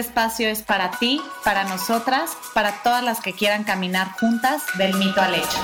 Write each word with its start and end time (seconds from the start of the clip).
espacio 0.00 0.48
es 0.48 0.62
para 0.62 0.90
ti, 0.92 1.20
para 1.44 1.64
nosotras, 1.64 2.36
para 2.54 2.72
todas 2.82 3.04
las 3.04 3.20
que 3.20 3.32
quieran 3.32 3.64
caminar 3.64 4.12
juntas 4.18 4.62
del 4.76 4.94
mito 4.94 5.20
al 5.20 5.34
hecho. 5.34 5.58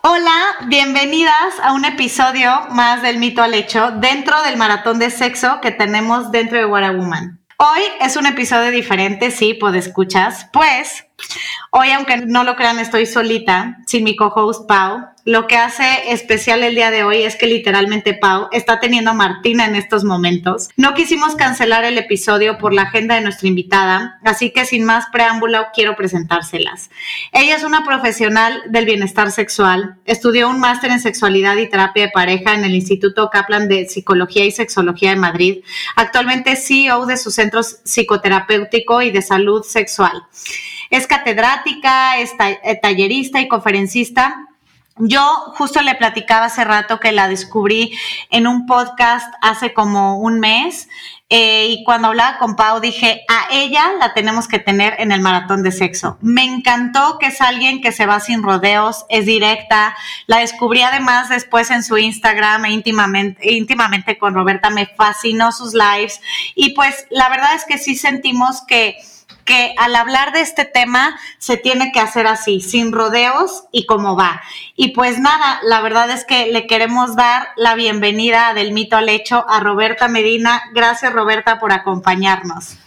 Hola, 0.00 0.56
bienvenidas 0.66 1.54
a 1.62 1.72
un 1.72 1.84
episodio 1.84 2.66
más 2.70 3.02
del 3.02 3.18
mito 3.18 3.42
al 3.42 3.54
hecho 3.54 3.90
dentro 3.92 4.42
del 4.42 4.56
maratón 4.56 4.98
de 4.98 5.10
sexo 5.10 5.60
que 5.62 5.70
tenemos 5.70 6.30
dentro 6.30 6.58
de 6.58 6.66
What 6.66 6.82
a 6.82 6.90
Woman. 6.90 7.40
Hoy 7.56 7.82
es 8.00 8.16
un 8.16 8.26
episodio 8.26 8.70
diferente, 8.70 9.30
sí, 9.30 9.54
pues 9.54 9.74
escuchas, 9.74 10.48
pues 10.52 11.03
hoy, 11.76 11.90
aunque 11.90 12.18
no 12.18 12.44
lo 12.44 12.54
crean, 12.54 12.78
estoy 12.78 13.04
solita, 13.04 13.78
sin 13.86 14.04
mi 14.04 14.14
co-host 14.14 14.68
Pau, 14.68 15.06
lo 15.24 15.46
que 15.46 15.56
hace 15.56 16.12
especial 16.12 16.62
el 16.62 16.74
día 16.74 16.90
de 16.90 17.02
hoy 17.02 17.22
es 17.22 17.34
que 17.36 17.46
literalmente 17.46 18.14
Pau 18.14 18.48
está 18.52 18.78
teniendo 18.78 19.10
a 19.10 19.14
Martina 19.14 19.64
en 19.64 19.74
estos 19.74 20.04
momentos. 20.04 20.68
No 20.76 20.94
quisimos 20.94 21.34
cancelar 21.34 21.84
el 21.84 21.96
episodio 21.96 22.58
por 22.58 22.74
la 22.74 22.82
agenda 22.82 23.14
de 23.14 23.22
nuestra 23.22 23.48
invitada, 23.48 24.20
así 24.22 24.50
que 24.50 24.66
sin 24.66 24.84
más 24.84 25.06
preámbulo 25.10 25.66
quiero 25.74 25.96
presentárselas. 25.96 26.90
Ella 27.32 27.56
es 27.56 27.64
una 27.64 27.84
profesional 27.84 28.62
del 28.68 28.84
bienestar 28.84 29.32
sexual, 29.32 29.96
estudió 30.04 30.48
un 30.48 30.60
máster 30.60 30.90
en 30.90 31.00
sexualidad 31.00 31.56
y 31.56 31.70
terapia 31.70 32.04
de 32.04 32.12
pareja 32.12 32.54
en 32.54 32.64
el 32.64 32.74
Instituto 32.74 33.30
Kaplan 33.30 33.66
de 33.66 33.88
Psicología 33.88 34.44
y 34.44 34.52
Sexología 34.52 35.10
de 35.10 35.16
Madrid. 35.16 35.64
Actualmente 35.96 36.54
CEO 36.54 37.06
de 37.06 37.16
su 37.16 37.30
centro 37.30 37.62
psicoterapéutico 37.62 39.00
y 39.00 39.10
de 39.10 39.22
salud 39.22 39.64
sexual. 39.64 40.22
Es 40.90 41.06
catedrática, 41.06 42.18
es 42.18 42.32
eh, 42.38 42.78
tallerista 42.80 43.40
y 43.40 43.48
conferencista 43.48 44.48
yo 44.98 45.20
justo 45.56 45.82
le 45.82 45.96
platicaba 45.96 46.46
hace 46.46 46.62
rato 46.62 47.00
que 47.00 47.10
la 47.10 47.26
descubrí 47.26 47.98
en 48.30 48.46
un 48.46 48.64
podcast 48.64 49.34
hace 49.42 49.72
como 49.72 50.20
un 50.20 50.38
mes 50.38 50.88
eh, 51.30 51.66
y 51.66 51.82
cuando 51.82 52.08
hablaba 52.08 52.38
con 52.38 52.54
Pau 52.54 52.78
dije, 52.78 53.24
a 53.28 53.48
ella 53.50 53.90
la 53.98 54.14
tenemos 54.14 54.46
que 54.46 54.60
tener 54.60 54.94
en 54.98 55.10
el 55.10 55.20
maratón 55.20 55.64
de 55.64 55.72
sexo. 55.72 56.16
Me 56.20 56.44
encantó 56.44 57.18
que 57.18 57.26
es 57.26 57.40
alguien 57.40 57.80
que 57.80 57.90
se 57.90 58.06
va 58.06 58.20
sin 58.20 58.44
rodeos, 58.44 59.04
es 59.08 59.26
directa. 59.26 59.96
La 60.28 60.38
descubrí 60.38 60.82
además 60.82 61.28
después 61.28 61.72
en 61.72 61.82
su 61.82 61.98
Instagram 61.98 62.66
e 62.66 62.70
íntimamente, 62.70 63.50
íntimamente 63.50 64.16
con 64.16 64.34
Roberta. 64.34 64.70
Me 64.70 64.86
fascinó 64.86 65.50
sus 65.50 65.74
lives 65.74 66.20
y 66.54 66.72
pues 66.74 67.08
la 67.10 67.28
verdad 67.30 67.54
es 67.56 67.64
que 67.64 67.78
sí 67.78 67.96
sentimos 67.96 68.62
que 68.64 68.96
que 69.44 69.74
al 69.78 69.94
hablar 69.96 70.32
de 70.32 70.40
este 70.40 70.64
tema 70.64 71.18
se 71.38 71.56
tiene 71.56 71.92
que 71.92 72.00
hacer 72.00 72.26
así, 72.26 72.60
sin 72.60 72.92
rodeos 72.92 73.64
y 73.72 73.86
como 73.86 74.16
va. 74.16 74.42
Y 74.76 74.88
pues 74.88 75.18
nada, 75.18 75.60
la 75.64 75.80
verdad 75.80 76.10
es 76.10 76.24
que 76.24 76.46
le 76.46 76.66
queremos 76.66 77.16
dar 77.16 77.48
la 77.56 77.74
bienvenida 77.74 78.54
del 78.54 78.72
mito 78.72 78.96
al 78.96 79.08
hecho 79.08 79.44
a 79.48 79.60
Roberta 79.60 80.08
Medina. 80.08 80.62
Gracias 80.72 81.12
Roberta 81.12 81.58
por 81.58 81.72
acompañarnos. 81.72 82.78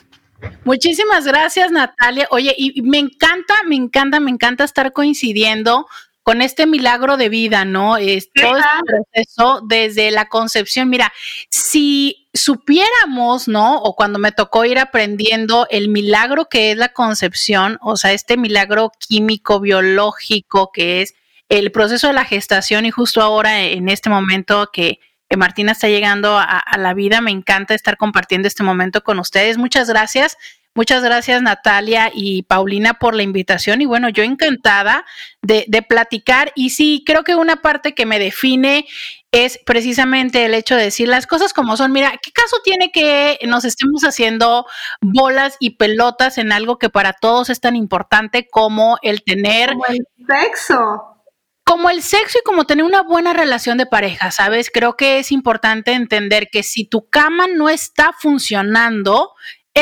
Muchísimas 0.65 1.25
gracias 1.25 1.71
Natalia. 1.71 2.27
Oye, 2.29 2.53
y 2.57 2.81
me 2.83 2.99
encanta, 2.99 3.55
me 3.65 3.75
encanta, 3.75 4.19
me 4.19 4.31
encanta 4.31 4.63
estar 4.63 4.93
coincidiendo 4.93 5.87
con 6.27 6.41
este 6.41 6.65
milagro 6.67 7.15
de 7.15 7.29
vida, 7.29 7.63
¿no? 7.63 7.95
Es 7.95 8.29
todo 8.33 8.57
este 8.57 8.67
proceso 8.85 9.61
desde 9.65 10.11
la 10.11 10.27
concepción. 10.27 10.89
Mira, 10.89 11.13
si 11.49 12.27
supiéramos, 12.33 13.47
¿no? 13.47 13.77
O 13.77 13.95
cuando 13.95 14.19
me 14.19 14.33
tocó 14.33 14.65
ir 14.65 14.77
aprendiendo 14.77 15.67
el 15.69 15.87
milagro 15.87 16.49
que 16.49 16.71
es 16.71 16.77
la 16.77 16.89
concepción, 16.89 17.79
o 17.81 17.95
sea, 17.95 18.11
este 18.11 18.35
milagro 18.35 18.91
químico, 18.99 19.61
biológico 19.61 20.69
que 20.73 21.01
es 21.01 21.13
el 21.47 21.71
proceso 21.71 22.07
de 22.07 22.13
la 22.13 22.25
gestación 22.25 22.85
y 22.85 22.91
justo 22.91 23.21
ahora 23.21 23.61
en 23.61 23.87
este 23.87 24.09
momento 24.09 24.69
que, 24.73 24.99
Martina 25.37 25.73
está 25.73 25.87
llegando 25.87 26.37
a, 26.37 26.63
la 26.77 26.93
vida, 26.93 27.21
me 27.21 27.31
encanta 27.31 27.73
estar 27.73 27.95
compartiendo 27.95 28.49
este 28.49 28.63
momento 28.63 29.01
con 29.01 29.19
ustedes. 29.19 29.57
Muchas 29.57 29.89
gracias. 29.89 30.37
Muchas 30.77 31.01
gracias 31.01 31.41
Natalia 31.41 32.11
y 32.13 32.43
Paulina 32.43 32.99
por 32.99 33.15
la 33.15 33.23
invitación 33.23 33.81
y 33.81 33.87
bueno, 33.87 34.09
yo 34.09 34.21
encantada 34.21 35.07
de, 35.41 35.65
platicar 35.81 36.51
y 36.53 36.69
sí, 36.69 37.01
creo 37.03 37.23
que 37.23 37.33
una 37.33 37.63
parte 37.63 37.95
que 37.95 38.05
me 38.05 38.19
define 38.19 38.85
es 39.31 39.59
precisamente 39.65 40.45
el 40.45 40.53
hecho 40.53 40.75
de 40.75 40.83
decir 40.83 41.07
las 41.07 41.25
cosas 41.25 41.51
como 41.51 41.77
son. 41.77 41.93
Mira, 41.93 42.11
¿qué 42.21 42.31
caso 42.31 42.57
tiene 42.63 42.91
que 42.91 43.39
nos 43.47 43.65
estemos 43.65 44.03
haciendo 44.03 44.67
bolas 45.01 45.57
y 45.59 45.77
pelotas 45.77 46.37
en 46.37 46.51
algo 46.51 46.77
que 46.77 46.91
para 46.91 47.13
todos 47.13 47.49
es 47.49 47.59
tan 47.59 47.75
importante 47.75 48.47
como 48.47 48.99
el 49.01 49.23
tener... 49.23 49.71
Como 49.71 49.85
el 49.87 50.05
sexo. 50.27 51.23
Como 51.63 51.89
el 51.89 52.03
sexo 52.03 52.37
y 52.37 52.43
como 52.43 52.65
tener 52.65 52.85
una 52.85 53.01
buena 53.01 53.33
relación 53.33 53.79
de 53.79 53.87
pareja, 53.87 54.29
¿sabes? 54.29 54.69
Creo 54.71 54.95
que 54.95 55.17
es 55.17 55.31
importante 55.31 55.93
entender 55.93 56.49
que 56.51 56.61
si 56.61 56.85
tu 56.85 57.09
cama 57.09 57.47
no 57.47 57.67
está 57.67 58.13
funcionando, 58.13 59.33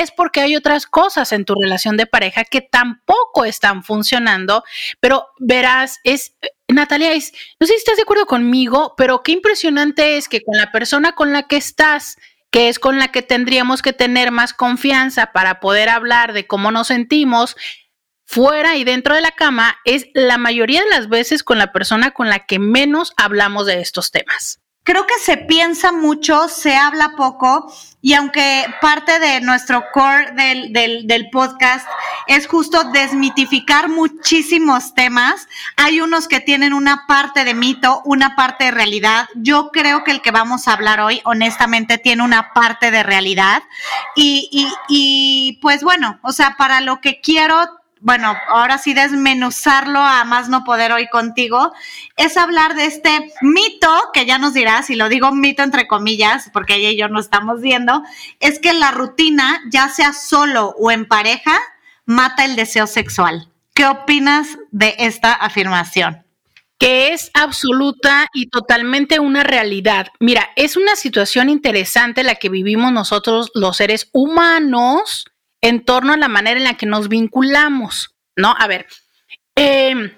es 0.01 0.11
porque 0.11 0.41
hay 0.41 0.55
otras 0.55 0.87
cosas 0.87 1.31
en 1.31 1.45
tu 1.45 1.55
relación 1.55 1.95
de 1.95 2.05
pareja 2.05 2.43
que 2.43 2.61
tampoco 2.61 3.45
están 3.45 3.83
funcionando, 3.83 4.63
pero 4.99 5.27
verás, 5.39 5.99
es, 6.03 6.35
Natalia, 6.67 7.13
es, 7.13 7.31
no 7.59 7.65
sé 7.65 7.73
si 7.73 7.77
estás 7.77 7.95
de 7.95 8.01
acuerdo 8.01 8.25
conmigo, 8.25 8.93
pero 8.97 9.23
qué 9.23 9.31
impresionante 9.31 10.17
es 10.17 10.27
que 10.27 10.41
con 10.41 10.57
la 10.57 10.71
persona 10.71 11.13
con 11.13 11.31
la 11.31 11.43
que 11.43 11.55
estás, 11.55 12.17
que 12.51 12.67
es 12.67 12.77
con 12.77 12.99
la 12.99 13.09
que 13.09 13.21
tendríamos 13.21 13.81
que 13.81 13.93
tener 13.93 14.31
más 14.31 14.53
confianza 14.53 15.31
para 15.31 15.61
poder 15.61 15.87
hablar 15.87 16.33
de 16.33 16.45
cómo 16.45 16.71
nos 16.71 16.87
sentimos, 16.87 17.55
fuera 18.25 18.75
y 18.75 18.83
dentro 18.83 19.15
de 19.15 19.21
la 19.21 19.31
cama, 19.31 19.77
es 19.85 20.07
la 20.13 20.37
mayoría 20.37 20.83
de 20.83 20.89
las 20.89 21.07
veces 21.07 21.43
con 21.43 21.57
la 21.57 21.71
persona 21.71 22.11
con 22.11 22.27
la 22.27 22.45
que 22.45 22.59
menos 22.59 23.13
hablamos 23.15 23.65
de 23.65 23.79
estos 23.79 24.11
temas 24.11 24.64
creo 24.85 25.07
que 25.07 25.17
se 25.19 25.35
piensa 25.35 25.91
mucho, 25.91 26.47
se 26.47 26.77
habla 26.77 27.13
poco 27.17 27.73
y 28.01 28.13
aunque 28.13 28.65
parte 28.81 29.19
de 29.19 29.41
nuestro 29.41 29.83
core 29.91 30.31
del, 30.33 30.71
del, 31.07 31.29
podcast 31.31 31.87
es 32.27 32.47
justo 32.47 32.91
desmitificar 32.91 33.89
muchísimos 33.89 34.93
temas, 34.93 35.47
hay 35.75 36.01
unos 36.01 36.27
que 36.27 36.39
tienen 36.39 36.71
una 36.71 37.07
parte 37.07 37.43
de 37.43 37.55
mito, 37.55 38.03
una 38.05 38.35
parte 38.35 38.65
de 38.65 38.71
realidad. 38.71 39.27
Yo 39.33 39.71
creo 39.71 40.03
que 40.03 40.11
el 40.11 40.21
que 40.21 40.29
vamos 40.29 40.67
a 40.67 40.73
hablar 40.73 40.99
hoy, 40.99 41.19
honestamente, 41.25 41.97
tiene 41.97 42.21
una 42.21 42.53
parte 42.53 42.91
de 42.91 43.01
realidad 43.01 43.63
y, 44.15 44.47
y, 44.51 44.71
y 44.87 45.59
pues 45.63 45.83
bueno, 45.83 46.19
o 46.21 46.31
sea, 46.31 46.57
para 46.59 46.81
lo 46.81 47.01
que 47.01 47.21
quiero 47.21 47.57
bueno, 48.05 48.37
ahora 48.49 48.77
sí 48.77 48.93
desmenuzarlo 48.93 49.99
a 49.99 50.23
más 50.25 50.47
no 50.47 50.63
poder 50.63 50.91
hoy 50.91 51.07
contigo, 51.07 51.73
es 52.17 52.37
hablar 52.37 52.75
de 52.75 52.85
este 52.85 53.33
mito, 53.41 53.89
que 54.13 54.27
ya 54.27 54.37
nos 54.37 54.53
dirás, 54.53 54.91
y 54.91 54.95
lo 54.95 55.09
digo 55.09 55.31
mito 55.31 55.63
entre 55.63 55.87
comillas, 55.87 56.51
porque 56.53 56.75
ella 56.75 56.91
y 56.91 56.97
yo 56.97 57.09
no 57.09 57.19
estamos 57.19 57.61
viendo, 57.61 58.03
es 58.39 58.59
que 58.59 58.75
la 58.75 58.91
rutina, 58.91 59.59
ya 59.71 59.89
sea 59.89 60.13
solo 60.13 60.75
o 60.77 60.91
en 60.91 61.07
pareja, 61.07 61.59
mata 62.05 62.45
el 62.45 62.55
deseo 62.55 62.85
sexual. 62.85 63.49
¿Qué 63.73 63.87
opinas 63.87 64.49
de 64.69 64.93
esta 64.99 65.33
afirmación? 65.33 66.21
que 66.77 67.13
es 67.13 67.31
absoluta 67.33 68.27
y 68.33 68.47
totalmente 68.49 69.21
una 69.21 69.43
realidad. 69.43 70.07
Mira, 70.19 70.49
es 70.57 70.75
una 70.75 70.97
situación 70.97 71.49
interesante 71.49 72.21
la 72.21 72.35
que 72.35 72.49
vivimos 72.49 72.91
nosotros 72.91 73.49
los 73.53 73.77
seres 73.77 74.09
humanos 74.11 75.25
en 75.65 75.83
torno 75.83 76.13
a 76.13 76.17
la 76.17 76.27
manera 76.27 76.59
en 76.59 76.63
la 76.63 76.77
que 76.77 76.85
nos 76.85 77.09
vinculamos, 77.09 78.15
¿no? 78.35 78.55
A 78.55 78.67
ver, 78.67 78.85
eh, 79.55 80.15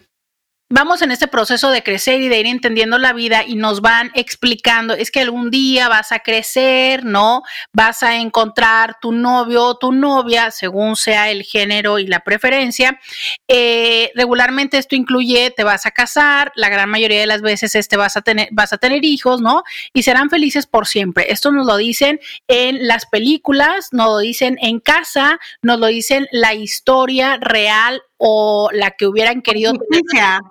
vamos 0.70 1.02
en 1.02 1.12
este 1.12 1.28
proceso 1.28 1.70
de 1.70 1.82
crecer 1.82 2.22
y 2.22 2.28
de 2.28 2.40
ir 2.40 2.46
entendiendo 2.46 2.98
la 2.98 3.14
vida 3.14 3.44
y 3.46 3.56
nos 3.56 3.80
van 3.82 4.12
explicando, 4.16 4.94
es 4.94 5.12
que 5.12 5.22
algún 5.22 5.50
día 5.50 5.88
vas 5.88 6.12
a 6.12 6.20
crecer, 6.20 7.06
¿no? 7.06 7.44
Vas 7.72 8.04
a 8.04 8.18
encontrar 8.18 8.98
tu 9.02 9.14
novio 9.14 9.64
o 9.64 9.78
tu 9.78 9.94
novia, 9.94 10.52
según 10.52 10.96
sea 10.98 11.32
el 11.32 11.44
género 11.44 12.00
y 12.00 12.08
la 12.08 12.20
preferencia. 12.20 13.00
Eh, 13.48 14.12
regularmente 14.16 14.78
esto 14.78 14.96
incluye, 14.96 15.52
te 15.56 15.64
vas 15.64 15.86
a 15.86 15.92
casar, 15.92 16.52
la 16.56 16.70
gran 16.70 16.90
mayoría 16.90 17.22
de 17.22 17.28
las 17.28 17.42
veces 17.42 17.74
este 17.76 17.96
vas 17.96 18.18
a 18.18 18.22
tener, 18.22 18.50
vas 18.52 18.74
a 18.74 18.78
tener 18.78 19.06
hijos, 19.06 19.42
¿no? 19.42 19.64
Y 19.94 20.04
serán 20.04 20.30
felices 20.30 20.68
por 20.68 20.86
siempre. 20.86 21.32
Esto 21.32 21.52
nos 21.52 21.66
lo 21.66 21.78
dicen 21.78 22.20
en 22.48 22.88
las 22.88 23.06
películas, 23.06 23.90
nos 23.94 24.08
lo 24.08 24.18
dicen 24.20 24.58
en 24.62 24.80
casa, 24.80 25.40
nos 25.62 25.80
lo 25.80 25.88
dicen 25.88 26.28
la 26.32 26.54
historia 26.54 27.38
real 27.40 28.02
o 28.18 28.70
la 28.74 28.92
que 28.92 29.08
hubieran 29.08 29.42
querido 29.42 29.74
tener 29.74 30.04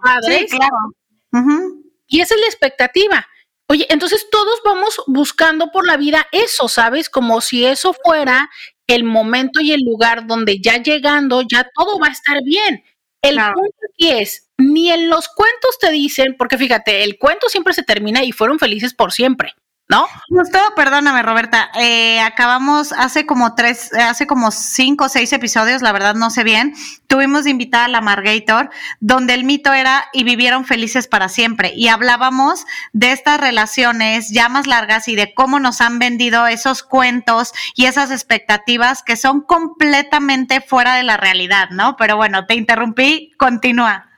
padres. 0.02 0.50
claro. 0.50 1.76
Y 2.08 2.20
esa 2.20 2.34
es 2.34 2.40
la 2.40 2.46
expectativa. 2.46 3.26
Oye, 3.68 3.86
entonces 3.90 4.28
todos 4.30 4.60
vamos 4.64 5.02
buscando 5.06 5.70
por 5.72 5.86
la 5.86 5.96
vida 5.96 6.26
eso, 6.30 6.68
¿sabes? 6.68 7.10
Como 7.10 7.40
si 7.40 7.66
eso 7.66 7.94
fuera 8.04 8.48
el 8.86 9.02
momento 9.02 9.60
y 9.60 9.72
el 9.72 9.80
lugar 9.80 10.26
donde 10.26 10.60
ya 10.60 10.80
llegando 10.80 11.42
ya 11.42 11.68
todo 11.74 11.98
va 11.98 12.06
a 12.06 12.12
estar 12.12 12.38
bien. 12.44 12.84
El 13.22 13.36
punto 13.36 13.76
aquí 13.92 14.10
es, 14.10 14.50
ni 14.56 14.90
en 14.90 15.08
los 15.08 15.28
cuentos 15.28 15.78
te 15.80 15.90
dicen, 15.90 16.36
porque 16.38 16.58
fíjate, 16.58 17.02
el 17.02 17.18
cuento 17.18 17.48
siempre 17.48 17.74
se 17.74 17.82
termina 17.82 18.22
y 18.22 18.30
fueron 18.30 18.60
felices 18.60 18.94
por 18.94 19.12
siempre. 19.12 19.52
¿No? 19.88 20.06
Justo, 20.28 20.58
perdóname, 20.74 21.22
Roberta. 21.22 21.70
Eh, 21.78 22.18
acabamos 22.20 22.92
hace 22.92 23.24
como 23.24 23.54
tres, 23.54 23.92
hace 23.92 24.26
como 24.26 24.50
cinco 24.50 25.04
o 25.04 25.08
seis 25.08 25.32
episodios, 25.32 25.80
la 25.80 25.92
verdad 25.92 26.16
no 26.16 26.30
sé 26.30 26.42
bien. 26.42 26.74
Tuvimos 27.06 27.44
de 27.44 27.50
invitada 27.50 27.84
a 27.84 27.88
la 27.88 28.00
Margator, 28.00 28.70
donde 28.98 29.34
el 29.34 29.44
mito 29.44 29.72
era 29.72 30.08
y 30.12 30.24
vivieron 30.24 30.64
felices 30.64 31.06
para 31.06 31.28
siempre. 31.28 31.72
Y 31.74 31.86
hablábamos 31.86 32.66
de 32.92 33.12
estas 33.12 33.40
relaciones 33.40 34.30
ya 34.30 34.48
más 34.48 34.66
largas 34.66 35.06
y 35.06 35.14
de 35.14 35.34
cómo 35.34 35.60
nos 35.60 35.80
han 35.80 36.00
vendido 36.00 36.48
esos 36.48 36.82
cuentos 36.82 37.52
y 37.76 37.84
esas 37.84 38.10
expectativas 38.10 39.04
que 39.04 39.16
son 39.16 39.40
completamente 39.40 40.60
fuera 40.60 40.96
de 40.96 41.04
la 41.04 41.16
realidad, 41.16 41.70
¿no? 41.70 41.96
Pero 41.96 42.16
bueno, 42.16 42.46
te 42.46 42.54
interrumpí, 42.54 43.32
continúa. 43.36 44.10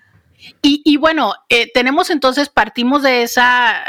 Y, 0.62 0.80
y 0.84 0.96
bueno, 0.96 1.34
eh, 1.50 1.70
tenemos 1.74 2.08
entonces, 2.08 2.48
partimos 2.48 3.02
de 3.02 3.22
esa 3.22 3.84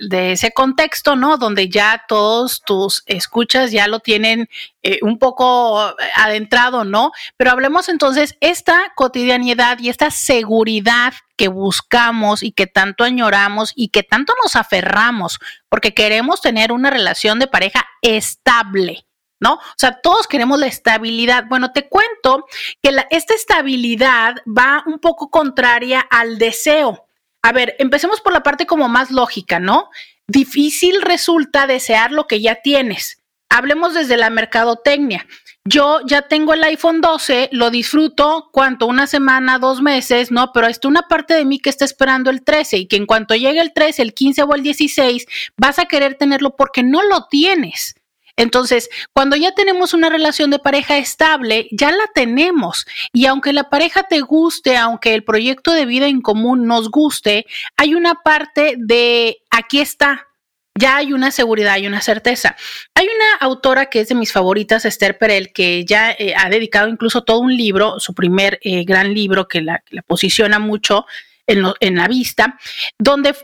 de 0.00 0.32
ese 0.32 0.52
contexto, 0.52 1.14
¿no? 1.14 1.36
Donde 1.36 1.68
ya 1.68 2.04
todos 2.08 2.62
tus 2.62 3.02
escuchas 3.06 3.70
ya 3.70 3.86
lo 3.86 4.00
tienen 4.00 4.48
eh, 4.82 4.98
un 5.02 5.18
poco 5.18 5.80
adentrado, 6.14 6.84
¿no? 6.84 7.12
Pero 7.36 7.50
hablemos 7.50 7.88
entonces 7.88 8.36
esta 8.40 8.92
cotidianidad 8.96 9.78
y 9.78 9.90
esta 9.90 10.10
seguridad 10.10 11.12
que 11.36 11.48
buscamos 11.48 12.42
y 12.42 12.52
que 12.52 12.66
tanto 12.66 13.04
añoramos 13.04 13.72
y 13.74 13.88
que 13.88 14.02
tanto 14.02 14.32
nos 14.42 14.56
aferramos 14.56 15.38
porque 15.68 15.94
queremos 15.94 16.40
tener 16.40 16.72
una 16.72 16.90
relación 16.90 17.38
de 17.38 17.46
pareja 17.46 17.86
estable. 18.02 19.06
¿no? 19.42 19.54
O 19.54 19.74
sea, 19.76 20.02
todos 20.02 20.26
queremos 20.26 20.60
la 20.60 20.66
estabilidad. 20.66 21.44
Bueno, 21.48 21.72
te 21.72 21.88
cuento 21.88 22.44
que 22.82 22.94
esta 23.08 23.34
estabilidad 23.34 24.36
va 24.46 24.84
un 24.86 24.98
poco 24.98 25.30
contraria 25.30 26.00
al 26.00 26.36
deseo 26.36 27.06
a 27.42 27.52
ver, 27.52 27.76
empecemos 27.78 28.20
por 28.20 28.32
la 28.32 28.42
parte 28.42 28.66
como 28.66 28.88
más 28.88 29.10
lógica, 29.10 29.58
¿no? 29.58 29.90
Difícil 30.26 31.02
resulta 31.02 31.66
desear 31.66 32.12
lo 32.12 32.26
que 32.26 32.40
ya 32.40 32.56
tienes. 32.56 33.22
Hablemos 33.48 33.94
desde 33.94 34.16
la 34.16 34.30
mercadotecnia. 34.30 35.26
Yo 35.64 36.00
ya 36.06 36.22
tengo 36.22 36.54
el 36.54 36.62
iPhone 36.64 37.00
12, 37.00 37.48
lo 37.52 37.70
disfruto, 37.70 38.48
¿cuánto? 38.52 38.86
Una 38.86 39.06
semana, 39.06 39.58
dos 39.58 39.82
meses, 39.82 40.30
¿no? 40.30 40.52
Pero 40.52 40.66
está 40.68 40.88
una 40.88 41.02
parte 41.02 41.34
de 41.34 41.44
mí 41.44 41.58
que 41.58 41.68
está 41.68 41.84
esperando 41.84 42.30
el 42.30 42.44
13 42.44 42.78
y 42.78 42.86
que 42.86 42.96
en 42.96 43.06
cuanto 43.06 43.34
llegue 43.34 43.60
el 43.60 43.72
13, 43.72 44.02
el 44.02 44.14
15 44.14 44.42
o 44.44 44.54
el 44.54 44.62
16, 44.62 45.26
vas 45.56 45.78
a 45.78 45.86
querer 45.86 46.14
tenerlo 46.14 46.56
porque 46.56 46.82
no 46.82 47.02
lo 47.02 47.26
tienes. 47.26 47.94
Entonces, 48.40 48.88
cuando 49.12 49.36
ya 49.36 49.52
tenemos 49.52 49.92
una 49.92 50.08
relación 50.08 50.50
de 50.50 50.58
pareja 50.58 50.96
estable, 50.96 51.68
ya 51.72 51.92
la 51.92 52.06
tenemos. 52.14 52.86
Y 53.12 53.26
aunque 53.26 53.52
la 53.52 53.68
pareja 53.68 54.04
te 54.04 54.20
guste, 54.20 54.78
aunque 54.78 55.12
el 55.12 55.24
proyecto 55.24 55.72
de 55.72 55.84
vida 55.84 56.06
en 56.06 56.22
común 56.22 56.66
nos 56.66 56.90
guste, 56.90 57.44
hay 57.76 57.94
una 57.94 58.14
parte 58.14 58.76
de 58.78 59.42
aquí 59.50 59.80
está, 59.80 60.28
ya 60.74 60.96
hay 60.96 61.12
una 61.12 61.30
seguridad, 61.32 61.74
hay 61.74 61.86
una 61.86 62.00
certeza. 62.00 62.56
Hay 62.94 63.04
una 63.04 63.36
autora 63.40 63.90
que 63.90 64.00
es 64.00 64.08
de 64.08 64.14
mis 64.14 64.32
favoritas, 64.32 64.86
Esther 64.86 65.18
Perel, 65.18 65.52
que 65.52 65.84
ya 65.84 66.10
eh, 66.12 66.32
ha 66.34 66.48
dedicado 66.48 66.88
incluso 66.88 67.22
todo 67.22 67.40
un 67.40 67.54
libro, 67.54 68.00
su 68.00 68.14
primer 68.14 68.58
eh, 68.62 68.84
gran 68.84 69.12
libro 69.12 69.48
que 69.48 69.60
la, 69.60 69.84
posiciona 70.06 70.58
mucho 70.58 71.04
en, 71.46 71.96
la 71.96 72.08
vista, 72.08 72.58
donde 72.98 73.34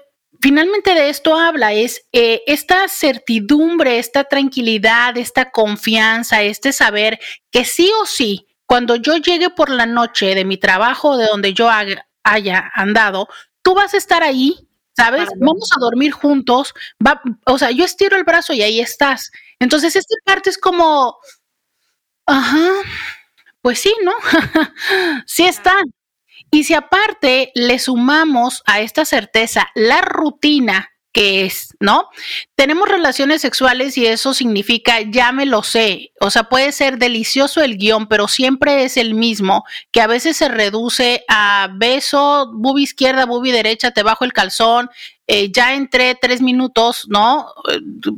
finalmente 0.47 0.95
de 0.95 1.09
esto 1.09 1.37
habla, 1.37 1.73
es 1.73 2.07
eh, 2.13 2.41
esta 2.47 2.87
certidumbre, 2.87 3.99
esta 3.99 4.23
tranquilidad, 4.23 5.17
esta 5.17 5.51
confianza, 5.51 6.41
este 6.43 6.73
saber 6.73 7.19
que 7.51 7.65
sí 7.65 7.91
o 8.01 8.07
sí, 8.07 8.47
cuando 8.65 8.95
yo 8.95 9.17
llegue 9.17 9.51
por 9.51 9.71
la 9.71 9.87
noche 9.87 10.37
de 10.37 10.45
mi 10.45 10.57
trabajo, 10.57 11.17
de 11.17 11.27
donde 11.27 11.53
yo 11.53 11.69
haya 12.23 12.71
andado, 12.77 13.27
tú 13.61 13.75
vas 13.75 13.93
a 13.95 13.97
estar 13.97 14.23
ahí, 14.23 14.69
¿sabes? 14.97 15.29
Vamos 15.41 15.69
a 15.77 15.81
dormir 15.81 16.13
juntos, 16.13 16.75
va, 17.05 17.21
o 17.47 17.59
sea, 17.59 17.73
yo 17.73 17.85
estiro 17.85 18.17
el 18.17 18.23
brazo 18.23 18.53
y 18.53 18.63
ahí 18.63 18.79
estás. 18.79 19.33
Entonces, 19.59 19.97
esta 19.97 20.15
parte 20.25 20.51
es 20.51 20.59
como, 20.59 21.17
ajá, 22.25 22.69
pues 23.63 23.81
sí, 23.81 23.93
¿no? 24.05 24.13
sí 25.27 25.45
están. 25.45 25.96
Y 26.51 26.65
si 26.65 26.75
aparte 26.75 27.53
le 27.55 27.79
sumamos 27.79 28.63
a 28.67 28.81
esta 28.81 29.05
certeza 29.05 29.69
la 29.75 30.01
rutina 30.01 30.91
que 31.17 31.47
es, 31.47 31.75
¿no? 31.81 32.11
Tenemos 32.57 32.91
relaciones 32.91 33.41
sexuales 33.41 33.97
y 33.97 34.05
eso 34.05 34.35
significa, 34.35 35.01
ya 35.01 35.33
me 35.33 35.47
lo 35.47 35.63
sé, 35.63 36.13
o 36.21 36.29
sea, 36.29 36.45
puede 36.51 36.73
ser 36.73 36.99
delicioso 36.99 37.63
el 37.63 37.79
guion, 37.79 38.07
pero 38.07 38.29
siempre 38.29 38.85
es 38.85 38.99
el 38.99 39.15
mismo, 39.15 39.65
que 39.93 40.03
a 40.03 40.07
veces 40.07 40.37
se 40.37 40.49
reduce 40.49 41.25
a 41.27 41.71
beso, 41.73 42.53
bubi 42.53 42.83
izquierda, 42.83 43.25
bubi 43.25 43.51
derecha, 43.51 43.93
te 43.93 44.03
bajo 44.03 44.27
el 44.27 44.35
calzón, 44.35 44.91
eh, 45.27 45.51
ya 45.51 45.73
entré 45.73 46.19
tres 46.21 46.43
minutos, 46.43 47.07
¿no? 47.09 47.47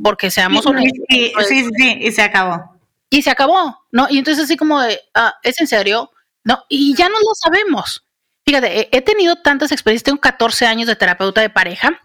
Porque 0.03 0.29
seamos 0.29 0.65
honestos. 0.65 1.05
Sí, 1.07 1.31
sí, 1.47 1.69
sí, 1.77 1.97
y 2.01 2.11
se 2.11 2.21
acabó. 2.21 2.81
Y 3.09 3.21
se 3.21 3.29
acabó, 3.29 3.77
¿no? 3.93 4.07
Y 4.09 4.17
entonces 4.17 4.43
así 4.43 4.57
como 4.57 4.81
de, 4.81 4.99
ah, 5.15 5.35
¿es 5.43 5.61
en 5.61 5.67
serio? 5.67 6.11
No, 6.43 6.65
y 6.67 6.93
ya 6.95 7.07
no 7.07 7.15
lo 7.15 7.33
sabemos. 7.33 8.03
Fíjate, 8.49 8.89
he 8.97 9.01
tenido 9.03 9.35
tantas 9.35 9.71
experiencias, 9.71 10.05
tengo 10.05 10.19
14 10.19 10.65
años 10.65 10.87
de 10.87 10.95
terapeuta 10.95 11.39
de 11.39 11.51
pareja 11.51 12.01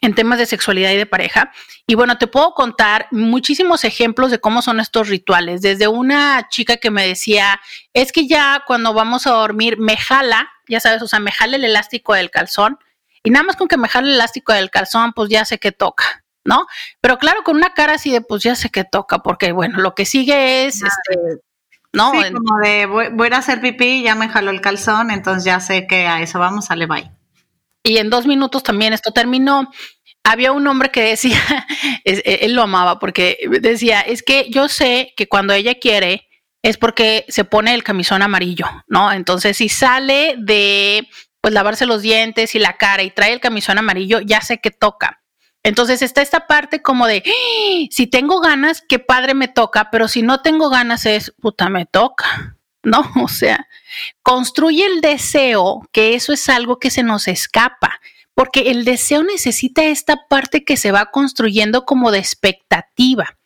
en 0.00 0.14
temas 0.14 0.38
de 0.38 0.46
sexualidad 0.46 0.92
y 0.92 0.96
de 0.96 1.06
pareja. 1.06 1.50
Y 1.88 1.96
bueno, 1.96 2.18
te 2.18 2.28
puedo 2.28 2.54
contar 2.54 3.08
muchísimos 3.10 3.82
ejemplos 3.82 4.30
de 4.30 4.38
cómo 4.38 4.62
son 4.62 4.78
estos 4.78 5.08
rituales. 5.08 5.60
Desde 5.60 5.88
una 5.88 6.46
chica 6.50 6.76
que 6.76 6.92
me 6.92 7.04
decía, 7.04 7.60
es 7.94 8.12
que 8.12 8.28
ya 8.28 8.62
cuando 8.64 8.94
vamos 8.94 9.26
a 9.26 9.32
dormir 9.32 9.76
me 9.76 9.96
jala, 9.96 10.48
ya 10.68 10.78
sabes, 10.78 11.02
o 11.02 11.08
sea, 11.08 11.18
me 11.18 11.32
jala 11.32 11.56
el 11.56 11.64
elástico 11.64 12.14
del 12.14 12.30
calzón. 12.30 12.78
Y 13.24 13.30
nada 13.30 13.42
más 13.42 13.56
con 13.56 13.66
que 13.66 13.76
me 13.76 13.88
jale 13.88 14.06
el 14.06 14.14
elástico 14.14 14.52
del 14.52 14.70
calzón, 14.70 15.12
pues 15.12 15.30
ya 15.30 15.44
sé 15.44 15.58
que 15.58 15.72
toca, 15.72 16.24
¿no? 16.44 16.68
Pero 17.00 17.18
claro, 17.18 17.42
con 17.42 17.56
una 17.56 17.74
cara 17.74 17.94
así 17.94 18.12
de, 18.12 18.20
pues 18.20 18.44
ya 18.44 18.54
sé 18.54 18.70
que 18.70 18.84
toca, 18.84 19.18
porque 19.18 19.50
bueno, 19.50 19.80
lo 19.80 19.96
que 19.96 20.06
sigue 20.06 20.64
es, 20.64 20.76
este, 20.76 21.42
¿no? 21.92 22.12
Sí, 22.12 22.32
como 22.32 22.58
de 22.58 22.86
voy, 22.86 23.28
a 23.32 23.36
hacer 23.36 23.60
pipí, 23.60 24.02
ya 24.02 24.14
me 24.14 24.28
jaló 24.28 24.50
el 24.50 24.60
calzón, 24.60 25.10
entonces 25.10 25.44
ya 25.44 25.60
sé 25.60 25.86
que 25.86 26.06
a 26.06 26.22
eso 26.22 26.38
vamos, 26.38 26.66
sale 26.66 26.86
bye. 26.86 27.10
Y 27.84 27.98
en 27.98 28.10
dos 28.10 28.26
minutos 28.26 28.62
también 28.62 28.92
esto 28.92 29.12
terminó. 29.12 29.70
Había 30.24 30.52
un 30.52 30.66
hombre 30.66 30.90
que 30.90 31.02
decía, 31.02 31.38
e, 32.04 32.38
él 32.42 32.54
lo 32.54 32.62
amaba 32.62 32.98
porque 32.98 33.38
decía, 33.60 34.00
es 34.00 34.22
que 34.22 34.48
yo 34.50 34.68
sé 34.68 35.12
que 35.16 35.28
cuando 35.28 35.52
ella 35.52 35.74
quiere 35.74 36.28
es 36.62 36.76
porque 36.78 37.24
se 37.28 37.44
pone 37.44 37.74
el 37.74 37.82
camisón 37.82 38.22
amarillo, 38.22 38.66
¿no? 38.86 39.12
Entonces 39.12 39.56
si 39.56 39.68
sale 39.68 40.36
de 40.38 41.08
pues 41.40 41.52
lavarse 41.52 41.86
los 41.86 42.02
dientes 42.02 42.54
y 42.54 42.60
la 42.60 42.76
cara 42.76 43.02
y 43.02 43.10
trae 43.10 43.32
el 43.32 43.40
camisón 43.40 43.76
amarillo, 43.76 44.20
ya 44.20 44.40
sé 44.40 44.58
que 44.58 44.70
toca. 44.70 45.21
Entonces 45.64 46.02
está 46.02 46.22
esta 46.22 46.46
parte 46.46 46.82
como 46.82 47.06
de, 47.06 47.22
¡Ah! 47.24 47.86
si 47.90 48.06
tengo 48.06 48.40
ganas, 48.40 48.82
qué 48.86 48.98
padre 48.98 49.34
me 49.34 49.48
toca, 49.48 49.90
pero 49.90 50.08
si 50.08 50.22
no 50.22 50.40
tengo 50.42 50.70
ganas 50.70 51.06
es, 51.06 51.32
puta, 51.40 51.68
me 51.68 51.86
toca. 51.86 52.56
¿No? 52.84 53.08
O 53.22 53.28
sea, 53.28 53.68
construye 54.24 54.84
el 54.84 55.00
deseo, 55.00 55.88
que 55.92 56.14
eso 56.14 56.32
es 56.32 56.48
algo 56.48 56.80
que 56.80 56.90
se 56.90 57.04
nos 57.04 57.28
escapa, 57.28 58.00
porque 58.34 58.72
el 58.72 58.84
deseo 58.84 59.22
necesita 59.22 59.84
esta 59.84 60.26
parte 60.28 60.64
que 60.64 60.76
se 60.76 60.90
va 60.90 61.06
construyendo 61.12 61.84
como 61.84 62.10
de 62.10 62.18
expectativa, 62.18 63.38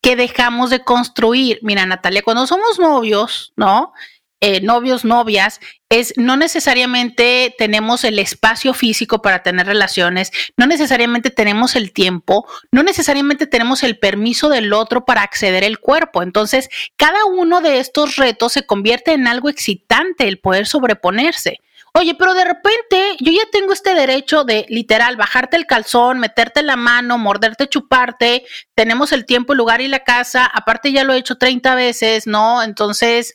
que 0.00 0.16
dejamos 0.16 0.70
de 0.70 0.82
construir. 0.82 1.60
Mira, 1.62 1.86
Natalia, 1.86 2.22
cuando 2.22 2.48
somos 2.48 2.80
novios, 2.80 3.52
¿no? 3.54 3.92
Eh, 4.42 4.62
novios, 4.62 5.04
novias, 5.04 5.60
es 5.90 6.14
no 6.16 6.38
necesariamente 6.38 7.54
tenemos 7.58 8.04
el 8.04 8.18
espacio 8.18 8.72
físico 8.72 9.20
para 9.20 9.42
tener 9.42 9.66
relaciones, 9.66 10.32
no 10.56 10.66
necesariamente 10.66 11.28
tenemos 11.28 11.76
el 11.76 11.92
tiempo, 11.92 12.48
no 12.72 12.82
necesariamente 12.82 13.46
tenemos 13.46 13.82
el 13.82 13.98
permiso 13.98 14.48
del 14.48 14.72
otro 14.72 15.04
para 15.04 15.20
acceder 15.20 15.62
al 15.62 15.78
cuerpo. 15.78 16.22
Entonces, 16.22 16.70
cada 16.96 17.26
uno 17.26 17.60
de 17.60 17.80
estos 17.80 18.16
retos 18.16 18.54
se 18.54 18.64
convierte 18.64 19.12
en 19.12 19.26
algo 19.26 19.50
excitante 19.50 20.26
el 20.26 20.38
poder 20.38 20.66
sobreponerse. 20.66 21.58
Oye, 21.92 22.14
pero 22.14 22.34
de 22.34 22.44
repente 22.44 23.16
yo 23.18 23.32
ya 23.32 23.42
tengo 23.50 23.72
este 23.72 23.94
derecho 23.94 24.44
de 24.44 24.64
literal 24.68 25.16
bajarte 25.16 25.56
el 25.56 25.66
calzón, 25.66 26.20
meterte 26.20 26.62
la 26.62 26.76
mano, 26.76 27.18
morderte, 27.18 27.68
chuparte. 27.68 28.44
Tenemos 28.74 29.12
el 29.12 29.26
tiempo, 29.26 29.52
el 29.52 29.58
lugar 29.58 29.80
y 29.80 29.88
la 29.88 30.04
casa. 30.04 30.46
Aparte 30.46 30.92
ya 30.92 31.02
lo 31.02 31.12
he 31.12 31.18
hecho 31.18 31.36
30 31.36 31.74
veces, 31.74 32.28
¿no? 32.28 32.62
Entonces, 32.62 33.34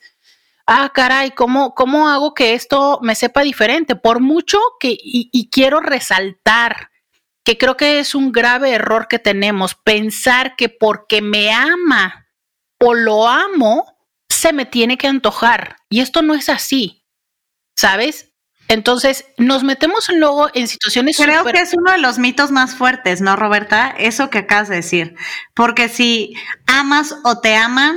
ah, 0.65 0.91
caray, 0.93 1.31
¿cómo, 1.31 1.73
¿cómo 1.75 2.09
hago 2.09 2.33
que 2.33 2.53
esto 2.53 2.99
me 3.01 3.15
sepa 3.15 3.41
diferente? 3.41 3.95
Por 3.95 4.19
mucho 4.19 4.59
que, 4.79 4.95
y, 4.97 5.49
quiero 5.51 5.79
resaltar 5.79 6.89
que 7.43 7.57
creo 7.57 7.77
que 7.77 7.99
es 7.99 8.15
un 8.15 8.31
grave 8.31 8.71
error 8.71 9.07
que 9.07 9.19
tenemos, 9.19 9.75
pensar 9.75 10.55
que 10.55 10.69
porque 10.69 11.21
me 11.21 11.51
ama 11.51 12.27
o 12.79 12.93
lo 12.93 13.27
amo, 13.27 13.85
se 14.29 14.51
me 14.51 14.65
tiene 14.65 14.97
que 14.97 15.07
antojar. 15.07 15.77
Y 15.89 15.99
esto 15.99 16.23
no 16.23 16.33
es 16.33 16.49
así, 16.49 17.05
¿sabes? 17.75 18.31
Entonces, 18.67 19.25
nos 19.37 19.63
metemos 19.63 20.09
luego 20.09 20.49
en 20.55 20.67
situaciones. 20.67 21.17
Creo 21.17 21.45
que 21.45 21.59
es 21.59 21.75
uno 21.75 21.91
de 21.91 21.99
los 21.99 22.17
mitos 22.17 22.49
más 22.49 22.73
fuertes, 22.73 23.21
¿no, 23.21 23.35
Roberta? 23.35 23.93
Eso 23.97 24.31
que 24.31 24.39
acabas 24.39 24.69
de 24.69 24.77
decir. 24.77 25.15
Porque 25.53 25.87
si 25.87 26.33
amas 26.65 27.15
o 27.23 27.41
te 27.41 27.55
aman, 27.55 27.95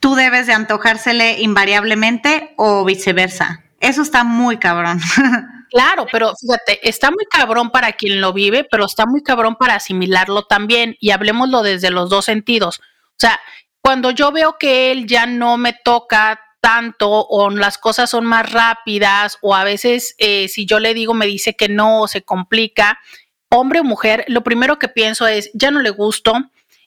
tú 0.00 0.14
debes 0.14 0.46
de 0.46 0.52
antojársele 0.52 1.40
invariablemente 1.40 2.54
o 2.56 2.84
viceversa. 2.84 3.64
Eso 3.80 4.02
está 4.02 4.24
muy 4.24 4.58
cabrón. 4.58 5.00
Claro, 5.70 6.06
pero 6.12 6.32
fíjate, 6.36 6.88
está 6.88 7.10
muy 7.10 7.24
cabrón 7.28 7.72
para 7.72 7.94
quien 7.94 8.20
lo 8.20 8.32
vive, 8.32 8.62
pero 8.70 8.84
está 8.84 9.06
muy 9.06 9.24
cabrón 9.24 9.56
para 9.56 9.74
asimilarlo 9.74 10.44
también. 10.44 10.96
Y 11.00 11.10
hablemoslo 11.10 11.64
desde 11.64 11.90
los 11.90 12.10
dos 12.10 12.26
sentidos. 12.26 12.78
O 12.78 13.16
sea, 13.18 13.40
cuando 13.80 14.12
yo 14.12 14.30
veo 14.30 14.56
que 14.56 14.92
él 14.92 15.08
ya 15.08 15.26
no 15.26 15.56
me 15.56 15.72
toca 15.72 16.40
tanto 16.60 17.10
o 17.10 17.50
las 17.50 17.76
cosas 17.76 18.08
son 18.08 18.24
más 18.24 18.52
rápidas 18.52 19.36
o 19.42 19.54
a 19.54 19.64
veces 19.64 20.14
eh, 20.18 20.48
si 20.48 20.64
yo 20.64 20.80
le 20.80 20.94
digo 20.94 21.12
me 21.12 21.26
dice 21.26 21.54
que 21.54 21.68
no 21.68 22.06
se 22.06 22.22
complica, 22.22 22.98
hombre 23.50 23.80
o 23.80 23.84
mujer, 23.84 24.24
lo 24.28 24.42
primero 24.42 24.78
que 24.78 24.88
pienso 24.88 25.26
es, 25.26 25.50
ya 25.52 25.70
no 25.70 25.80
le 25.80 25.90
gusto, 25.90 26.32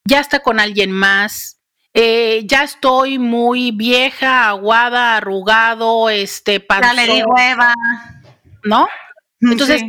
ya 0.04 0.20
está 0.20 0.40
con 0.40 0.60
alguien 0.60 0.92
más, 0.92 1.57
eh, 2.00 2.44
ya 2.46 2.62
estoy 2.62 3.18
muy 3.18 3.72
vieja, 3.72 4.50
aguada, 4.50 5.18
arrugado, 5.18 6.12
este, 6.12 6.60
panzón, 6.60 6.96
ya 6.96 7.06
le 7.08 7.12
digo 7.12 7.34
Eva. 7.36 7.74
¿No? 8.64 8.88
Entonces, 9.42 9.82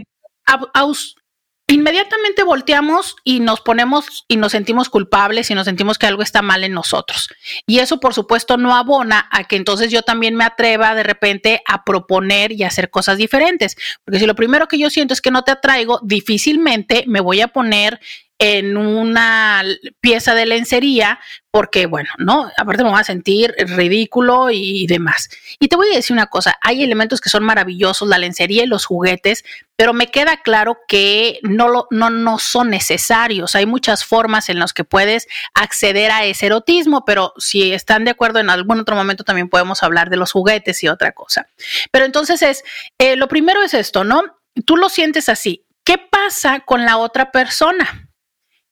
inmediatamente 1.66 2.44
volteamos 2.44 3.16
y 3.24 3.40
nos 3.40 3.60
ponemos 3.60 4.24
y 4.26 4.38
nos 4.38 4.52
sentimos 4.52 4.88
culpables 4.88 5.50
y 5.50 5.54
nos 5.54 5.66
sentimos 5.66 5.98
que 5.98 6.06
algo 6.06 6.22
está 6.22 6.40
mal 6.40 6.64
en 6.64 6.72
nosotros. 6.72 7.28
Y 7.66 7.80
eso, 7.80 8.00
por 8.00 8.14
supuesto, 8.14 8.56
no 8.56 8.74
abona 8.74 9.28
a 9.30 9.44
que 9.44 9.56
entonces 9.56 9.90
yo 9.90 10.00
también 10.00 10.34
me 10.34 10.44
atreva 10.44 10.94
de 10.94 11.02
repente 11.02 11.60
a 11.66 11.84
proponer 11.84 12.52
y 12.52 12.64
hacer 12.64 12.88
cosas 12.88 13.18
diferentes. 13.18 13.76
Porque 14.02 14.18
si 14.18 14.24
lo 14.24 14.34
primero 14.34 14.66
que 14.66 14.78
yo 14.78 14.88
siento 14.88 15.12
es 15.12 15.20
que 15.20 15.30
no 15.30 15.42
te 15.44 15.52
atraigo, 15.52 16.00
difícilmente 16.02 17.04
me 17.06 17.20
voy 17.20 17.42
a 17.42 17.48
poner 17.48 18.00
en 18.38 18.76
una 18.76 19.64
pieza 20.00 20.34
de 20.34 20.46
lencería 20.46 21.18
porque, 21.50 21.86
bueno, 21.86 22.10
no, 22.18 22.48
aparte 22.56 22.84
me 22.84 22.90
voy 22.90 23.00
a 23.00 23.04
sentir 23.04 23.52
ridículo 23.58 24.50
y 24.50 24.86
demás. 24.86 25.28
Y 25.58 25.66
te 25.66 25.74
voy 25.74 25.90
a 25.90 25.96
decir 25.96 26.14
una 26.14 26.26
cosa, 26.26 26.56
hay 26.60 26.84
elementos 26.84 27.20
que 27.20 27.30
son 27.30 27.42
maravillosos, 27.42 28.08
la 28.08 28.18
lencería 28.18 28.62
y 28.62 28.68
los 28.68 28.84
juguetes, 28.84 29.44
pero 29.74 29.92
me 29.92 30.08
queda 30.08 30.36
claro 30.36 30.78
que 30.86 31.40
no, 31.42 31.68
lo, 31.68 31.88
no, 31.90 32.10
no 32.10 32.38
son 32.38 32.70
necesarios. 32.70 33.56
Hay 33.56 33.66
muchas 33.66 34.04
formas 34.04 34.48
en 34.50 34.60
las 34.60 34.72
que 34.72 34.84
puedes 34.84 35.26
acceder 35.54 36.12
a 36.12 36.24
ese 36.24 36.46
erotismo, 36.46 37.04
pero 37.04 37.32
si 37.38 37.72
están 37.72 38.04
de 38.04 38.12
acuerdo 38.12 38.38
en 38.38 38.50
algún 38.50 38.78
otro 38.78 38.94
momento 38.94 39.24
también 39.24 39.48
podemos 39.48 39.82
hablar 39.82 40.10
de 40.10 40.16
los 40.16 40.30
juguetes 40.30 40.82
y 40.84 40.88
otra 40.88 41.10
cosa. 41.10 41.48
Pero 41.90 42.04
entonces 42.04 42.42
es, 42.42 42.62
eh, 42.98 43.16
lo 43.16 43.26
primero 43.26 43.62
es 43.64 43.74
esto, 43.74 44.04
¿no? 44.04 44.22
Tú 44.64 44.76
lo 44.76 44.88
sientes 44.88 45.28
así. 45.28 45.64
¿Qué 45.82 45.98
pasa 45.98 46.60
con 46.60 46.84
la 46.84 46.98
otra 46.98 47.32
persona? 47.32 48.07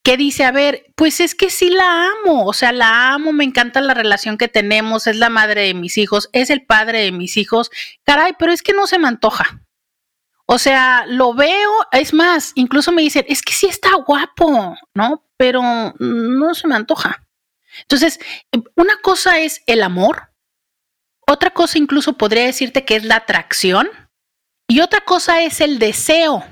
Que 0.07 0.17
dice, 0.17 0.45
a 0.45 0.53
ver, 0.53 0.87
pues 0.95 1.19
es 1.19 1.35
que 1.35 1.51
sí 1.51 1.69
la 1.69 2.07
amo, 2.07 2.47
o 2.47 2.53
sea, 2.53 2.71
la 2.71 3.13
amo, 3.13 3.33
me 3.33 3.43
encanta 3.43 3.81
la 3.81 3.93
relación 3.93 4.39
que 4.39 4.47
tenemos, 4.47 5.09
es 5.09 5.17
la 5.17 5.31
madre 5.31 5.63
de 5.63 5.75
mis 5.75 5.99
hijos, 5.99 6.31
es 6.33 6.49
el 6.51 6.65
padre 6.65 7.01
de 7.01 7.11
mis 7.11 7.37
hijos, 7.37 7.73
caray, 8.05 8.35
pero 8.39 8.53
es 8.53 8.63
que 8.63 8.73
no 8.73 8.87
se 8.87 9.01
me 9.01 9.09
antoja. 9.09 9.65
O 10.47 10.59
sea, 10.59 11.07
lo 11.09 11.35
veo, 11.35 11.73
es 11.91 12.15
más, 12.15 12.53
incluso 12.55 12.93
me 12.93 13.03
dicen, 13.03 13.25
es 13.27 13.43
que 13.43 13.53
sí 13.53 13.67
está 13.67 13.97
guapo, 13.97 14.77
¿no? 14.95 15.25
Pero 15.37 15.61
no 15.99 16.55
se 16.55 16.69
me 16.69 16.77
antoja. 16.77 17.27
Entonces, 17.81 18.21
una 18.77 18.99
cosa 18.99 19.41
es 19.41 19.65
el 19.67 19.83
amor, 19.83 20.31
otra 21.27 21.51
cosa 21.51 21.79
incluso 21.79 22.13
podría 22.13 22.45
decirte 22.45 22.85
que 22.85 22.95
es 22.95 23.03
la 23.03 23.17
atracción 23.17 23.89
y 24.69 24.79
otra 24.79 25.01
cosa 25.01 25.43
es 25.43 25.61
el 25.61 25.81
deseo. 25.81 26.45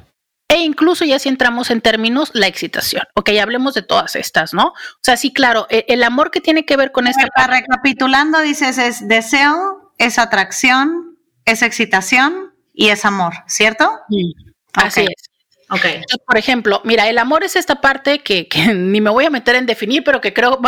E 0.48 0.58
incluso 0.58 1.04
ya 1.04 1.18
si 1.18 1.28
entramos 1.28 1.70
en 1.70 1.80
términos, 1.80 2.30
la 2.34 2.46
excitación. 2.46 3.02
Ok, 3.14 3.30
hablemos 3.40 3.74
de 3.74 3.82
todas 3.82 4.14
estas, 4.14 4.52
¿no? 4.52 4.68
O 4.68 5.00
sea, 5.02 5.16
sí, 5.16 5.32
claro, 5.32 5.66
e, 5.70 5.86
el, 5.88 6.02
amor 6.02 6.30
que 6.30 6.40
tiene 6.40 6.64
que 6.64 6.76
ver 6.76 6.92
con 6.92 7.06
esta... 7.06 7.26
Recapitulando, 7.46 8.40
dices, 8.40 8.78
es 8.78 9.08
deseo, 9.08 9.92
es 9.98 10.18
atracción, 10.18 11.18
es 11.44 11.62
excitación 11.62 12.54
y 12.72 12.88
es 12.88 13.04
amor, 13.04 13.32
¿cierto? 13.46 13.90
Así 14.74 15.02
es. 15.02 15.30
Ok. 15.70 15.86
por 16.26 16.36
ejemplo, 16.36 16.82
mira, 16.84 17.08
el 17.08 17.18
amor 17.18 17.42
es 17.42 17.56
esta 17.56 17.80
parte 17.80 18.22
que, 18.22 18.48
ni 18.74 19.00
me 19.00 19.10
voy 19.10 19.24
a 19.24 19.30
meter 19.30 19.56
en 19.56 19.66
definir, 19.66 20.04
pero 20.04 20.20
que 20.20 20.34
creo 20.34 20.60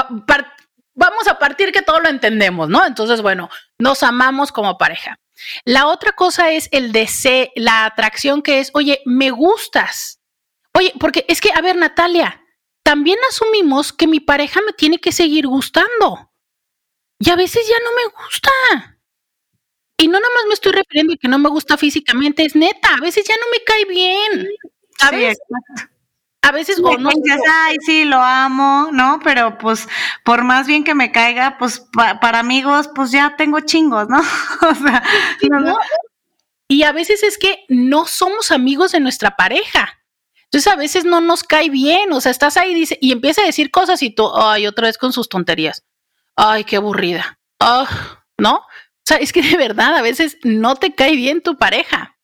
vamos 0.94 1.28
a 1.28 1.38
partir 1.38 1.70
que 1.72 1.82
todo 1.82 2.00
lo 2.00 2.08
entendemos, 2.08 2.68
¿no? 2.68 2.84
Entonces, 2.84 3.20
bueno, 3.20 3.50
nos 3.78 4.02
amamos 4.02 4.50
como 4.50 4.78
pareja. 4.78 5.18
La 5.64 5.86
otra 5.86 6.12
cosa 6.12 6.52
es 6.52 6.68
el 6.72 6.92
deseo, 6.92 7.48
la 7.56 7.84
atracción 7.86 8.42
que 8.42 8.60
es, 8.60 8.70
oye, 8.74 9.00
me 9.04 9.30
gustas. 9.30 10.20
Oye, 10.72 10.92
porque 10.98 11.24
es 11.28 11.40
que, 11.40 11.50
a 11.54 11.60
ver, 11.60 11.76
Natalia, 11.76 12.42
también 12.82 13.18
asumimos 13.28 13.92
que 13.92 14.06
mi 14.06 14.20
pareja 14.20 14.60
me 14.64 14.72
tiene 14.72 14.98
que 14.98 15.12
seguir 15.12 15.46
gustando. 15.46 16.30
Y 17.18 17.30
a 17.30 17.36
veces 17.36 17.66
ya 17.66 17.76
no 17.82 17.90
me 17.96 18.24
gusta. 18.24 18.50
Y 19.98 20.08
no 20.08 20.20
nada 20.20 20.34
más 20.34 20.44
me 20.46 20.54
estoy 20.54 20.72
refiriendo 20.72 21.14
a 21.14 21.16
que 21.16 21.28
no 21.28 21.38
me 21.38 21.48
gusta 21.48 21.76
físicamente, 21.76 22.44
es 22.44 22.54
neta, 22.54 22.94
a 22.94 23.00
veces 23.00 23.26
ya 23.26 23.34
no 23.36 23.50
me 23.50 23.64
cae 23.64 23.84
bien. 23.86 24.48
¿Sabes? 24.98 25.38
A 26.46 26.52
veces 26.52 26.78
o 26.80 26.96
no 26.96 27.10
ay, 27.10 27.76
sí, 27.84 28.04
lo 28.04 28.22
amo, 28.22 28.90
¿no? 28.92 29.18
Pero 29.24 29.58
pues 29.58 29.88
por 30.24 30.44
más 30.44 30.68
bien 30.68 30.84
que 30.84 30.94
me 30.94 31.10
caiga, 31.10 31.58
pues 31.58 31.84
para 31.92 32.38
amigos, 32.38 32.88
pues 32.94 33.10
ya 33.10 33.34
tengo 33.36 33.58
chingos, 33.60 34.08
¿no? 34.08 34.20
o 34.70 34.74
sea, 34.74 35.02
Y 36.68 36.84
a 36.84 36.92
veces 36.92 37.24
es 37.24 37.36
que 37.36 37.64
no 37.68 38.06
somos 38.06 38.52
amigos 38.52 38.92
de 38.92 39.00
nuestra 39.00 39.34
pareja. 39.34 39.98
Entonces 40.44 40.72
a 40.72 40.76
veces 40.76 41.04
no 41.04 41.20
nos 41.20 41.42
cae 41.42 41.68
bien, 41.68 42.12
o 42.12 42.20
sea, 42.20 42.30
estás 42.30 42.56
ahí 42.56 42.70
y, 42.70 42.74
dice, 42.74 42.96
y 43.00 43.10
empieza 43.10 43.42
a 43.42 43.46
decir 43.46 43.72
cosas 43.72 44.00
y 44.02 44.10
tú, 44.10 44.30
ay, 44.32 44.68
otra 44.68 44.86
vez 44.86 44.98
con 44.98 45.12
sus 45.12 45.28
tonterías. 45.28 45.84
Ay, 46.36 46.62
qué 46.62 46.76
aburrida. 46.76 47.40
¿No? 48.38 48.54
O 48.54 49.04
sea, 49.04 49.16
es 49.16 49.32
que 49.32 49.42
de 49.42 49.56
verdad 49.56 49.96
a 49.96 50.02
veces 50.02 50.38
no 50.44 50.76
te 50.76 50.94
cae 50.94 51.16
bien 51.16 51.40
tu 51.40 51.56
pareja 51.58 52.15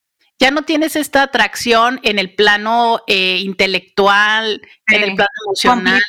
ya 0.43 0.51
no 0.51 0.63
tienes 0.63 0.97
esta 0.97 1.23
atracción 1.23 2.01
en 2.03 2.19
el 2.19 2.35
plano 2.35 2.99
eh, 3.07 3.39
intelectual, 3.39 4.61
en 4.89 5.03
el 5.05 5.15
plano 5.15 5.31
emocional. 5.47 6.03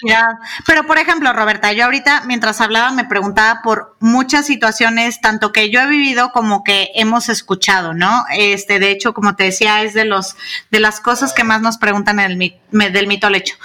Pero, 0.65 0.87
por 0.87 0.97
ejemplo, 0.97 1.31
Roberta, 1.33 1.71
yo 1.71 1.85
ahorita, 1.85 2.23
mientras 2.25 2.59
hablaba, 2.59 2.89
me 2.89 3.05
preguntaba 3.05 3.61
por 3.61 3.95
muchas 3.99 4.47
situaciones, 4.47 5.21
tanto 5.21 5.51
que 5.51 5.69
yo 5.69 5.81
he 5.81 5.85
vivido 5.85 6.31
como 6.31 6.63
que 6.63 6.89
hemos 6.95 7.29
escuchado, 7.29 7.93
¿no? 7.93 8.25
Este, 8.35 8.79
de 8.79 8.89
hecho, 8.89 9.13
como 9.13 9.35
te 9.35 9.43
decía, 9.43 9.83
es 9.83 9.93
de 9.93 10.05
los, 10.05 10.35
de 10.71 10.79
las 10.79 10.99
cosas 10.99 11.31
que 11.33 11.43
más 11.43 11.61
nos 11.61 11.77
preguntan 11.77 12.19
en 12.19 12.31
el, 12.31 12.91
del 12.91 13.05
mito 13.05 13.27
al 13.27 13.35
hecho. 13.35 13.55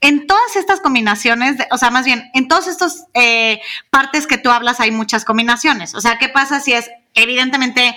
En 0.00 0.26
todas 0.26 0.56
estas 0.56 0.80
combinaciones, 0.80 1.58
o 1.70 1.76
sea, 1.76 1.90
más 1.90 2.06
bien, 2.06 2.30
en 2.32 2.48
todas 2.48 2.66
estas 2.66 3.04
eh, 3.12 3.60
partes 3.90 4.26
que 4.26 4.38
tú 4.38 4.48
hablas 4.48 4.80
hay 4.80 4.90
muchas 4.90 5.26
combinaciones. 5.26 5.94
O 5.94 6.00
sea, 6.00 6.16
¿qué 6.16 6.30
pasa 6.30 6.60
si 6.60 6.72
es, 6.72 6.90
evidentemente, 7.12 7.94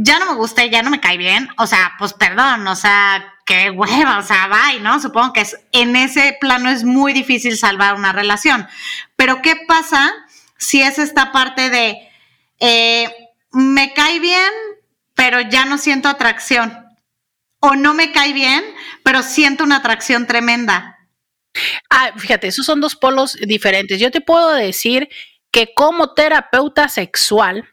ya 0.00 0.20
no 0.20 0.26
me 0.26 0.34
gusta 0.36 0.64
ya 0.64 0.82
no 0.82 0.90
me 0.90 1.00
cae 1.00 1.18
bien, 1.18 1.48
o 1.58 1.66
sea, 1.66 1.94
pues 1.98 2.12
perdón, 2.12 2.64
o 2.68 2.76
sea, 2.76 3.34
qué 3.44 3.70
hueva, 3.70 4.18
o 4.18 4.22
sea, 4.22 4.46
bye, 4.46 4.78
¿no? 4.78 5.00
Supongo 5.00 5.32
que 5.32 5.40
es, 5.40 5.58
en 5.72 5.96
ese 5.96 6.36
plano 6.40 6.70
es 6.70 6.84
muy 6.84 7.12
difícil 7.12 7.58
salvar 7.58 7.94
una 7.96 8.12
relación. 8.12 8.68
Pero 9.16 9.42
¿qué 9.42 9.56
pasa 9.66 10.14
si 10.56 10.82
es 10.82 11.00
esta 11.00 11.32
parte 11.32 11.68
de, 11.68 12.08
eh, 12.60 13.12
me 13.50 13.92
cae 13.92 14.20
bien, 14.20 14.50
pero 15.14 15.40
ya 15.40 15.64
no 15.64 15.78
siento 15.78 16.08
atracción? 16.08 16.86
O 17.58 17.74
no 17.74 17.92
me 17.92 18.12
cae 18.12 18.32
bien, 18.32 18.64
pero 19.02 19.24
siento 19.24 19.64
una 19.64 19.78
atracción 19.78 20.28
tremenda. 20.28 20.96
Ah, 21.90 22.12
fíjate, 22.16 22.46
esos 22.46 22.64
son 22.64 22.80
dos 22.80 22.94
polos 22.94 23.36
diferentes. 23.40 23.98
Yo 23.98 24.12
te 24.12 24.20
puedo 24.20 24.52
decir 24.52 25.08
que 25.50 25.74
como 25.74 26.14
terapeuta 26.14 26.88
sexual, 26.88 27.68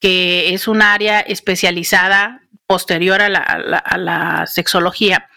que 0.00 0.54
es 0.54 0.66
un 0.66 0.82
área 0.82 1.20
especializada 1.20 2.42
posterior 2.66 3.20
a 3.20 3.28
la, 3.28 4.44
sexología. 4.46 5.28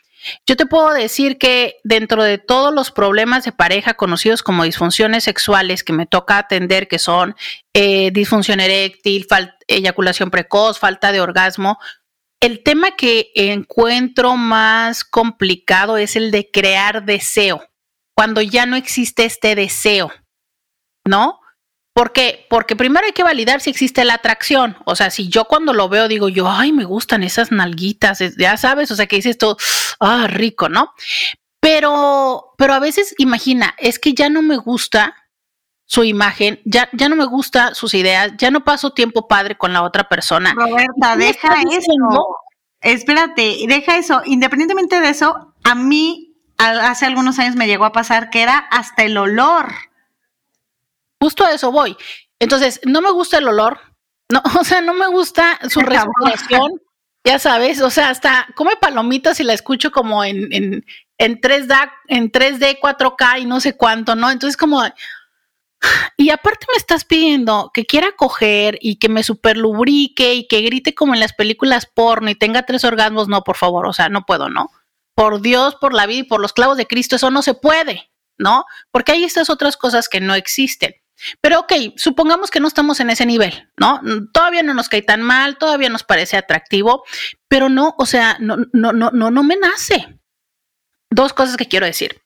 Yo 0.47 0.55
te 0.55 0.65
puedo 0.65 0.93
decir 0.93 1.37
que 1.37 1.75
dentro 1.83 2.23
de 2.23 2.37
todos 2.37 2.73
los 2.73 2.91
problemas 2.91 3.43
de 3.43 3.51
pareja 3.51 3.95
conocidos 3.95 4.41
como 4.41 4.63
disfunciones 4.63 5.25
sexuales 5.25 5.83
que 5.83 5.91
me 5.91 6.05
toca 6.05 6.37
atender, 6.37 6.87
que 6.87 6.99
son 6.99 7.35
eh, 7.73 8.11
disfunción 8.11 8.61
eréctil, 8.61 9.27
eyaculación 9.67 10.31
precoz, 10.31 10.79
falta 10.79 11.11
de 11.11 11.19
orgasmo, 11.19 11.77
el 12.39 12.61
tema 12.61 12.91
que 12.91 13.31
encuentro 13.35 14.35
más 14.37 15.03
complicado 15.03 15.97
es 15.97 16.15
el 16.15 16.29
de 16.31 16.51
crear 16.51 17.03
deseo, 17.03 17.63
cuando 18.15 18.41
ya 18.41 18.65
no 18.65 18.75
existe 18.75 19.25
este 19.25 19.55
deseo, 19.55 20.11
¿no? 21.05 21.39
¿Por 21.93 22.11
qué? 22.11 22.47
Porque 22.49 22.75
primero 22.75 23.05
hay 23.05 23.11
que 23.11 23.23
validar 23.23 23.61
si 23.61 23.69
existe 23.69 24.03
la 24.03 24.15
atracción. 24.15 24.77
O 24.85 24.95
sea, 24.95 25.11
si 25.11 25.29
yo 25.29 25.45
cuando 25.45 25.73
lo 25.73 25.89
veo 25.89 26.07
digo 26.07 26.27
yo, 26.27 26.49
ay, 26.49 26.71
me 26.71 26.85
gustan 26.85 27.23
esas 27.23 27.51
nalguitas, 27.51 28.19
ya 28.37 28.57
sabes, 28.57 28.89
o 28.89 28.95
sea, 28.95 29.05
que 29.05 29.17
dices 29.17 29.37
todo, 29.37 29.57
ah, 29.99 30.25
rico, 30.27 30.69
¿no? 30.69 30.91
Pero, 31.59 32.53
pero 32.57 32.73
a 32.73 32.79
veces, 32.79 33.13
imagina, 33.19 33.75
es 33.77 33.99
que 33.99 34.13
ya 34.13 34.29
no 34.29 34.41
me 34.41 34.57
gusta 34.57 35.15
su 35.85 36.03
imagen, 36.03 36.59
ya, 36.65 36.89
ya 36.93 37.07
no 37.09 37.15
me 37.15 37.25
gusta 37.25 37.75
sus 37.75 37.93
ideas, 37.93 38.33
ya 38.37 38.49
no 38.49 38.63
paso 38.63 38.93
tiempo 38.93 39.27
padre 39.27 39.55
con 39.55 39.71
la 39.73 39.83
otra 39.83 40.09
persona. 40.09 40.53
Roberta, 40.55 41.15
deja 41.15 41.61
eso. 41.61 41.93
Espérate, 42.81 43.57
deja 43.67 43.97
eso. 43.97 44.21
Independientemente 44.25 44.99
de 44.99 45.09
eso, 45.09 45.53
a 45.63 45.75
mí 45.75 46.35
hace 46.57 47.05
algunos 47.05 47.37
años 47.39 47.55
me 47.55 47.67
llegó 47.67 47.85
a 47.85 47.91
pasar 47.91 48.29
que 48.29 48.41
era 48.41 48.57
hasta 48.57 49.03
el 49.03 49.17
olor. 49.17 49.67
Justo 51.23 51.45
a 51.45 51.53
eso 51.53 51.71
voy. 51.71 51.95
Entonces, 52.37 52.81
no 52.83 52.99
me 52.99 53.09
gusta 53.09 53.37
el 53.37 53.47
olor, 53.47 53.79
no, 54.29 54.41
o 54.59 54.65
sea, 54.65 54.81
no 54.81 54.93
me 54.93 55.07
gusta 55.07 55.57
su 55.69 55.79
respiración, 55.79 56.81
ya 57.25 57.39
sabes, 57.39 57.81
o 57.81 57.89
sea, 57.89 58.09
hasta 58.09 58.47
come 58.55 58.75
palomitas 58.75 59.39
y 59.39 59.45
la 59.45 59.53
escucho 59.53 59.93
como 59.93 60.25
en, 60.25 60.51
en, 60.51 60.85
en 61.17 61.39
3D, 61.39 61.91
en 62.09 62.29
3D, 62.29 62.77
4K 62.77 63.39
y 63.39 63.45
no 63.45 63.61
sé 63.61 63.77
cuánto, 63.77 64.15
¿no? 64.17 64.31
Entonces, 64.31 64.57
como, 64.57 64.83
y 66.17 66.29
aparte 66.29 66.65
me 66.69 66.75
estás 66.75 67.05
pidiendo 67.05 67.71
que 67.73 67.85
quiera 67.85 68.11
coger 68.17 68.77
y 68.81 68.97
que 68.97 69.07
me 69.07 69.23
superlubrique 69.23 70.33
y 70.33 70.45
que 70.49 70.59
grite 70.59 70.93
como 70.93 71.13
en 71.13 71.21
las 71.21 71.31
películas 71.31 71.85
porno 71.85 72.29
y 72.29 72.35
tenga 72.35 72.65
tres 72.65 72.83
orgasmos. 72.83 73.29
No, 73.29 73.45
por 73.45 73.55
favor, 73.55 73.87
o 73.87 73.93
sea, 73.93 74.09
no 74.09 74.25
puedo, 74.25 74.49
¿no? 74.49 74.71
Por 75.15 75.39
Dios, 75.39 75.75
por 75.75 75.93
la 75.93 76.05
vida 76.05 76.19
y 76.19 76.23
por 76.23 76.41
los 76.41 76.51
clavos 76.51 76.75
de 76.75 76.85
Cristo, 76.85 77.15
eso 77.15 77.31
no 77.31 77.43
se 77.43 77.53
puede, 77.53 78.11
¿no? 78.37 78.65
Porque 78.91 79.13
hay 79.13 79.23
estas 79.23 79.49
otras 79.49 79.77
cosas 79.77 80.09
que 80.09 80.19
no 80.19 80.35
existen. 80.35 80.95
Pero 81.41 81.61
ok, 81.61 81.73
supongamos 81.95 82.51
que 82.51 82.59
no 82.59 82.67
estamos 82.67 82.99
en 82.99 83.09
ese 83.09 83.25
nivel, 83.25 83.69
¿no? 83.77 84.01
Todavía 84.33 84.63
no 84.63 84.73
nos 84.73 84.89
cae 84.89 85.01
tan 85.01 85.21
mal, 85.21 85.57
todavía 85.57 85.89
nos 85.89 86.03
parece 86.03 86.37
atractivo, 86.37 87.03
pero 87.47 87.69
no, 87.69 87.95
o 87.97 88.05
sea, 88.05 88.37
no, 88.39 88.57
no, 88.73 88.93
no, 88.93 89.11
no, 89.11 89.31
no 89.31 89.43
me 89.43 89.55
nace. 89.55 90.19
Dos 91.09 91.33
cosas 91.33 91.57
que 91.57 91.67
quiero 91.67 91.85
decir 91.85 92.23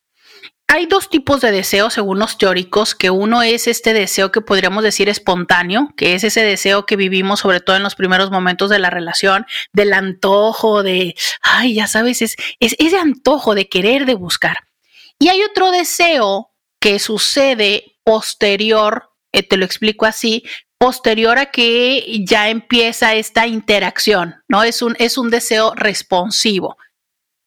hay 0.70 0.86
dos 0.86 1.10
tipos 1.10 1.40
de 1.40 1.52
deseos 1.52 1.94
según 1.94 2.20
los 2.20 2.38
teóricos, 2.38 2.94
que 2.94 3.10
uno 3.10 3.42
es 3.42 3.68
este 3.68 3.94
deseo 3.94 4.34
que 4.34 4.42
podríamos 4.42 4.84
decir 4.84 5.08
espontáneo, 5.08 5.94
que 5.96 6.14
es 6.14 6.26
ese 6.26 6.44
deseo 6.44 6.86
que 6.86 6.98
vivimos 6.98 7.40
sobre 7.40 7.62
todo 7.62 7.78
en 7.78 7.84
los 7.84 7.96
primeros 7.96 8.32
momentos 8.32 8.70
de 8.70 8.80
la 8.80 8.90
relación, 8.90 9.46
del 9.72 9.94
antojo, 9.94 10.84
de, 10.84 11.16
ay, 11.42 11.76
ya 11.76 11.88
sabes, 11.88 12.22
es, 12.22 12.36
ese 12.60 12.98
antojo 12.98 13.56
de 13.56 13.70
querer, 13.70 14.06
de 14.06 14.16
buscar. 14.16 14.58
Y 15.20 15.30
hay 15.30 15.42
otro 15.42 15.72
deseo 15.72 16.52
que 16.82 17.00
sucede 17.00 17.97
posterior, 18.08 19.10
eh, 19.34 19.44
te 19.44 19.58
lo 19.58 19.66
explico 19.66 20.06
así, 20.06 20.46
posterior 20.78 21.38
a 21.38 21.48
que 21.48 22.24
ya 22.26 22.48
empieza 22.48 23.16
esta 23.16 23.48
interacción, 23.48 24.36
¿no? 24.48 24.64
Es 24.64 24.82
un, 24.82 24.96
es 24.98 25.18
un 25.18 25.30
deseo 25.30 25.76
responsivo. 25.76 26.78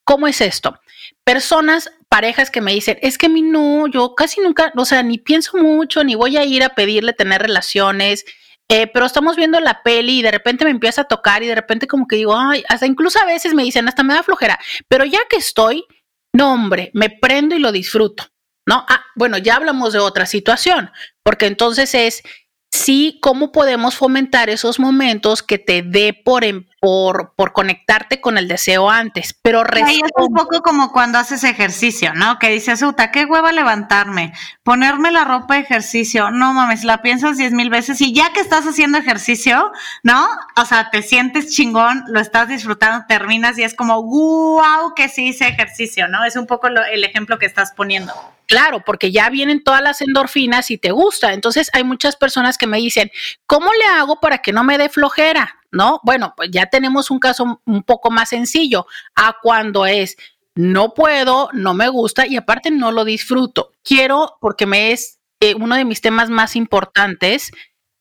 ¿Cómo 0.04 0.26
es 0.26 0.42
esto? 0.42 0.78
Personas 1.24 1.90
parejas 2.10 2.50
que 2.50 2.60
me 2.60 2.74
dicen, 2.74 2.98
es 3.00 3.16
que 3.16 3.26
a 3.26 3.30
mí 3.30 3.40
no, 3.40 3.86
yo 3.86 4.14
casi 4.14 4.42
nunca, 4.42 4.70
o 4.76 4.84
sea, 4.84 5.02
ni 5.02 5.16
pienso 5.16 5.56
mucho, 5.56 6.04
ni 6.04 6.14
voy 6.14 6.36
a 6.36 6.44
ir 6.44 6.62
a 6.62 6.74
pedirle 6.74 7.14
tener 7.14 7.40
relaciones, 7.40 8.26
eh, 8.68 8.86
pero 8.86 9.06
estamos 9.06 9.36
viendo 9.36 9.60
la 9.60 9.82
peli 9.82 10.18
y 10.18 10.22
de 10.22 10.30
repente 10.30 10.66
me 10.66 10.72
empieza 10.72 11.02
a 11.02 11.08
tocar 11.08 11.42
y 11.42 11.46
de 11.46 11.54
repente 11.54 11.86
como 11.86 12.06
que 12.06 12.16
digo, 12.16 12.36
ay, 12.36 12.64
hasta 12.68 12.84
incluso 12.84 13.18
a 13.18 13.24
veces 13.24 13.54
me 13.54 13.62
dicen, 13.62 13.88
hasta 13.88 14.02
me 14.02 14.12
da 14.12 14.22
flojera, 14.22 14.58
pero 14.88 15.06
ya 15.06 15.20
que 15.30 15.36
estoy, 15.36 15.86
no 16.34 16.52
hombre, 16.52 16.90
me 16.92 17.08
prendo 17.08 17.54
y 17.54 17.60
lo 17.60 17.72
disfruto, 17.72 18.29
¿no? 18.66 18.84
Ah, 18.88 19.04
bueno, 19.16 19.38
ya 19.38 19.56
hablamos 19.56 19.92
de 19.92 19.98
otra 19.98 20.26
situación, 20.26 20.90
porque 21.22 21.46
entonces 21.46 21.94
es, 21.94 22.22
sí, 22.70 23.18
cómo 23.22 23.52
podemos 23.52 23.96
fomentar 23.96 24.50
esos 24.50 24.78
momentos 24.78 25.42
que 25.42 25.58
te 25.58 25.82
dé 25.82 26.12
por, 26.24 26.44
em, 26.44 26.66
por, 26.80 27.34
por 27.36 27.52
conectarte 27.52 28.22
con 28.22 28.38
el 28.38 28.48
deseo 28.48 28.88
antes, 28.90 29.38
pero 29.42 29.62
es 29.62 30.00
un 30.16 30.34
poco 30.34 30.62
como 30.62 30.92
cuando 30.92 31.18
haces 31.18 31.44
ejercicio, 31.44 32.14
¿no? 32.14 32.38
Que 32.38 32.48
dices, 32.48 32.80
Uta, 32.80 33.10
qué 33.10 33.26
hueva 33.26 33.52
levantarme, 33.52 34.32
ponerme 34.62 35.10
la 35.10 35.24
ropa 35.24 35.54
de 35.54 35.60
ejercicio, 35.60 36.30
no 36.30 36.54
mames, 36.54 36.84
la 36.84 37.02
piensas 37.02 37.36
diez 37.36 37.52
mil 37.52 37.68
veces 37.68 38.00
y 38.00 38.14
ya 38.14 38.32
que 38.32 38.40
estás 38.40 38.66
haciendo 38.66 38.96
ejercicio, 38.96 39.70
¿no? 40.02 40.26
O 40.56 40.64
sea, 40.64 40.90
te 40.90 41.02
sientes 41.02 41.54
chingón, 41.54 42.02
lo 42.08 42.18
estás 42.18 42.48
disfrutando, 42.48 43.04
terminas 43.06 43.58
y 43.58 43.62
es 43.62 43.74
como, 43.74 44.02
wow, 44.02 44.94
que 44.96 45.10
sí 45.10 45.28
hice 45.28 45.48
ejercicio, 45.48 46.08
¿no? 46.08 46.24
Es 46.24 46.36
un 46.36 46.46
poco 46.46 46.68
el 46.68 47.04
ejemplo 47.04 47.38
que 47.38 47.46
estás 47.46 47.72
poniendo. 47.72 48.14
Claro, 48.46 48.82
porque 48.84 49.12
ya 49.12 49.30
vienen 49.30 49.62
todas 49.62 49.80
las 49.80 50.00
endorfinas 50.00 50.72
y 50.72 50.78
te 50.78 50.90
gusta. 50.90 51.34
Entonces 51.34 51.70
hay 51.72 51.84
muchas 51.84 52.16
personas 52.16 52.58
que 52.58 52.66
me 52.66 52.78
dicen, 52.78 53.12
¿cómo 53.46 53.70
le 53.72 53.84
hago 53.84 54.18
para 54.18 54.38
que 54.38 54.52
no 54.52 54.64
me 54.64 54.76
dé 54.76 54.88
flojera? 54.88 55.59
¿No? 55.72 56.00
Bueno, 56.02 56.34
pues 56.36 56.50
ya 56.50 56.66
tenemos 56.66 57.10
un 57.10 57.18
caso 57.18 57.60
un 57.64 57.82
poco 57.84 58.10
más 58.10 58.30
sencillo 58.30 58.86
a 59.14 59.36
cuando 59.40 59.86
es, 59.86 60.16
no 60.54 60.94
puedo, 60.94 61.48
no 61.52 61.74
me 61.74 61.88
gusta 61.88 62.26
y 62.26 62.36
aparte 62.36 62.70
no 62.70 62.90
lo 62.90 63.04
disfruto. 63.04 63.70
Quiero, 63.84 64.36
porque 64.40 64.66
me 64.66 64.92
es 64.92 65.20
eh, 65.40 65.54
uno 65.54 65.76
de 65.76 65.84
mis 65.84 66.00
temas 66.00 66.28
más 66.28 66.56
importantes, 66.56 67.52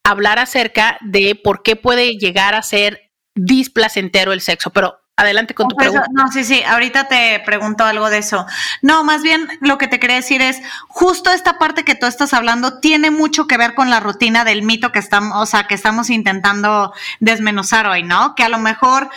hablar 0.04 0.40
acerca 0.40 0.98
de 1.02 1.36
por 1.36 1.64
qué 1.64 1.76
puede 1.76 2.18
llegar 2.18 2.56
a 2.56 2.64
ser 2.64 3.12
displacentero 3.36 4.34
el 4.34 4.42
sexo, 4.42 4.72
pero 4.72 4.99
Adelante 5.20 5.54
con 5.54 5.68
tu 5.68 5.76
pregunta. 5.76 6.06
No, 6.12 6.32
sí, 6.32 6.46
sí, 6.46 6.64
ahorita 6.64 7.10
te 7.10 7.42
pregunto 7.46 7.84
algo 7.84 8.10
de 8.10 8.20
eso. 8.20 8.46
No, 8.82 9.04
más 9.04 9.22
bien 9.22 9.50
lo 9.60 9.78
que 9.78 9.88
te 9.88 10.00
quería 10.00 10.16
decir 10.16 10.42
es, 10.42 10.62
justo 10.88 11.30
esta 11.30 11.58
parte 11.60 11.84
que 11.84 11.96
tú 11.96 12.06
estás 12.06 12.34
hablando 12.34 12.80
tiene 12.80 13.12
mucho 13.12 13.46
que 13.46 13.58
ver 13.58 13.76
con 13.76 13.90
la 13.90 14.00
rutina 14.00 14.46
del 14.46 14.64
mito 14.64 14.94
que 14.94 15.00
estamos, 15.00 15.38
o 15.38 15.46
sea, 15.46 15.66
que 15.66 15.76
estamos 15.76 16.10
intentando 16.10 16.94
desmenuzar 17.20 17.86
hoy, 17.88 18.04
¿no? 18.04 18.34
Que 18.34 18.44
a 18.44 18.50
lo 18.50 18.60
mejor 18.60 19.10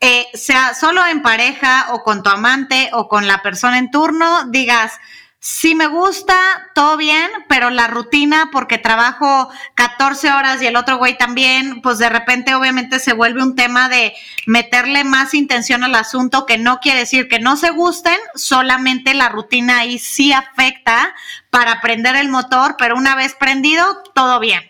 eh, 0.00 0.26
sea 0.32 0.72
solo 0.74 1.06
en 1.06 1.20
pareja 1.20 1.88
o 1.90 2.02
con 2.02 2.22
tu 2.22 2.30
amante 2.30 2.88
o 2.94 3.06
con 3.06 3.26
la 3.26 3.42
persona 3.42 3.76
en 3.76 3.90
turno, 3.90 4.44
digas, 4.46 4.98
Sí 5.44 5.74
me 5.74 5.88
gusta, 5.88 6.36
todo 6.72 6.96
bien, 6.96 7.28
pero 7.48 7.68
la 7.68 7.88
rutina, 7.88 8.50
porque 8.52 8.78
trabajo 8.78 9.50
14 9.74 10.30
horas 10.30 10.62
y 10.62 10.66
el 10.66 10.76
otro 10.76 10.98
güey 10.98 11.18
también, 11.18 11.82
pues 11.82 11.98
de 11.98 12.08
repente 12.08 12.54
obviamente 12.54 13.00
se 13.00 13.12
vuelve 13.12 13.42
un 13.42 13.56
tema 13.56 13.88
de 13.88 14.14
meterle 14.46 15.02
más 15.02 15.34
intención 15.34 15.82
al 15.82 15.96
asunto, 15.96 16.46
que 16.46 16.58
no 16.58 16.78
quiere 16.78 17.00
decir 17.00 17.26
que 17.26 17.40
no 17.40 17.56
se 17.56 17.70
gusten, 17.70 18.16
solamente 18.36 19.14
la 19.14 19.30
rutina 19.30 19.80
ahí 19.80 19.98
sí 19.98 20.32
afecta 20.32 21.12
para 21.50 21.80
prender 21.80 22.14
el 22.14 22.28
motor, 22.28 22.76
pero 22.78 22.96
una 22.96 23.16
vez 23.16 23.34
prendido, 23.34 24.04
todo 24.14 24.38
bien. 24.38 24.62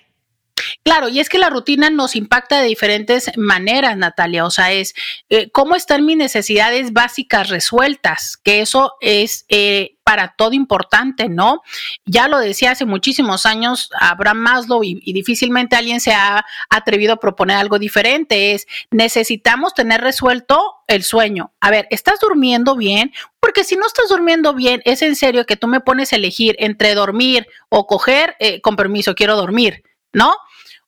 Claro, 0.85 1.09
y 1.09 1.21
es 1.21 1.29
que 1.29 1.39
la 1.39 1.51
rutina 1.51 1.91
nos 1.91 2.17
impacta 2.17 2.61
de 2.61 2.69
diferentes 2.69 3.31
maneras, 3.37 3.97
Natalia. 3.97 4.45
O 4.45 4.51
sea, 4.51 4.73
es 4.73 4.95
eh, 5.29 5.51
cómo 5.51 5.77
están 5.77 6.05
mis 6.05 6.17
necesidades 6.17 6.93
básicas 6.93 7.49
resueltas, 7.49 8.37
que 8.37 8.61
eso 8.61 8.95
es 9.01 9.45
eh, 9.49 9.97
para 10.13 10.35
todo 10.37 10.53
importante, 10.53 11.31
¿no? 11.31 11.63
Ya 12.05 12.29
lo 12.29 12.39
decía 12.39 12.73
hace 12.73 12.85
muchísimos 12.85 13.47
años 13.47 13.89
Abraham 13.99 14.41
Maslow 14.41 14.85
y, 14.85 15.01
y, 15.03 15.15
difícilmente 15.15 15.75
alguien 15.75 16.01
se 16.01 16.13
ha 16.13 16.45
atrevido 16.69 17.15
a 17.15 17.17
proponer 17.17 17.57
algo 17.57 17.79
diferente. 17.79 18.53
Es 18.53 18.67
necesitamos 18.91 19.73
tener 19.73 20.03
resuelto 20.03 20.61
el 20.87 21.03
sueño. 21.03 21.51
A 21.61 21.71
ver, 21.71 21.87
¿estás 21.89 22.21
durmiendo 22.21 22.77
bien? 22.77 23.11
Porque 23.41 23.65
si 23.65 23.75
no 23.75 23.87
estás 23.87 24.11
durmiendo 24.11 24.53
bien, 24.53 24.83
es 24.85 25.01
en 25.01 25.17
serio 25.17 25.47
que 25.47 25.57
tú 25.57 25.67
me 25.67 25.81
pones 25.81 26.13
a 26.13 26.17
elegir 26.17 26.57
entre 26.59 26.95
dormir 26.95 27.47
o 27.71 27.87
coger, 27.87 28.37
eh, 28.39 28.61
con 28.61 28.77
permiso, 28.77 29.15
quiero 29.15 29.37
dormir, 29.37 29.83
¿no? 30.13 30.35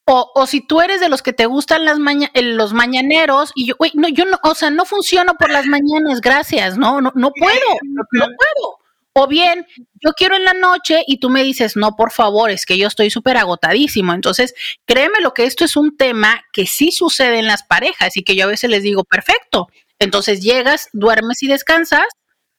O, 0.04 0.30
o, 0.34 0.46
si 0.46 0.60
tú 0.60 0.82
eres 0.82 1.00
de 1.00 1.08
los 1.08 1.22
que 1.22 1.32
te 1.32 1.46
gustan 1.46 1.86
las 1.86 1.98
maña 1.98 2.30
los 2.34 2.74
mañaneros 2.74 3.52
y 3.54 3.68
yo, 3.68 3.74
no, 3.94 4.08
yo 4.08 4.26
no, 4.26 4.38
o 4.42 4.54
sea, 4.54 4.68
no 4.68 4.84
funciono 4.84 5.32
por 5.36 5.48
las 5.48 5.64
mañanas, 5.64 6.20
gracias, 6.20 6.76
no, 6.76 7.00
no, 7.00 7.10
no 7.14 7.30
puedo, 7.30 7.78
no, 7.84 8.02
puedo. 8.12 8.83
O 9.14 9.28
bien, 9.28 9.66
yo 9.76 10.10
quiero 10.16 10.34
en 10.34 10.44
la 10.44 10.54
noche 10.54 11.04
y 11.06 11.18
tú 11.18 11.30
me 11.30 11.42
dices, 11.42 11.76
no, 11.76 11.94
por 11.96 12.10
favor, 12.10 12.50
es 12.50 12.66
que 12.66 12.76
yo 12.76 12.88
estoy 12.88 13.10
súper 13.10 13.36
agotadísimo. 13.36 14.12
Entonces, 14.12 14.54
créeme 14.86 15.20
lo 15.20 15.32
que 15.34 15.44
esto 15.44 15.64
es 15.64 15.76
un 15.76 15.96
tema 15.96 16.42
que 16.52 16.66
sí 16.66 16.90
sucede 16.90 17.38
en 17.38 17.46
las 17.46 17.62
parejas 17.62 18.16
y 18.16 18.24
que 18.24 18.34
yo 18.34 18.44
a 18.44 18.48
veces 18.48 18.70
les 18.70 18.82
digo, 18.82 19.04
perfecto. 19.04 19.68
Entonces 20.00 20.42
llegas, 20.42 20.88
duermes 20.92 21.42
y 21.42 21.46
descansas 21.46 22.06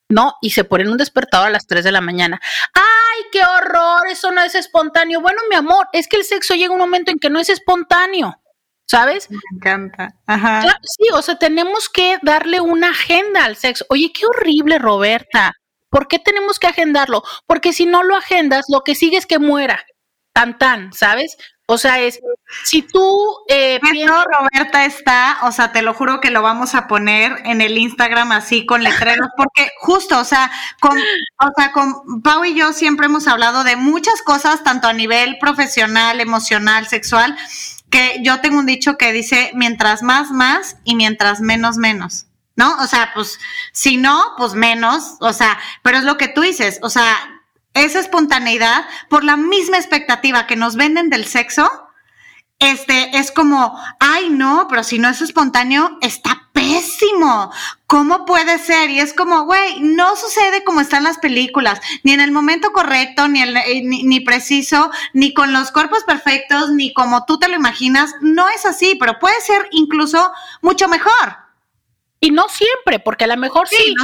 ¿no? 0.08 0.34
Y 0.40 0.50
se 0.50 0.64
ponen 0.64 0.88
un 0.88 0.96
despertador 0.96 1.48
a 1.48 1.50
las 1.50 1.66
3 1.66 1.84
de 1.84 1.92
la 1.92 2.00
mañana. 2.00 2.40
¡Ay, 2.74 3.24
qué 3.32 3.40
horror! 3.44 4.06
Eso 4.08 4.30
no 4.32 4.42
es 4.42 4.54
espontáneo. 4.54 5.20
Bueno, 5.20 5.40
mi 5.50 5.56
amor, 5.56 5.88
es 5.92 6.08
que 6.08 6.16
el 6.16 6.24
sexo 6.24 6.54
llega 6.54 6.72
un 6.72 6.78
momento 6.78 7.10
en 7.10 7.18
que 7.18 7.30
no 7.30 7.40
es 7.40 7.48
espontáneo, 7.48 8.40
¿sabes? 8.86 9.30
Me 9.30 9.38
encanta. 9.54 10.14
Ajá. 10.26 10.62
sí, 10.82 11.08
o 11.12 11.22
sea, 11.22 11.36
tenemos 11.36 11.88
que 11.88 12.18
darle 12.22 12.60
una 12.60 12.90
agenda 12.90 13.44
al 13.44 13.56
sexo. 13.56 13.84
Oye, 13.88 14.12
qué 14.12 14.26
horrible, 14.26 14.78
Roberta. 14.78 15.52
¿Por 15.90 16.08
qué 16.08 16.18
tenemos 16.18 16.58
que 16.58 16.66
agendarlo? 16.66 17.22
Porque 17.46 17.72
si 17.72 17.86
no 17.86 18.02
lo 18.02 18.16
agendas, 18.16 18.66
lo 18.68 18.82
que 18.82 18.94
sigue 18.94 19.16
es 19.16 19.26
que 19.26 19.38
muera. 19.38 19.84
Tan, 20.32 20.58
tan, 20.58 20.92
¿sabes? 20.92 21.36
O 21.68 21.78
sea, 21.78 22.00
es, 22.00 22.20
si 22.62 22.82
tú 22.82 23.38
eh, 23.48 23.80
Roberta 23.82 24.84
está, 24.84 25.38
o 25.42 25.50
sea, 25.50 25.72
te 25.72 25.82
lo 25.82 25.94
juro 25.94 26.20
que 26.20 26.30
lo 26.30 26.40
vamos 26.40 26.76
a 26.76 26.86
poner 26.86 27.32
en 27.44 27.60
el 27.60 27.76
Instagram 27.76 28.30
así 28.30 28.64
con 28.66 28.84
letreros, 28.84 29.28
porque 29.36 29.70
justo, 29.80 30.20
o 30.20 30.24
sea, 30.24 30.52
con, 30.80 30.96
o 30.96 31.50
sea, 31.56 31.72
con 31.72 32.22
Pau 32.22 32.44
y 32.44 32.54
yo 32.54 32.72
siempre 32.72 33.06
hemos 33.06 33.26
hablado 33.26 33.64
de 33.64 33.74
muchas 33.74 34.22
cosas, 34.22 34.62
tanto 34.62 34.86
a 34.86 34.92
nivel 34.92 35.38
profesional, 35.40 36.20
emocional, 36.20 36.86
sexual, 36.86 37.36
que 37.90 38.20
yo 38.22 38.40
tengo 38.40 38.60
un 38.60 38.66
dicho 38.66 38.96
que 38.96 39.12
dice, 39.12 39.50
mientras 39.54 40.04
más, 40.04 40.30
más, 40.30 40.76
y 40.84 40.94
mientras 40.94 41.40
menos, 41.40 41.78
menos. 41.78 42.25
¿No? 42.56 42.76
O 42.78 42.86
sea, 42.86 43.12
pues, 43.14 43.38
si 43.72 43.96
no, 43.98 44.32
pues 44.38 44.54
menos, 44.54 45.16
o 45.20 45.32
sea, 45.32 45.58
pero 45.82 45.98
es 45.98 46.04
lo 46.04 46.16
que 46.16 46.28
tú 46.28 46.40
dices, 46.40 46.78
o 46.82 46.88
sea, 46.88 47.14
esa 47.74 48.00
espontaneidad 48.00 48.86
por 49.10 49.24
la 49.24 49.36
misma 49.36 49.76
expectativa 49.76 50.46
que 50.46 50.56
nos 50.56 50.76
venden 50.76 51.10
del 51.10 51.26
sexo, 51.26 51.70
este 52.58 53.18
es 53.18 53.30
como, 53.30 53.78
ay 54.00 54.30
no, 54.30 54.66
pero 54.68 54.82
si 54.82 54.98
no 54.98 55.10
es 55.10 55.20
espontáneo, 55.20 55.98
está 56.00 56.48
pésimo. 56.54 57.52
¿Cómo 57.86 58.24
puede 58.24 58.58
ser? 58.58 58.88
Y 58.88 58.98
es 58.98 59.12
como, 59.12 59.44
güey, 59.44 59.80
no 59.80 60.16
sucede 60.16 60.64
como 60.64 60.80
están 60.80 61.04
las 61.04 61.18
películas, 61.18 61.80
ni 62.02 62.12
en 62.12 62.20
el 62.20 62.32
momento 62.32 62.72
correcto, 62.72 63.28
ni, 63.28 63.42
eh, 63.42 63.82
ni, 63.84 64.04
ni, 64.04 64.20
preciso, 64.20 64.90
ni 65.12 65.34
con 65.34 65.52
los 65.52 65.70
cuerpos 65.70 66.02
perfectos, 66.04 66.70
ni 66.70 66.94
como 66.94 67.26
tú 67.26 67.38
te 67.38 67.48
lo 67.48 67.56
imaginas. 67.56 68.14
No 68.22 68.48
es 68.48 68.64
así, 68.64 68.96
pero 68.98 69.18
puede 69.18 69.38
ser 69.42 69.68
incluso 69.72 70.32
mucho 70.62 70.88
mejor. 70.88 71.45
Y 72.18 72.30
no 72.30 72.48
siempre, 72.48 72.98
porque 72.98 73.24
a 73.24 73.26
lo 73.26 73.36
mejor 73.36 73.68
sí. 73.68 73.94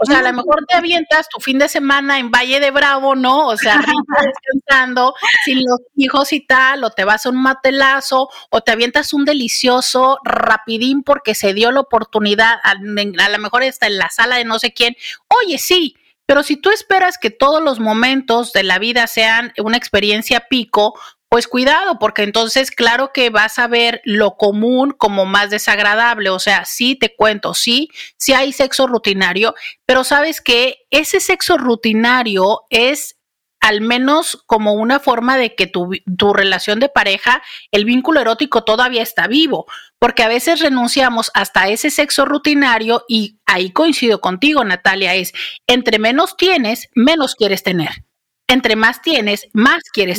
o 0.00 0.06
sea, 0.06 0.20
a 0.20 0.22
lo 0.22 0.32
mejor 0.32 0.64
te 0.68 0.76
avientas 0.76 1.28
tu 1.28 1.40
fin 1.40 1.58
de 1.58 1.68
semana 1.68 2.18
en 2.18 2.30
Valle 2.30 2.60
de 2.60 2.70
Bravo, 2.70 3.16
¿no? 3.16 3.48
O 3.48 3.56
sea, 3.56 3.80
descansando, 4.24 5.14
sin 5.44 5.58
los 5.58 5.80
hijos 5.96 6.32
y 6.32 6.40
tal, 6.40 6.84
o 6.84 6.90
te 6.90 7.04
vas 7.04 7.26
a 7.26 7.30
un 7.30 7.42
matelazo, 7.42 8.28
o 8.50 8.60
te 8.60 8.70
avientas 8.70 9.12
un 9.12 9.24
delicioso 9.24 10.18
rapidín 10.24 11.02
porque 11.02 11.34
se 11.34 11.54
dio 11.54 11.72
la 11.72 11.80
oportunidad, 11.80 12.54
a, 12.62 12.70
a 12.70 13.28
lo 13.28 13.38
mejor 13.38 13.64
está 13.64 13.88
en 13.88 13.98
la 13.98 14.10
sala 14.10 14.36
de 14.36 14.44
no 14.44 14.60
sé 14.60 14.72
quién. 14.72 14.96
Oye, 15.28 15.58
sí, 15.58 15.96
pero 16.26 16.42
si 16.42 16.56
tú 16.56 16.70
esperas 16.70 17.18
que 17.18 17.30
todos 17.30 17.62
los 17.62 17.78
momentos 17.78 18.52
de 18.52 18.64
la 18.64 18.80
vida 18.80 19.06
sean 19.06 19.52
una 19.58 19.76
experiencia 19.76 20.46
pico, 20.48 20.98
pues 21.28 21.48
cuidado, 21.48 21.98
porque 21.98 22.22
entonces 22.22 22.70
claro 22.70 23.12
que 23.12 23.30
vas 23.30 23.58
a 23.58 23.66
ver 23.66 24.00
lo 24.04 24.36
común 24.36 24.92
como 24.96 25.26
más 25.26 25.50
desagradable. 25.50 26.30
O 26.30 26.38
sea, 26.38 26.64
sí 26.64 26.96
te 26.96 27.14
cuento, 27.14 27.54
sí, 27.54 27.88
sí 28.16 28.32
hay 28.32 28.52
sexo 28.52 28.86
rutinario, 28.86 29.54
pero 29.86 30.04
sabes 30.04 30.40
que 30.40 30.86
ese 30.90 31.20
sexo 31.20 31.58
rutinario 31.58 32.62
es 32.70 33.16
al 33.60 33.80
menos 33.80 34.44
como 34.46 34.74
una 34.74 35.00
forma 35.00 35.36
de 35.36 35.56
que 35.56 35.66
tu, 35.66 35.90
tu, 36.16 36.32
relación 36.32 36.78
de 36.78 36.88
pareja, 36.88 37.42
el 37.72 37.84
vínculo 37.84 38.20
erótico 38.20 38.62
todavía 38.62 39.02
está 39.02 39.26
vivo, 39.26 39.66
porque 39.98 40.22
a 40.22 40.28
veces 40.28 40.60
renunciamos 40.60 41.32
hasta 41.34 41.68
ese 41.68 41.90
sexo 41.90 42.26
rutinario 42.26 43.04
y 43.08 43.40
ahí 43.44 43.72
coincido 43.72 44.20
contigo, 44.20 44.62
Natalia, 44.62 45.14
es 45.16 45.32
entre 45.66 45.98
menos 45.98 46.36
tienes, 46.36 46.88
menos 46.94 47.34
quieres 47.34 47.64
tener 47.64 48.05
entre 48.48 48.76
más 48.76 49.02
tienes, 49.02 49.48
más 49.52 49.82
quieres 49.92 50.18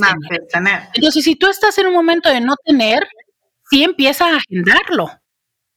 tener. 0.52 0.90
Entonces, 0.94 1.24
si 1.24 1.36
tú 1.36 1.48
estás 1.48 1.78
en 1.78 1.88
un 1.88 1.94
momento 1.94 2.30
de 2.30 2.42
no 2.42 2.56
tener, 2.64 3.08
sí 3.70 3.84
empieza 3.84 4.26
a 4.26 4.38
agendarlo. 4.38 5.10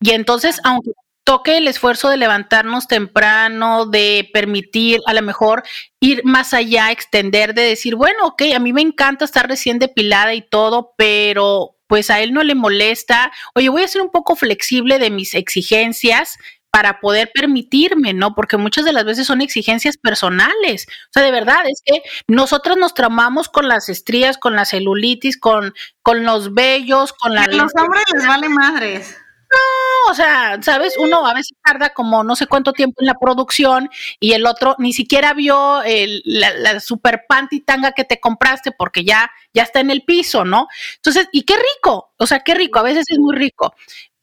Y 0.00 0.10
entonces, 0.10 0.60
aunque 0.64 0.90
toque 1.24 1.58
el 1.58 1.68
esfuerzo 1.68 2.08
de 2.08 2.16
levantarnos 2.16 2.88
temprano, 2.88 3.86
de 3.86 4.28
permitir 4.32 5.00
a 5.06 5.14
lo 5.14 5.22
mejor 5.22 5.62
ir 6.00 6.22
más 6.24 6.54
allá, 6.54 6.90
extender, 6.90 7.54
de 7.54 7.62
decir, 7.62 7.94
bueno, 7.94 8.24
ok, 8.24 8.42
a 8.54 8.58
mí 8.58 8.72
me 8.72 8.80
encanta 8.80 9.24
estar 9.24 9.46
recién 9.46 9.78
depilada 9.78 10.34
y 10.34 10.42
todo, 10.42 10.94
pero 10.96 11.76
pues 11.86 12.10
a 12.10 12.20
él 12.20 12.32
no 12.32 12.42
le 12.42 12.54
molesta, 12.54 13.32
oye, 13.54 13.68
voy 13.68 13.82
a 13.82 13.88
ser 13.88 14.00
un 14.00 14.10
poco 14.10 14.36
flexible 14.36 14.98
de 14.98 15.10
mis 15.10 15.34
exigencias, 15.34 16.36
para 16.70 17.00
poder 17.00 17.30
permitirme, 17.34 18.12
¿no? 18.12 18.34
Porque 18.34 18.56
muchas 18.56 18.84
de 18.84 18.92
las 18.92 19.04
veces 19.04 19.26
son 19.26 19.40
exigencias 19.40 19.96
personales. 19.96 20.86
O 20.88 21.12
sea, 21.12 21.22
de 21.22 21.32
verdad, 21.32 21.60
es 21.68 21.82
que 21.84 22.02
nosotros 22.28 22.76
nos 22.76 22.94
tramamos 22.94 23.48
con 23.48 23.68
las 23.68 23.88
estrías, 23.88 24.38
con 24.38 24.56
la 24.56 24.64
celulitis, 24.64 25.38
con, 25.38 25.74
con 26.02 26.24
los 26.24 26.54
vellos, 26.54 27.12
con 27.12 27.34
la... 27.34 27.42
A 27.42 27.48
los 27.48 27.72
hombres 27.76 28.04
les 28.14 28.26
vale 28.26 28.48
madres. 28.48 29.16
No, 29.52 30.12
o 30.12 30.14
sea, 30.14 30.60
¿sabes? 30.62 30.96
Uno 30.96 31.26
a 31.26 31.34
veces 31.34 31.56
tarda 31.64 31.90
como 31.90 32.22
no 32.22 32.36
sé 32.36 32.46
cuánto 32.46 32.72
tiempo 32.72 33.00
en 33.00 33.08
la 33.08 33.14
producción 33.14 33.90
y 34.20 34.34
el 34.34 34.46
otro 34.46 34.76
ni 34.78 34.92
siquiera 34.92 35.34
vio 35.34 35.82
el, 35.82 36.22
la, 36.24 36.54
la, 36.54 36.78
super 36.78 37.24
panty 37.28 37.60
tanga 37.60 37.90
que 37.90 38.04
te 38.04 38.20
compraste 38.20 38.70
porque 38.70 39.04
ya, 39.04 39.28
ya 39.52 39.64
está 39.64 39.80
en 39.80 39.90
el 39.90 40.04
piso, 40.04 40.44
¿no? 40.44 40.68
Entonces, 40.96 41.28
y 41.32 41.42
qué 41.42 41.56
rico, 41.56 42.12
o 42.16 42.26
sea, 42.28 42.40
qué 42.44 42.54
rico, 42.54 42.78
a 42.78 42.82
veces 42.82 43.06
es 43.08 43.18
muy 43.18 43.34
rico. 43.34 43.74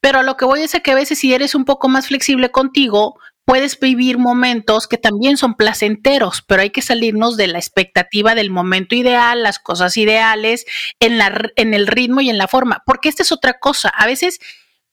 Pero 0.07 0.23
lo 0.23 0.37
que 0.37 0.45
voy 0.45 0.61
es 0.61 0.73
a 0.73 0.79
que 0.79 0.91
a 0.91 0.95
veces 0.95 1.19
si 1.19 1.33
eres 1.33 1.53
un 1.53 1.65
poco 1.65 1.89
más 1.89 2.07
flexible 2.07 2.49
contigo, 2.49 3.19
puedes 3.43 3.77
vivir 3.77 4.17
momentos 4.17 4.87
que 4.87 4.97
también 4.97 5.35
son 5.35 5.55
placenteros, 5.55 6.41
pero 6.47 6.61
hay 6.61 6.69
que 6.69 6.81
salirnos 6.81 7.35
de 7.35 7.47
la 7.47 7.57
expectativa 7.57 8.33
del 8.33 8.49
momento 8.49 8.95
ideal, 8.95 9.43
las 9.43 9.59
cosas 9.59 9.97
ideales, 9.97 10.65
en, 11.01 11.17
la, 11.17 11.51
en 11.57 11.73
el 11.73 11.87
ritmo 11.87 12.21
y 12.21 12.29
en 12.29 12.37
la 12.37 12.47
forma, 12.47 12.83
porque 12.85 13.09
esta 13.09 13.21
es 13.23 13.33
otra 13.33 13.59
cosa. 13.59 13.89
A 13.89 14.05
veces, 14.05 14.39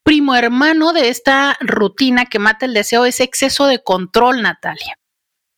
primo 0.03 0.35
hermano 0.35 0.93
de 0.93 1.11
esta 1.11 1.57
rutina 1.61 2.27
que 2.27 2.41
mata 2.41 2.67
el 2.67 2.75
deseo 2.75 3.05
es 3.05 3.21
exceso 3.21 3.69
de 3.69 3.85
control, 3.85 4.43
Natalia. 4.43 4.99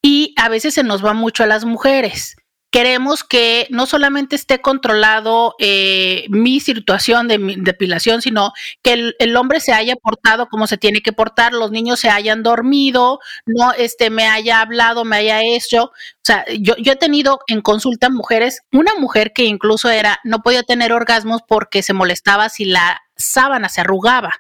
Y 0.03 0.35
a 0.37 0.51
veces 0.51 0.75
se 0.75 0.83
nos 0.83 1.03
va 1.03 1.15
mucho 1.15 1.45
a 1.45 1.47
las 1.47 1.65
mujeres 1.65 2.37
queremos 2.77 3.25
que 3.25 3.67
no 3.71 3.87
solamente 3.87 4.37
esté 4.37 4.61
controlado 4.61 5.55
eh, 5.59 6.27
mi 6.29 6.61
situación 6.61 7.27
de 7.27 7.39
depilación, 7.57 8.21
sino 8.21 8.53
que 8.83 8.93
el, 8.93 9.17
el, 9.19 9.35
hombre 9.39 9.61
se 9.61 9.73
haya 9.73 9.97
portado 9.97 10.51
como 10.51 10.67
se 10.67 10.77
tiene 10.77 11.01
que 11.01 11.15
portar, 11.15 11.55
los 11.55 11.71
niños 11.71 12.01
se 12.01 12.11
hayan 12.11 12.43
dormido, 12.43 13.19
no 13.47 13.73
este, 13.73 14.11
me 14.11 14.27
haya 14.29 14.61
hablado, 14.61 15.07
me 15.07 15.17
haya 15.17 15.43
hecho. 15.43 15.85
O 15.85 16.23
sea, 16.23 16.45
yo, 16.61 16.77
yo 16.77 16.93
he 16.93 16.97
tenido 16.97 17.41
en 17.47 17.63
consulta 17.63 18.11
mujeres, 18.11 18.61
una 18.71 18.95
mujer 18.97 19.33
que 19.33 19.45
incluso 19.45 19.89
era, 19.89 20.21
no 20.23 20.43
podía 20.43 20.63
tener 20.63 20.93
orgasmos 20.93 21.41
porque 21.49 21.83
se 21.83 21.95
molestaba 21.95 22.51
si 22.51 22.67
la 22.67 23.01
sábana 23.17 23.71
se 23.71 23.81
arrugaba. 23.81 24.35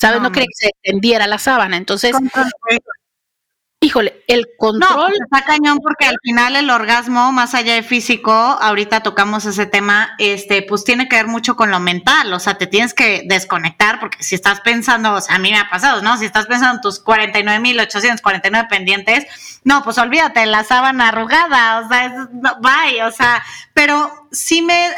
¿Sabes? 0.00 0.18
No, 0.18 0.28
no 0.28 0.32
quería 0.32 0.46
que 0.46 0.66
se 0.66 0.68
extendiera 0.68 1.26
la 1.26 1.38
sábana. 1.38 1.76
Entonces, 1.76 2.14
Híjole, 3.80 4.24
el 4.26 4.48
control. 4.58 4.90
No, 4.90 5.06
pues, 5.06 5.20
está 5.20 5.44
cañón 5.46 5.78
porque 5.78 6.06
al 6.06 6.16
final 6.20 6.56
el 6.56 6.68
orgasmo, 6.68 7.30
más 7.30 7.54
allá 7.54 7.74
de 7.74 7.84
físico, 7.84 8.32
ahorita 8.32 9.04
tocamos 9.04 9.46
ese 9.46 9.66
tema, 9.66 10.16
este, 10.18 10.62
pues 10.62 10.82
tiene 10.82 11.08
que 11.08 11.14
ver 11.14 11.28
mucho 11.28 11.54
con 11.54 11.70
lo 11.70 11.78
mental. 11.78 12.32
O 12.32 12.40
sea, 12.40 12.58
te 12.58 12.66
tienes 12.66 12.92
que 12.92 13.22
desconectar 13.26 14.00
porque 14.00 14.24
si 14.24 14.34
estás 14.34 14.60
pensando, 14.62 15.12
o 15.12 15.20
sea, 15.20 15.36
a 15.36 15.38
mí 15.38 15.52
me 15.52 15.58
ha 15.58 15.70
pasado, 15.70 16.02
¿no? 16.02 16.16
Si 16.16 16.24
estás 16.24 16.46
pensando 16.46 16.74
en 16.74 16.80
tus 16.80 17.04
49.849 17.04 18.68
pendientes, 18.68 19.26
no, 19.62 19.84
pues 19.84 19.96
olvídate, 19.98 20.44
la 20.46 20.64
sábana 20.64 21.10
arrugada, 21.10 21.78
o 21.78 21.88
sea, 21.88 22.06
es, 22.06 22.12
bye, 22.60 23.02
o 23.04 23.12
sea, 23.12 23.44
pero 23.74 24.28
sí 24.32 24.60
me, 24.60 24.90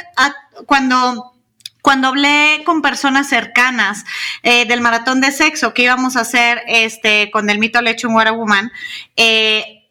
cuando 0.65 1.35
cuando 1.83 2.09
hablé 2.09 2.63
con 2.65 2.83
personas 2.83 3.29
cercanas 3.29 4.05
eh, 4.43 4.67
del 4.67 4.81
maratón 4.81 5.21
de 5.21 5.33
sexo 5.33 5.75
que 5.75 5.83
íbamos 5.83 6.17
a 6.17 6.21
hacer 6.21 6.63
este, 6.67 7.31
con 7.31 7.51
el 7.51 7.59
mito 7.59 7.81
lecho 7.83 8.09
en 8.09 8.15
Woman, 8.15 8.71
eh, 9.17 9.89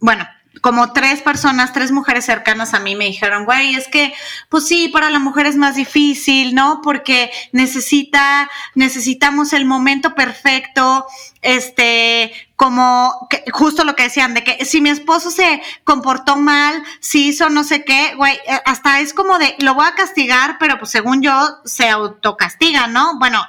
bueno, 0.00 0.26
como 0.60 0.92
tres 0.92 1.22
personas, 1.22 1.72
tres 1.72 1.92
mujeres 1.92 2.24
cercanas 2.24 2.74
a 2.74 2.80
mí 2.80 2.94
me 2.94 3.06
dijeron, 3.06 3.44
güey, 3.44 3.74
es 3.74 3.88
que, 3.88 4.14
pues 4.48 4.66
sí, 4.66 4.88
para 4.88 5.10
la 5.10 5.18
mujer 5.18 5.46
es 5.46 5.56
más 5.56 5.76
difícil, 5.76 6.54
¿no? 6.54 6.80
Porque 6.82 7.30
necesita, 7.52 8.50
necesitamos 8.74 9.52
el 9.52 9.64
momento 9.64 10.14
perfecto, 10.14 11.06
este, 11.42 12.32
como 12.56 13.26
que, 13.30 13.44
justo 13.52 13.84
lo 13.84 13.94
que 13.94 14.04
decían, 14.04 14.34
de 14.34 14.44
que 14.44 14.64
si 14.64 14.80
mi 14.80 14.90
esposo 14.90 15.30
se 15.30 15.62
comportó 15.84 16.36
mal, 16.36 16.82
si 17.00 17.28
hizo 17.28 17.48
no 17.50 17.64
sé 17.64 17.84
qué, 17.84 18.14
güey, 18.16 18.34
eh, 18.46 18.60
hasta 18.64 19.00
es 19.00 19.14
como 19.14 19.38
de, 19.38 19.54
lo 19.60 19.74
voy 19.74 19.86
a 19.86 19.94
castigar, 19.94 20.56
pero 20.58 20.78
pues 20.78 20.90
según 20.90 21.22
yo 21.22 21.58
se 21.64 21.88
autocastiga, 21.88 22.86
¿no? 22.86 23.18
Bueno, 23.18 23.42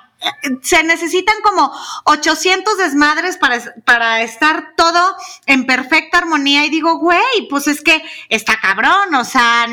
se 0.62 0.84
necesitan 0.84 1.36
como 1.44 1.72
800 2.06 2.78
desmadres 2.78 3.38
para, 3.38 3.62
para 3.86 4.22
estar 4.22 4.74
todo 4.76 5.16
en 5.46 5.66
perfecta 5.66 6.18
armonía 6.18 6.66
y 6.66 6.70
digo, 6.70 6.98
güey, 6.98 7.48
pues 7.50 7.68
es 7.68 7.82
que 7.82 8.02
está 8.28 8.60
cabrón, 8.60 9.16
o 9.16 9.24
sea, 9.24 9.68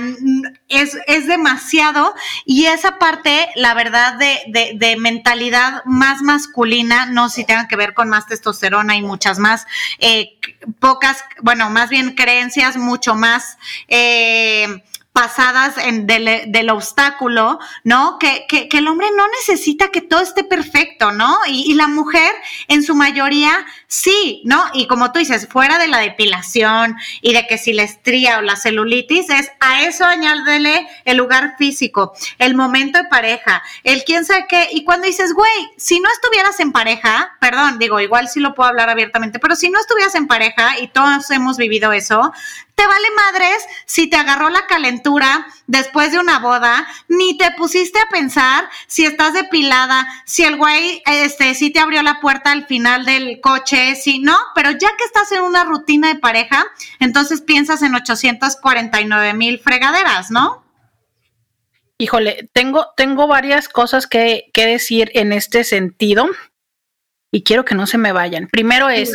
es, 0.68 0.96
es 1.06 1.26
demasiado 1.26 2.14
y 2.44 2.66
esa 2.66 2.98
parte, 2.98 3.48
la 3.56 3.74
verdad, 3.74 4.14
de, 4.14 4.38
de, 4.48 4.72
de, 4.76 4.96
mentalidad 4.96 5.82
más 5.84 6.22
masculina, 6.22 7.06
no 7.06 7.28
si 7.28 7.44
tenga 7.44 7.68
que 7.68 7.76
ver 7.76 7.94
con 7.94 8.08
más 8.08 8.26
testosterona 8.26 8.96
y 8.96 9.02
muchas 9.02 9.38
más, 9.38 9.66
eh, 9.98 10.38
pocas, 10.78 11.24
bueno, 11.42 11.70
más 11.70 11.90
bien 11.90 12.14
creencias 12.14 12.76
mucho 12.76 13.14
más... 13.14 13.58
Eh, 13.88 14.82
pasadas 15.16 15.78
en, 15.78 16.06
del, 16.06 16.68
obstáculo, 16.68 17.58
¿no? 17.84 18.18
Que, 18.18 18.44
que, 18.46 18.68
que, 18.68 18.78
el 18.78 18.86
hombre 18.86 19.06
no 19.16 19.24
necesita 19.28 19.88
que 19.88 20.02
todo 20.02 20.20
esté 20.20 20.44
perfecto, 20.44 21.10
¿no? 21.10 21.38
Y, 21.46 21.72
y, 21.72 21.74
la 21.74 21.88
mujer 21.88 22.30
en 22.68 22.82
su 22.82 22.94
mayoría 22.94 23.64
sí, 23.86 24.42
¿no? 24.44 24.62
Y 24.74 24.86
como 24.86 25.12
tú 25.12 25.18
dices, 25.18 25.48
fuera 25.50 25.78
de 25.78 25.88
la 25.88 26.00
depilación 26.00 26.96
y 27.22 27.32
de 27.32 27.46
que 27.46 27.56
si 27.56 27.72
la 27.72 27.84
estría 27.84 28.36
o 28.36 28.42
la 28.42 28.56
celulitis, 28.56 29.30
es 29.30 29.50
a 29.58 29.84
eso 29.84 30.04
añádele 30.04 30.86
el 31.06 31.16
lugar 31.16 31.54
físico, 31.56 32.12
el 32.38 32.54
momento 32.54 32.98
de 32.98 33.08
pareja, 33.08 33.62
el 33.84 34.04
quién 34.04 34.26
sabe 34.26 34.44
qué. 34.50 34.68
Y 34.72 34.84
cuando 34.84 35.06
dices, 35.06 35.32
güey, 35.32 35.70
si 35.78 35.98
no 35.98 36.10
estuvieras 36.12 36.60
en 36.60 36.72
pareja, 36.72 37.38
perdón, 37.40 37.78
digo, 37.78 38.00
igual 38.00 38.28
sí 38.28 38.40
lo 38.40 38.54
puedo 38.54 38.68
hablar 38.68 38.90
abiertamente, 38.90 39.38
pero 39.38 39.56
si 39.56 39.70
no 39.70 39.80
estuvieras 39.80 40.14
en 40.14 40.26
pareja 40.26 40.78
y 40.78 40.88
todos 40.88 41.30
hemos 41.30 41.56
vivido 41.56 41.94
eso, 41.94 42.34
te 42.76 42.86
vale 42.86 43.08
madres 43.16 43.66
si 43.86 44.06
te 44.08 44.16
agarró 44.16 44.50
la 44.50 44.66
calentura 44.66 45.46
después 45.66 46.12
de 46.12 46.18
una 46.18 46.38
boda, 46.38 46.86
ni 47.08 47.36
te 47.38 47.50
pusiste 47.52 47.98
a 47.98 48.08
pensar 48.10 48.68
si 48.86 49.04
estás 49.04 49.32
depilada, 49.32 50.06
si 50.26 50.44
el 50.44 50.56
güey, 50.56 51.02
este, 51.06 51.54
si 51.54 51.70
te 51.70 51.80
abrió 51.80 52.02
la 52.02 52.20
puerta 52.20 52.52
al 52.52 52.66
final 52.66 53.06
del 53.06 53.40
coche, 53.40 53.96
si 53.96 54.20
no, 54.20 54.36
pero 54.54 54.70
ya 54.70 54.90
que 54.96 55.04
estás 55.04 55.32
en 55.32 55.42
una 55.42 55.64
rutina 55.64 56.08
de 56.08 56.20
pareja, 56.20 56.64
entonces 57.00 57.40
piensas 57.40 57.82
en 57.82 57.94
849 57.94 59.34
mil 59.34 59.58
fregaderas, 59.58 60.30
¿no? 60.30 60.62
Híjole, 61.98 62.50
tengo, 62.52 62.88
tengo 62.94 63.26
varias 63.26 63.70
cosas 63.70 64.06
que, 64.06 64.50
que 64.52 64.66
decir 64.66 65.10
en 65.14 65.32
este 65.32 65.64
sentido 65.64 66.28
y 67.32 67.42
quiero 67.42 67.64
que 67.64 67.74
no 67.74 67.86
se 67.86 67.96
me 67.96 68.12
vayan. 68.12 68.48
Primero 68.48 68.90
es, 68.90 69.14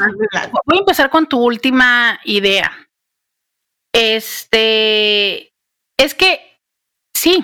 voy 0.65 0.77
a 0.77 0.79
empezar 0.79 1.11
con 1.11 1.27
tu 1.27 1.39
última 1.39 2.19
idea. 2.25 2.71
Este, 3.93 5.53
es 5.97 6.15
que 6.15 6.59
sí, 7.13 7.43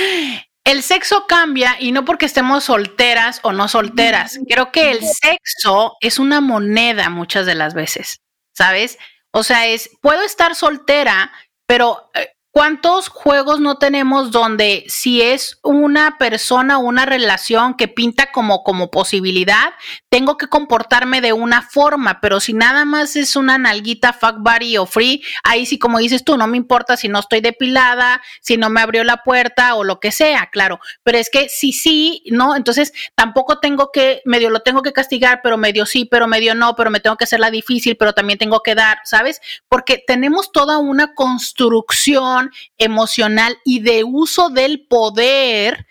el 0.64 0.82
sexo 0.82 1.26
cambia 1.26 1.76
y 1.80 1.92
no 1.92 2.04
porque 2.04 2.26
estemos 2.26 2.64
solteras 2.64 3.40
o 3.42 3.52
no 3.52 3.68
solteras. 3.68 4.38
Creo 4.48 4.70
que 4.70 4.90
el 4.90 5.00
sexo 5.02 5.96
es 6.00 6.18
una 6.18 6.40
moneda 6.40 7.10
muchas 7.10 7.46
de 7.46 7.54
las 7.54 7.74
veces, 7.74 8.20
¿sabes? 8.56 8.98
O 9.32 9.42
sea, 9.42 9.66
es, 9.66 9.90
puedo 10.00 10.22
estar 10.22 10.54
soltera, 10.54 11.32
pero 11.66 12.10
eh, 12.14 12.32
¿Cuántos 12.58 13.08
juegos 13.08 13.60
no 13.60 13.76
tenemos 13.76 14.32
donde 14.32 14.84
si 14.88 15.22
es 15.22 15.60
una 15.62 16.18
persona 16.18 16.78
o 16.78 16.80
una 16.80 17.06
relación 17.06 17.74
que 17.74 17.86
pinta 17.86 18.32
como, 18.32 18.64
como 18.64 18.90
posibilidad, 18.90 19.74
tengo 20.10 20.36
que 20.36 20.48
comportarme 20.48 21.20
de 21.20 21.32
una 21.32 21.62
forma, 21.62 22.20
pero 22.20 22.40
si 22.40 22.54
nada 22.54 22.84
más 22.84 23.16
es 23.16 23.36
una 23.36 23.58
nalguita 23.58 24.12
fuck 24.12 24.36
body 24.38 24.78
o 24.78 24.86
free, 24.86 25.22
ahí 25.44 25.66
sí 25.66 25.78
como 25.78 25.98
dices 25.98 26.24
tú, 26.24 26.36
no 26.36 26.46
me 26.46 26.56
importa 26.56 26.96
si 26.96 27.08
no 27.08 27.18
estoy 27.18 27.40
depilada, 27.40 28.22
si 28.40 28.56
no 28.56 28.70
me 28.70 28.80
abrió 28.80 29.04
la 29.04 29.18
puerta 29.18 29.74
o 29.74 29.84
lo 29.84 30.00
que 30.00 30.10
sea, 30.10 30.48
claro, 30.50 30.80
pero 31.02 31.18
es 31.18 31.30
que 31.30 31.48
si 31.48 31.72
sí, 31.72 32.22
no, 32.30 32.56
entonces 32.56 32.92
tampoco 33.14 33.58
tengo 33.60 33.90
que, 33.92 34.22
medio 34.24 34.50
lo 34.50 34.60
tengo 34.60 34.82
que 34.82 34.92
castigar, 34.92 35.40
pero 35.42 35.58
medio 35.58 35.84
sí, 35.84 36.04
pero 36.04 36.26
medio 36.26 36.54
no, 36.54 36.74
pero 36.74 36.90
me 36.90 37.00
tengo 37.00 37.16
que 37.16 37.24
hacerla 37.24 37.50
difícil, 37.50 37.96
pero 37.96 38.12
también 38.12 38.38
tengo 38.38 38.60
que 38.60 38.74
dar, 38.74 38.98
¿sabes? 39.04 39.40
Porque 39.68 40.02
tenemos 40.06 40.52
toda 40.52 40.78
una 40.78 41.14
construcción 41.14 42.50
emocional 42.78 43.58
y 43.64 43.80
de 43.80 44.04
uso 44.04 44.48
del 44.48 44.86
poder 44.86 45.86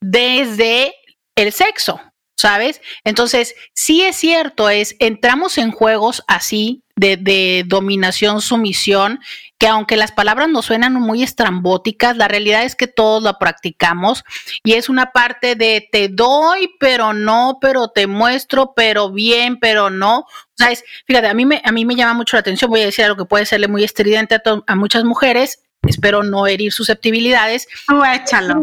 desde 0.00 0.94
el 1.34 1.52
sexo, 1.52 2.00
¿sabes? 2.38 2.80
Entonces, 3.02 3.56
sí 3.74 4.02
es 4.02 4.14
cierto, 4.14 4.70
es, 4.70 4.94
entramos 5.00 5.58
en 5.58 5.72
juegos 5.72 6.22
así 6.28 6.84
de, 6.94 7.16
de, 7.16 7.64
dominación, 7.66 8.40
sumisión, 8.40 9.18
que 9.58 9.66
aunque 9.66 9.96
las 9.96 10.12
palabras 10.12 10.48
nos 10.48 10.66
suenan 10.66 10.94
muy 10.94 11.24
estrambóticas, 11.24 12.16
la 12.16 12.28
realidad 12.28 12.62
es 12.62 12.76
que 12.76 12.86
todos 12.86 13.24
lo 13.24 13.38
practicamos 13.38 14.24
y 14.62 14.74
es 14.74 14.88
una 14.88 15.10
parte 15.10 15.56
de 15.56 15.88
te 15.90 16.08
doy, 16.08 16.70
pero 16.78 17.12
no, 17.12 17.58
pero 17.60 17.88
te 17.88 18.06
muestro, 18.06 18.72
pero 18.74 19.10
bien, 19.10 19.58
pero 19.58 19.90
no. 19.90 20.20
O 20.20 20.26
sea, 20.56 20.70
es, 20.70 20.84
fíjate, 21.06 21.26
a 21.26 21.34
mí 21.34 21.44
me, 21.44 21.60
a 21.64 21.72
mí 21.72 21.84
me 21.84 21.96
llama 21.96 22.14
mucho 22.14 22.36
la 22.36 22.40
atención, 22.40 22.70
voy 22.70 22.82
a 22.82 22.86
decir 22.86 23.04
algo 23.04 23.16
que 23.16 23.28
puede 23.28 23.46
serle 23.46 23.66
muy 23.66 23.82
estridente 23.82 24.36
a, 24.36 24.42
a 24.64 24.76
muchas 24.76 25.02
mujeres, 25.02 25.64
espero 25.82 26.22
no 26.22 26.46
herir 26.46 26.72
susceptibilidades. 26.72 27.66
échalo. 28.14 28.62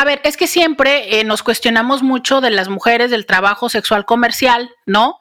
A 0.00 0.04
ver, 0.06 0.22
es 0.24 0.38
que 0.38 0.46
siempre 0.46 1.20
eh, 1.20 1.24
nos 1.24 1.42
cuestionamos 1.42 2.02
mucho 2.02 2.40
de 2.40 2.50
las 2.50 2.70
mujeres 2.70 3.10
del 3.10 3.26
trabajo 3.26 3.68
sexual 3.68 4.06
comercial, 4.06 4.70
¿no? 4.86 5.20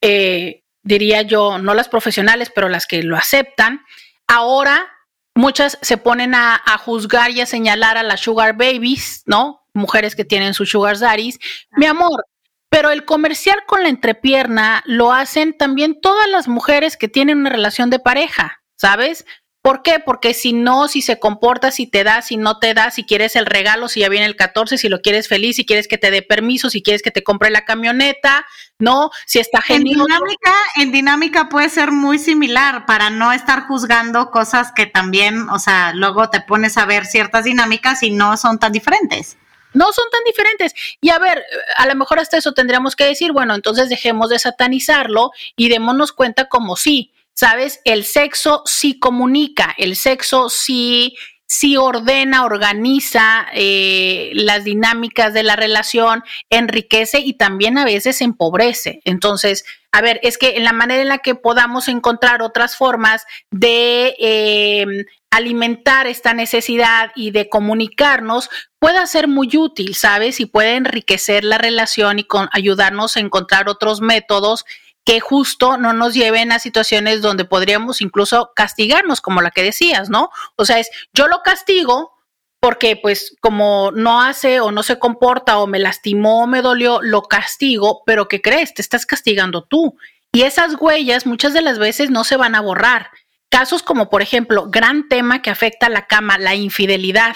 Eh, 0.00 0.64
diría 0.82 1.20
yo, 1.20 1.58
no 1.58 1.74
las 1.74 1.90
profesionales, 1.90 2.50
pero 2.54 2.70
las 2.70 2.86
que 2.86 3.02
lo 3.02 3.18
aceptan. 3.18 3.82
Ahora 4.26 4.86
muchas 5.34 5.76
se 5.82 5.98
ponen 5.98 6.34
a, 6.34 6.54
a, 6.54 6.78
juzgar 6.78 7.32
y 7.32 7.42
a 7.42 7.46
señalar 7.46 7.98
a 7.98 8.02
las 8.02 8.20
sugar 8.20 8.56
babies, 8.56 9.24
¿no? 9.26 9.60
Mujeres 9.74 10.16
que 10.16 10.24
tienen 10.24 10.54
sus 10.54 10.70
sugar 10.70 10.98
daddies. 10.98 11.38
Mi 11.72 11.84
amor, 11.84 12.24
pero 12.70 12.90
el 12.90 13.04
comercial 13.04 13.58
con 13.66 13.82
la 13.82 13.90
entrepierna 13.90 14.82
lo 14.86 15.12
hacen 15.12 15.54
también 15.54 16.00
todas 16.00 16.30
las 16.30 16.48
mujeres 16.48 16.96
que 16.96 17.08
tienen 17.08 17.40
una 17.40 17.50
relación 17.50 17.90
de 17.90 17.98
pareja, 17.98 18.62
¿sabes? 18.74 19.26
¿Por 19.60 19.82
qué? 19.82 19.98
Porque 19.98 20.34
si 20.34 20.52
no, 20.52 20.86
si 20.86 21.02
se 21.02 21.18
comporta, 21.18 21.72
si 21.72 21.86
te 21.86 22.04
da, 22.04 22.22
si 22.22 22.36
no 22.36 22.58
te 22.58 22.74
da, 22.74 22.90
si 22.92 23.04
quieres 23.04 23.34
el 23.34 23.44
regalo, 23.44 23.88
si 23.88 24.00
ya 24.00 24.08
viene 24.08 24.26
el 24.26 24.36
14, 24.36 24.78
si 24.78 24.88
lo 24.88 25.02
quieres 25.02 25.26
feliz, 25.26 25.56
si 25.56 25.66
quieres 25.66 25.88
que 25.88 25.98
te 25.98 26.12
dé 26.12 26.22
permiso, 26.22 26.70
si 26.70 26.80
quieres 26.80 27.02
que 27.02 27.10
te 27.10 27.24
compre 27.24 27.50
la 27.50 27.64
camioneta, 27.64 28.46
¿no? 28.78 29.10
Si 29.26 29.40
está 29.40 29.60
genial. 29.60 29.98
En 29.98 30.06
dinámica, 30.06 30.54
en 30.76 30.92
dinámica 30.92 31.48
puede 31.48 31.68
ser 31.70 31.90
muy 31.90 32.20
similar 32.20 32.86
para 32.86 33.10
no 33.10 33.32
estar 33.32 33.66
juzgando 33.66 34.30
cosas 34.30 34.70
que 34.72 34.86
también, 34.86 35.48
o 35.50 35.58
sea, 35.58 35.92
luego 35.92 36.30
te 36.30 36.40
pones 36.40 36.78
a 36.78 36.86
ver 36.86 37.04
ciertas 37.04 37.44
dinámicas 37.44 38.04
y 38.04 38.12
no 38.12 38.36
son 38.36 38.60
tan 38.60 38.70
diferentes. 38.70 39.36
No 39.74 39.92
son 39.92 40.04
tan 40.10 40.22
diferentes. 40.24 40.72
Y 41.00 41.10
a 41.10 41.18
ver, 41.18 41.44
a 41.76 41.86
lo 41.86 41.94
mejor 41.96 42.20
hasta 42.20 42.38
eso 42.38 42.52
tendríamos 42.52 42.96
que 42.96 43.04
decir, 43.04 43.32
bueno, 43.32 43.54
entonces 43.54 43.88
dejemos 43.88 44.30
de 44.30 44.38
satanizarlo 44.38 45.32
y 45.56 45.68
démonos 45.68 46.12
cuenta 46.12 46.48
como 46.48 46.76
sí 46.76 47.12
¿sabes? 47.38 47.80
El 47.84 48.04
sexo 48.04 48.62
sí 48.66 48.98
comunica, 48.98 49.72
el 49.78 49.94
sexo 49.94 50.48
sí, 50.48 51.14
sí 51.46 51.76
ordena, 51.76 52.44
organiza 52.44 53.46
eh, 53.52 54.32
las 54.34 54.64
dinámicas 54.64 55.34
de 55.34 55.44
la 55.44 55.54
relación, 55.54 56.24
enriquece 56.50 57.20
y 57.20 57.34
también 57.34 57.78
a 57.78 57.84
veces 57.84 58.22
empobrece. 58.22 59.02
Entonces, 59.04 59.64
a 59.92 60.00
ver, 60.00 60.18
es 60.24 60.36
que 60.36 60.56
en 60.56 60.64
la 60.64 60.72
manera 60.72 61.00
en 61.00 61.06
la 61.06 61.18
que 61.18 61.36
podamos 61.36 61.86
encontrar 61.86 62.42
otras 62.42 62.76
formas 62.76 63.24
de 63.52 64.16
eh, 64.18 65.06
alimentar 65.30 66.08
esta 66.08 66.34
necesidad 66.34 67.12
y 67.14 67.30
de 67.30 67.48
comunicarnos 67.48 68.50
puede 68.80 69.06
ser 69.06 69.28
muy 69.28 69.56
útil, 69.56 69.94
¿sabes? 69.94 70.40
Y 70.40 70.46
puede 70.46 70.74
enriquecer 70.74 71.44
la 71.44 71.58
relación 71.58 72.18
y 72.18 72.24
con, 72.24 72.48
ayudarnos 72.50 73.16
a 73.16 73.20
encontrar 73.20 73.68
otros 73.68 74.00
métodos 74.00 74.64
que 75.08 75.20
justo 75.20 75.78
no 75.78 75.94
nos 75.94 76.12
lleven 76.12 76.52
a 76.52 76.58
situaciones 76.58 77.22
donde 77.22 77.46
podríamos 77.46 78.02
incluso 78.02 78.52
castigarnos, 78.54 79.22
como 79.22 79.40
la 79.40 79.50
que 79.50 79.62
decías, 79.62 80.10
¿no? 80.10 80.28
O 80.56 80.66
sea, 80.66 80.80
es 80.80 80.90
yo 81.14 81.28
lo 81.28 81.40
castigo 81.42 82.12
porque 82.60 82.94
pues 82.94 83.34
como 83.40 83.90
no 83.90 84.20
hace 84.20 84.60
o 84.60 84.70
no 84.70 84.82
se 84.82 84.98
comporta 84.98 85.60
o 85.60 85.66
me 85.66 85.78
lastimó 85.78 86.42
o 86.42 86.46
me 86.46 86.60
dolió, 86.60 87.00
lo 87.00 87.22
castigo, 87.22 88.02
pero 88.04 88.28
¿qué 88.28 88.42
crees? 88.42 88.74
Te 88.74 88.82
estás 88.82 89.06
castigando 89.06 89.64
tú. 89.64 89.96
Y 90.30 90.42
esas 90.42 90.74
huellas 90.78 91.24
muchas 91.24 91.54
de 91.54 91.62
las 91.62 91.78
veces 91.78 92.10
no 92.10 92.22
se 92.22 92.36
van 92.36 92.54
a 92.54 92.60
borrar. 92.60 93.08
Casos 93.48 93.82
como, 93.82 94.10
por 94.10 94.20
ejemplo, 94.20 94.66
gran 94.68 95.08
tema 95.08 95.40
que 95.40 95.48
afecta 95.48 95.86
a 95.86 95.90
la 95.90 96.06
cama, 96.06 96.36
la 96.36 96.54
infidelidad. 96.54 97.34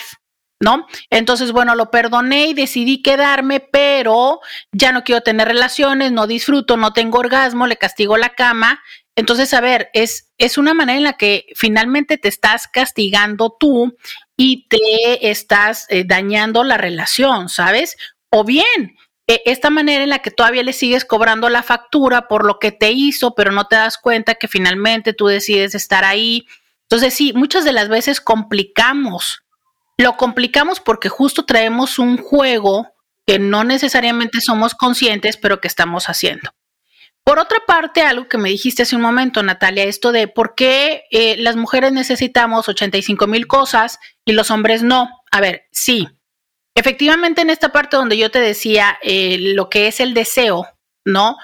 ¿No? 0.62 0.86
Entonces, 1.10 1.50
bueno, 1.50 1.74
lo 1.74 1.90
perdoné 1.90 2.46
y 2.46 2.54
decidí 2.54 3.02
quedarme, 3.02 3.60
pero 3.60 4.40
ya 4.70 4.92
no 4.92 5.02
quiero 5.02 5.20
tener 5.20 5.48
relaciones, 5.48 6.12
no 6.12 6.28
disfruto, 6.28 6.76
no 6.76 6.92
tengo 6.92 7.18
orgasmo, 7.18 7.66
le 7.66 7.76
castigo 7.76 8.16
la 8.16 8.30
cama. 8.30 8.80
Entonces, 9.16 9.52
a 9.54 9.60
ver, 9.60 9.90
es, 9.92 10.32
es 10.38 10.58
una 10.58 10.72
manera 10.72 10.96
en 10.96 11.02
la 11.02 11.14
que 11.14 11.46
finalmente 11.56 12.16
te 12.16 12.28
estás 12.28 12.68
castigando 12.68 13.56
tú 13.58 13.96
y 14.36 14.68
te 14.68 15.30
estás 15.30 15.86
eh, 15.90 16.04
dañando 16.06 16.62
la 16.62 16.78
relación, 16.78 17.48
¿sabes? 17.48 17.96
O 18.30 18.44
bien, 18.44 18.96
eh, 19.26 19.42
esta 19.44 19.68
manera 19.68 20.04
en 20.04 20.10
la 20.10 20.20
que 20.20 20.30
todavía 20.30 20.62
le 20.62 20.72
sigues 20.72 21.04
cobrando 21.04 21.48
la 21.48 21.64
factura 21.64 22.28
por 22.28 22.44
lo 22.46 22.60
que 22.60 22.70
te 22.70 22.92
hizo, 22.92 23.34
pero 23.34 23.50
no 23.50 23.66
te 23.66 23.76
das 23.76 23.98
cuenta 23.98 24.36
que 24.36 24.46
finalmente 24.46 25.12
tú 25.12 25.26
decides 25.26 25.74
estar 25.74 26.04
ahí. 26.04 26.46
Entonces, 26.82 27.14
sí, 27.14 27.32
muchas 27.32 27.64
de 27.64 27.72
las 27.72 27.88
veces 27.88 28.20
complicamos 28.20 29.42
lo 29.98 30.16
complicamos 30.16 30.80
porque 30.80 31.08
justo 31.08 31.44
traemos 31.44 31.98
un 31.98 32.16
juego 32.16 32.92
que 33.26 33.38
no 33.38 33.64
necesariamente 33.64 34.40
somos 34.40 34.74
conscientes, 34.74 35.36
pero 35.36 35.60
que 35.60 35.68
estamos 35.68 36.06
haciendo. 36.06 36.50
Por 37.24 37.38
otra 37.38 37.58
parte, 37.66 38.02
algo 38.02 38.28
que 38.28 38.38
me 38.38 38.48
dijiste 38.48 38.82
hace 38.82 38.96
un 38.96 39.02
momento, 39.02 39.42
Natalia, 39.42 39.84
esto 39.84 40.10
de 40.10 40.26
por 40.26 40.56
qué 40.56 41.04
eh, 41.12 41.36
las 41.38 41.54
mujeres 41.54 41.92
necesitamos 41.92 42.68
85 42.68 43.28
mil 43.28 43.46
cosas 43.46 44.00
y 44.24 44.32
los 44.32 44.50
hombres 44.50 44.82
no. 44.82 45.08
A 45.30 45.40
ver, 45.40 45.68
sí, 45.70 46.08
efectivamente 46.74 47.42
en 47.42 47.50
esta 47.50 47.70
parte 47.70 47.96
donde 47.96 48.16
yo 48.16 48.30
te 48.32 48.40
decía 48.40 48.98
eh, 49.02 49.36
lo 49.38 49.68
que 49.68 49.86
es 49.86 50.00
el 50.00 50.14
deseo, 50.14 50.66
¿no? 51.04 51.36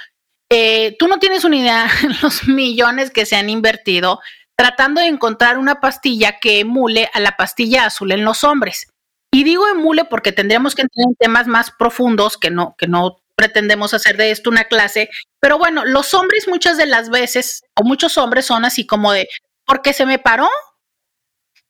Eh, 0.50 0.96
tú 0.98 1.06
no 1.06 1.18
tienes 1.18 1.44
una 1.44 1.56
idea 1.56 1.88
los 2.22 2.48
millones 2.48 3.10
que 3.10 3.26
se 3.26 3.36
han 3.36 3.48
invertido 3.48 4.20
tratando 4.58 5.00
de 5.00 5.06
encontrar 5.06 5.56
una 5.56 5.80
pastilla 5.80 6.40
que 6.40 6.58
emule 6.58 7.08
a 7.14 7.20
la 7.20 7.36
pastilla 7.36 7.86
azul 7.86 8.10
en 8.10 8.24
los 8.24 8.42
hombres. 8.42 8.88
Y 9.30 9.44
digo 9.44 9.68
emule 9.68 10.04
porque 10.04 10.32
tendríamos 10.32 10.74
que 10.74 10.82
entrar 10.82 11.06
en 11.06 11.14
temas 11.14 11.46
más 11.46 11.70
profundos 11.70 12.36
que 12.36 12.50
no, 12.50 12.74
que 12.76 12.88
no 12.88 13.18
pretendemos 13.36 13.94
hacer 13.94 14.16
de 14.16 14.32
esto 14.32 14.50
una 14.50 14.64
clase. 14.64 15.10
Pero 15.38 15.58
bueno, 15.58 15.84
los 15.84 16.12
hombres 16.12 16.48
muchas 16.48 16.76
de 16.76 16.86
las 16.86 17.08
veces, 17.08 17.62
o 17.76 17.84
muchos 17.84 18.18
hombres 18.18 18.46
son 18.46 18.64
así 18.64 18.84
como 18.84 19.12
de, 19.12 19.28
porque 19.64 19.92
se 19.92 20.06
me 20.06 20.18
paró, 20.18 20.48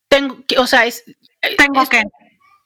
tengo 0.08 0.38
que, 0.46 0.58
o 0.58 0.66
sea, 0.66 0.86
es, 0.86 1.04
tengo 1.58 1.86
que. 1.86 2.02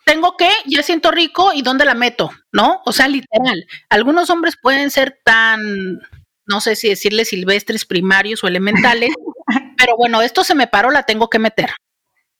Tengo 0.04 0.36
que, 0.36 0.50
ya 0.66 0.82
siento 0.82 1.12
rico 1.12 1.52
y 1.54 1.62
dónde 1.62 1.84
la 1.84 1.94
meto, 1.94 2.30
¿no? 2.50 2.82
O 2.84 2.92
sea, 2.92 3.06
literal. 3.06 3.66
Algunos 3.88 4.30
hombres 4.30 4.56
pueden 4.60 4.90
ser 4.90 5.20
tan, 5.24 6.00
no 6.44 6.60
sé 6.60 6.74
si 6.74 6.88
decirle 6.88 7.24
silvestres, 7.24 7.84
primarios 7.84 8.42
o 8.42 8.48
elementales, 8.48 9.10
pero 9.82 9.96
bueno, 9.96 10.22
esto 10.22 10.44
se 10.44 10.54
me 10.54 10.68
paró, 10.68 10.92
la 10.92 11.02
tengo 11.02 11.28
que 11.28 11.40
meter. 11.40 11.72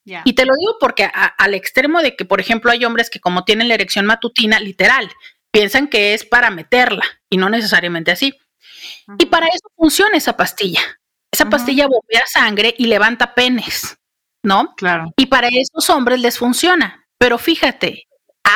Y 0.05 0.35
te 0.35 0.45
lo 0.45 0.55
digo 0.59 0.77
porque 0.79 1.11
al 1.13 1.55
extremo 1.55 2.01
de 2.01 2.15
que, 2.15 2.25
por 2.25 2.41
ejemplo, 2.41 2.71
hay 2.71 2.85
hombres 2.85 3.11
que 3.11 3.19
como 3.19 3.45
tienen 3.45 3.67
la 3.67 3.75
erección 3.75 4.07
matutina, 4.07 4.61
literal, 4.61 5.11
piensan 5.51 5.89
que 5.89 6.15
es 6.15 6.25
para 6.25 6.51
meterla 6.51 7.03
y 7.29 7.37
no 7.37 7.49
necesariamente 7.51 8.13
así. 8.13 8.39
Y 9.19 9.27
para 9.27 9.47
eso 9.47 9.69
funciona 9.77 10.17
esa 10.17 10.37
pastilla. 10.37 10.81
Esa 11.33 11.47
pastilla 11.47 11.87
bombea 11.89 12.25
sangre 12.27 12.75
y 12.79 12.87
levanta 12.87 13.35
penes, 13.35 13.97
¿no? 14.45 14.75
Claro. 14.77 15.13
Y 15.17 15.27
para 15.27 15.49
esos 15.49 15.91
hombres 15.91 16.21
les 16.21 16.39
funciona. 16.39 17.05
Pero 17.19 17.39
fíjate, 17.39 18.05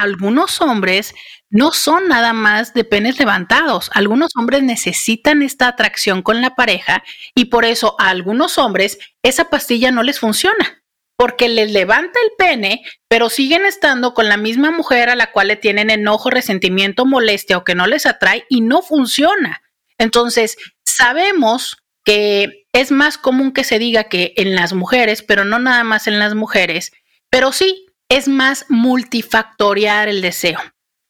algunos 0.00 0.60
hombres 0.60 1.14
no 1.50 1.72
son 1.72 2.08
nada 2.08 2.32
más 2.32 2.74
de 2.74 2.84
penes 2.84 3.18
levantados. 3.18 3.90
Algunos 3.94 4.32
hombres 4.36 4.62
necesitan 4.62 5.42
esta 5.42 5.68
atracción 5.68 6.22
con 6.22 6.40
la 6.40 6.54
pareja 6.54 7.04
y 7.34 7.46
por 7.46 7.64
eso 7.64 7.96
a 7.98 8.08
algunos 8.08 8.58
hombres 8.58 8.98
esa 9.22 9.48
pastilla 9.48 9.90
no 9.90 10.02
les 10.02 10.20
funciona 10.20 10.82
porque 11.16 11.48
les 11.48 11.72
levanta 11.72 12.20
el 12.22 12.32
pene, 12.36 12.84
pero 13.08 13.30
siguen 13.30 13.64
estando 13.64 14.12
con 14.12 14.28
la 14.28 14.36
misma 14.36 14.70
mujer 14.70 15.08
a 15.08 15.16
la 15.16 15.32
cual 15.32 15.48
le 15.48 15.56
tienen 15.56 15.88
enojo, 15.88 16.30
resentimiento, 16.30 17.06
molestia 17.06 17.56
o 17.56 17.64
que 17.64 17.74
no 17.74 17.86
les 17.86 18.04
atrae 18.04 18.44
y 18.50 18.60
no 18.60 18.82
funciona. 18.82 19.62
Entonces, 19.98 20.58
sabemos 20.84 21.78
que 22.04 22.66
es 22.72 22.90
más 22.90 23.16
común 23.16 23.52
que 23.52 23.64
se 23.64 23.78
diga 23.78 24.04
que 24.04 24.34
en 24.36 24.54
las 24.54 24.74
mujeres, 24.74 25.22
pero 25.22 25.46
no 25.46 25.58
nada 25.58 25.84
más 25.84 26.06
en 26.06 26.18
las 26.18 26.34
mujeres, 26.34 26.92
pero 27.30 27.50
sí 27.50 27.85
es 28.08 28.28
más 28.28 28.66
multifactorial 28.68 30.08
el 30.08 30.22
deseo. 30.22 30.60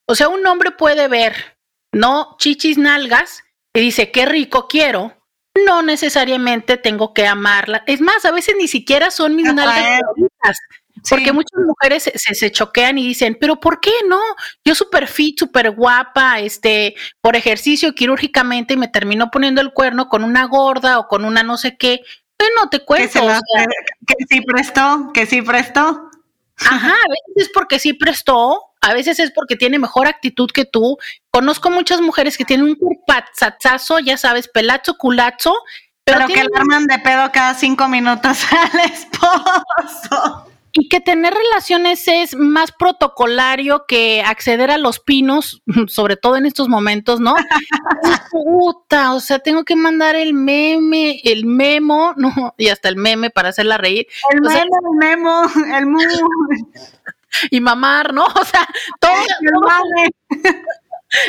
O 0.09 0.15
sea, 0.15 0.29
un 0.29 0.47
hombre 0.47 0.71
puede 0.71 1.09
ver, 1.09 1.59
no 1.93 2.37
chichis 2.39 2.79
nalgas, 2.79 3.45
y 3.75 3.81
dice, 3.81 4.11
qué 4.11 4.25
rico 4.25 4.69
quiero, 4.69 5.17
no 5.67 5.83
necesariamente 5.83 6.77
tengo 6.77 7.13
que 7.13 7.27
amarla. 7.27 7.83
Es 7.87 8.01
más, 8.01 8.25
a 8.25 8.31
veces 8.31 8.55
ni 8.59 8.69
siquiera 8.69 9.11
son 9.11 9.37
mis 9.37 9.53
nalgas 9.53 10.01
porque 11.11 11.33
muchas 11.33 11.61
mujeres 11.65 12.11
se, 12.15 12.35
se, 12.35 12.51
choquean 12.51 12.99
y 12.99 13.07
dicen, 13.07 13.37
pero 13.39 13.61
¿por 13.61 13.81
qué 13.81 13.93
no? 14.09 14.21
Yo 14.65 14.75
súper 14.75 15.07
fit, 15.07 15.39
súper 15.39 15.71
guapa, 15.71 16.41
este, 16.41 16.95
por 17.21 17.37
ejercicio 17.37 17.95
quirúrgicamente 17.95 18.75
y 18.75 18.77
me 18.77 18.89
termino 18.89 19.31
poniendo 19.31 19.61
el 19.61 19.73
cuerno 19.73 20.09
con 20.09 20.25
una 20.25 20.47
gorda 20.47 20.99
o 20.99 21.09
con 21.09 21.25
una 21.25 21.43
no 21.43 21.59
sé 21.59 21.77
qué. 21.77 22.01
no 22.57 22.69
te 22.71 22.85
cuento. 22.85 23.21
Que, 23.21 23.67
que 24.07 24.25
sí 24.29 24.41
prestó, 24.41 25.11
que 25.13 25.27
sí 25.27 25.43
prestó. 25.43 26.06
Ajá, 26.59 26.90
a 26.90 27.09
veces 27.09 27.49
es 27.49 27.51
porque 27.53 27.79
sí 27.79 27.92
prestó, 27.92 28.62
a 28.81 28.95
veces 28.95 29.19
es 29.19 29.31
porque 29.31 29.57
tiene 29.57 29.79
mejor 29.79 30.07
actitud 30.07 30.51
que 30.53 30.64
tú. 30.64 30.97
Conozco 31.31 31.71
muchas 31.71 32.01
mujeres 32.01 32.37
que 32.37 32.45
tienen 32.45 32.66
un 32.66 32.77
curpazzazo, 32.77 33.99
ya 33.99 34.16
sabes, 34.16 34.49
pelazo, 34.49 34.97
culazo. 34.97 35.55
Pero, 36.05 36.27
que 36.29 36.45
le 36.45 36.49
arman 36.57 36.87
de 36.87 36.99
pedo 37.01 37.31
cada 37.33 37.55
cinco 37.55 37.88
minutos 37.88 38.38
al 38.73 38.81
esposo. 38.81 40.47
Y 40.79 40.91
que 40.91 41.01
tener 41.01 41.33
relaciones 41.33 42.07
es 42.07 42.37
más 42.37 42.71
protocolario 42.71 43.87
que 43.89 44.21
acceder 44.21 44.71
a 44.71 44.77
los 44.77 45.01
pinos, 45.01 45.62
sobre 45.89 46.17
todo 46.17 46.37
en 46.37 46.45
estos 46.45 46.69
momentos, 46.69 47.19
¿no? 47.19 47.35
Puta, 48.31 49.15
o 49.15 49.21
sea, 49.21 49.39
tengo 49.39 49.65
que 49.65 49.75
mandar 49.75 50.17
el 50.17 50.35
meme, 50.35 51.19
el 51.25 51.47
memo, 51.47 52.12
no, 52.17 52.55
y 52.59 52.69
hasta 52.69 52.91
el 52.91 52.97
meme 52.97 53.31
para 53.31 53.49
hacerla 53.49 53.79
reír. 53.79 54.07
El 54.31 54.43
meme, 54.43 54.61
el 54.61 54.99
memo, 54.99 55.43
el 55.75 55.87
mu. 55.87 55.99
y 57.51 57.61
mamar, 57.62 58.12
¿no? 58.12 58.27
O 58.27 58.45
sea, 58.45 58.69
todo 59.01 59.12
el 59.41 59.53
mame. 59.62 60.11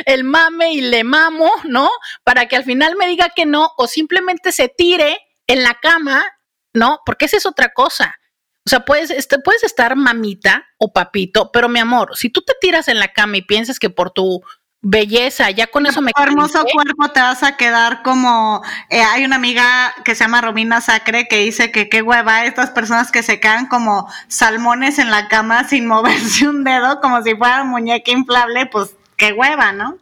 El 0.05 0.25
mame 0.25 0.73
y 0.73 0.81
le 0.81 1.05
mamo, 1.05 1.49
¿no? 1.63 1.89
Para 2.25 2.49
que 2.49 2.57
al 2.57 2.65
final 2.65 2.97
me 2.97 3.07
diga 3.07 3.29
que 3.33 3.45
no 3.45 3.71
o 3.77 3.87
simplemente 3.87 4.51
se 4.51 4.67
tire 4.67 5.17
en 5.45 5.63
la 5.63 5.75
cama, 5.75 6.25
¿no? 6.73 6.99
Porque 7.05 7.25
esa 7.25 7.37
es 7.37 7.45
otra 7.45 7.71
cosa. 7.71 8.19
O 8.67 8.69
sea, 8.69 8.81
puedes, 8.81 9.11
este, 9.11 9.39
puedes 9.39 9.63
estar 9.63 9.95
mamita 9.95 10.65
o 10.77 10.91
papito, 10.91 11.53
pero 11.53 11.69
mi 11.69 11.79
amor, 11.79 12.17
si 12.17 12.29
tú 12.29 12.41
te 12.41 12.51
tiras 12.59 12.89
en 12.89 12.99
la 12.99 13.13
cama 13.13 13.37
y 13.37 13.41
piensas 13.41 13.79
que 13.79 13.89
por 13.89 14.11
tu 14.11 14.41
belleza, 14.81 15.49
ya 15.51 15.67
con 15.67 15.85
eso 15.85 16.01
me 16.01 16.11
Tu 16.11 16.21
hermoso 16.21 16.65
cuerpo 16.65 17.07
te 17.13 17.21
vas 17.21 17.43
a 17.43 17.55
quedar 17.55 18.03
como 18.03 18.61
eh, 18.89 19.01
hay 19.01 19.23
una 19.23 19.37
amiga 19.37 19.95
que 20.03 20.15
se 20.15 20.25
llama 20.25 20.41
Romina 20.41 20.81
Sacre 20.81 21.29
que 21.29 21.37
dice 21.37 21.71
que 21.71 21.87
qué 21.87 22.01
hueva 22.01 22.43
estas 22.43 22.71
personas 22.71 23.09
que 23.09 23.23
se 23.23 23.39
quedan 23.39 23.67
como 23.67 24.11
salmones 24.27 24.99
en 24.99 25.11
la 25.11 25.29
cama 25.29 25.63
sin 25.63 25.85
moverse 25.87 26.49
un 26.49 26.65
dedo 26.65 26.99
como 26.99 27.23
si 27.23 27.35
fuera 27.35 27.63
muñeca 27.63 28.11
inflable, 28.11 28.65
pues 28.65 28.97
qué 29.15 29.31
hueva, 29.31 29.71
¿no? 29.71 29.97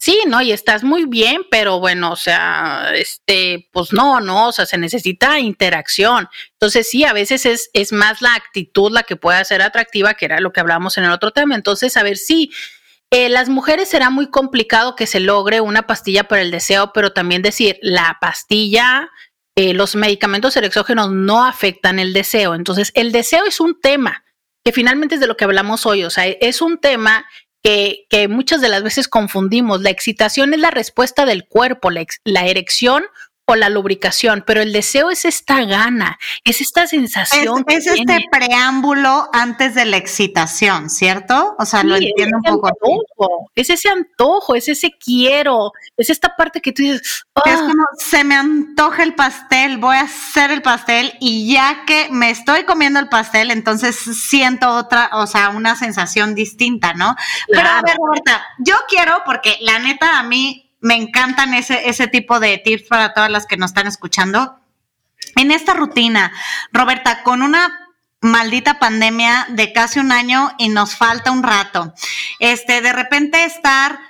Sí, 0.00 0.20
no, 0.28 0.40
y 0.40 0.52
estás 0.52 0.84
muy 0.84 1.06
bien, 1.06 1.42
pero 1.50 1.80
bueno, 1.80 2.12
o 2.12 2.16
sea, 2.16 2.92
este, 2.94 3.68
pues 3.72 3.92
no, 3.92 4.20
no, 4.20 4.48
o 4.48 4.52
sea, 4.52 4.64
se 4.64 4.78
necesita 4.78 5.40
interacción. 5.40 6.28
Entonces, 6.52 6.88
sí, 6.88 7.04
a 7.04 7.12
veces 7.12 7.44
es, 7.44 7.68
es 7.72 7.92
más 7.92 8.22
la 8.22 8.34
actitud 8.34 8.92
la 8.92 9.02
que 9.02 9.16
puede 9.16 9.44
ser 9.44 9.60
atractiva, 9.60 10.14
que 10.14 10.26
era 10.26 10.38
lo 10.38 10.52
que 10.52 10.60
hablábamos 10.60 10.96
en 10.98 11.04
el 11.04 11.10
otro 11.10 11.32
tema. 11.32 11.56
Entonces, 11.56 11.96
a 11.96 12.04
ver, 12.04 12.16
sí, 12.16 12.52
eh, 13.10 13.28
las 13.28 13.48
mujeres 13.48 13.88
será 13.88 14.08
muy 14.08 14.30
complicado 14.30 14.94
que 14.94 15.08
se 15.08 15.18
logre 15.18 15.60
una 15.60 15.88
pastilla 15.88 16.24
para 16.24 16.42
el 16.42 16.52
deseo, 16.52 16.92
pero 16.92 17.12
también 17.12 17.42
decir, 17.42 17.78
la 17.82 18.18
pastilla, 18.20 19.10
eh, 19.56 19.74
los 19.74 19.96
medicamentos 19.96 20.56
erexógenos 20.56 21.10
no 21.10 21.44
afectan 21.44 21.98
el 21.98 22.12
deseo. 22.12 22.54
Entonces, 22.54 22.92
el 22.94 23.10
deseo 23.10 23.46
es 23.46 23.58
un 23.58 23.80
tema 23.80 24.24
que 24.64 24.72
finalmente 24.72 25.16
es 25.16 25.20
de 25.20 25.26
lo 25.26 25.36
que 25.36 25.44
hablamos 25.44 25.86
hoy, 25.86 26.04
o 26.04 26.10
sea, 26.10 26.26
es 26.26 26.62
un 26.62 26.78
tema 26.78 27.26
que, 27.62 28.06
que 28.08 28.28
muchas 28.28 28.60
de 28.60 28.68
las 28.68 28.82
veces 28.82 29.08
confundimos. 29.08 29.82
La 29.82 29.90
excitación 29.90 30.54
es 30.54 30.60
la 30.60 30.70
respuesta 30.70 31.26
del 31.26 31.46
cuerpo, 31.46 31.90
la, 31.90 32.04
la 32.24 32.46
erección 32.46 33.04
o 33.50 33.56
la 33.56 33.70
lubricación, 33.70 34.44
pero 34.46 34.60
el 34.60 34.74
deseo 34.74 35.08
es 35.08 35.24
esta 35.24 35.64
gana, 35.64 36.18
es 36.44 36.60
esta 36.60 36.86
sensación. 36.86 37.64
Es, 37.66 37.86
este 37.86 38.26
preámbulo 38.30 39.30
antes 39.32 39.74
de 39.74 39.86
la 39.86 39.96
excitación, 39.96 40.90
¿cierto? 40.90 41.56
O 41.58 41.64
sea, 41.64 41.82
lo 41.82 41.96
entiendo 41.96 42.36
un 42.44 42.60
poco. 42.60 43.50
es 43.54 43.70
ese 43.70 43.88
antojo, 43.88 44.54
es 44.54 44.68
ese 44.68 44.90
quiero, 45.02 45.72
es 45.96 46.10
esta 46.10 46.36
parte 46.36 46.60
que 46.60 46.72
tú 46.72 46.82
dices. 46.82 47.24
Es 47.46 47.54
ah". 47.54 47.66
como 47.66 47.84
se 47.96 48.22
me 48.22 48.34
antoja 48.34 49.02
el 49.02 49.14
pastel, 49.14 49.78
voy 49.78 49.96
a 49.96 50.02
hacer 50.02 50.50
el 50.50 50.60
pastel 50.60 51.14
y 51.18 51.50
ya 51.50 51.86
que 51.86 52.08
me 52.10 52.28
estoy 52.28 52.64
comiendo 52.64 53.00
el 53.00 53.08
pastel, 53.08 53.50
entonces 53.50 53.96
siento 53.96 54.68
otra, 54.76 55.08
o 55.14 55.26
sea, 55.26 55.48
una 55.48 55.74
sensación 55.74 56.34
distinta, 56.34 56.92
¿no? 56.92 57.16
Pero 57.46 57.66
a 57.66 57.80
ver, 57.80 57.96
Roberta, 57.96 58.44
yo 58.58 58.74
quiero, 58.90 59.22
porque 59.24 59.56
la 59.62 59.78
neta 59.78 60.18
a 60.18 60.22
mí 60.22 60.67
me 60.80 60.94
encantan 60.94 61.54
ese, 61.54 61.88
ese 61.88 62.06
tipo 62.06 62.40
de 62.40 62.58
tips 62.58 62.88
para 62.88 63.14
todas 63.14 63.30
las 63.30 63.46
que 63.46 63.56
nos 63.56 63.70
están 63.70 63.86
escuchando. 63.86 64.58
En 65.36 65.50
esta 65.50 65.74
rutina, 65.74 66.32
Roberta, 66.72 67.22
con 67.22 67.42
una 67.42 67.88
maldita 68.20 68.78
pandemia 68.78 69.46
de 69.50 69.72
casi 69.72 70.00
un 70.00 70.12
año 70.12 70.52
y 70.58 70.68
nos 70.68 70.96
falta 70.96 71.30
un 71.30 71.42
rato, 71.42 71.94
este, 72.38 72.80
de 72.80 72.92
repente 72.92 73.44
estar... 73.44 74.00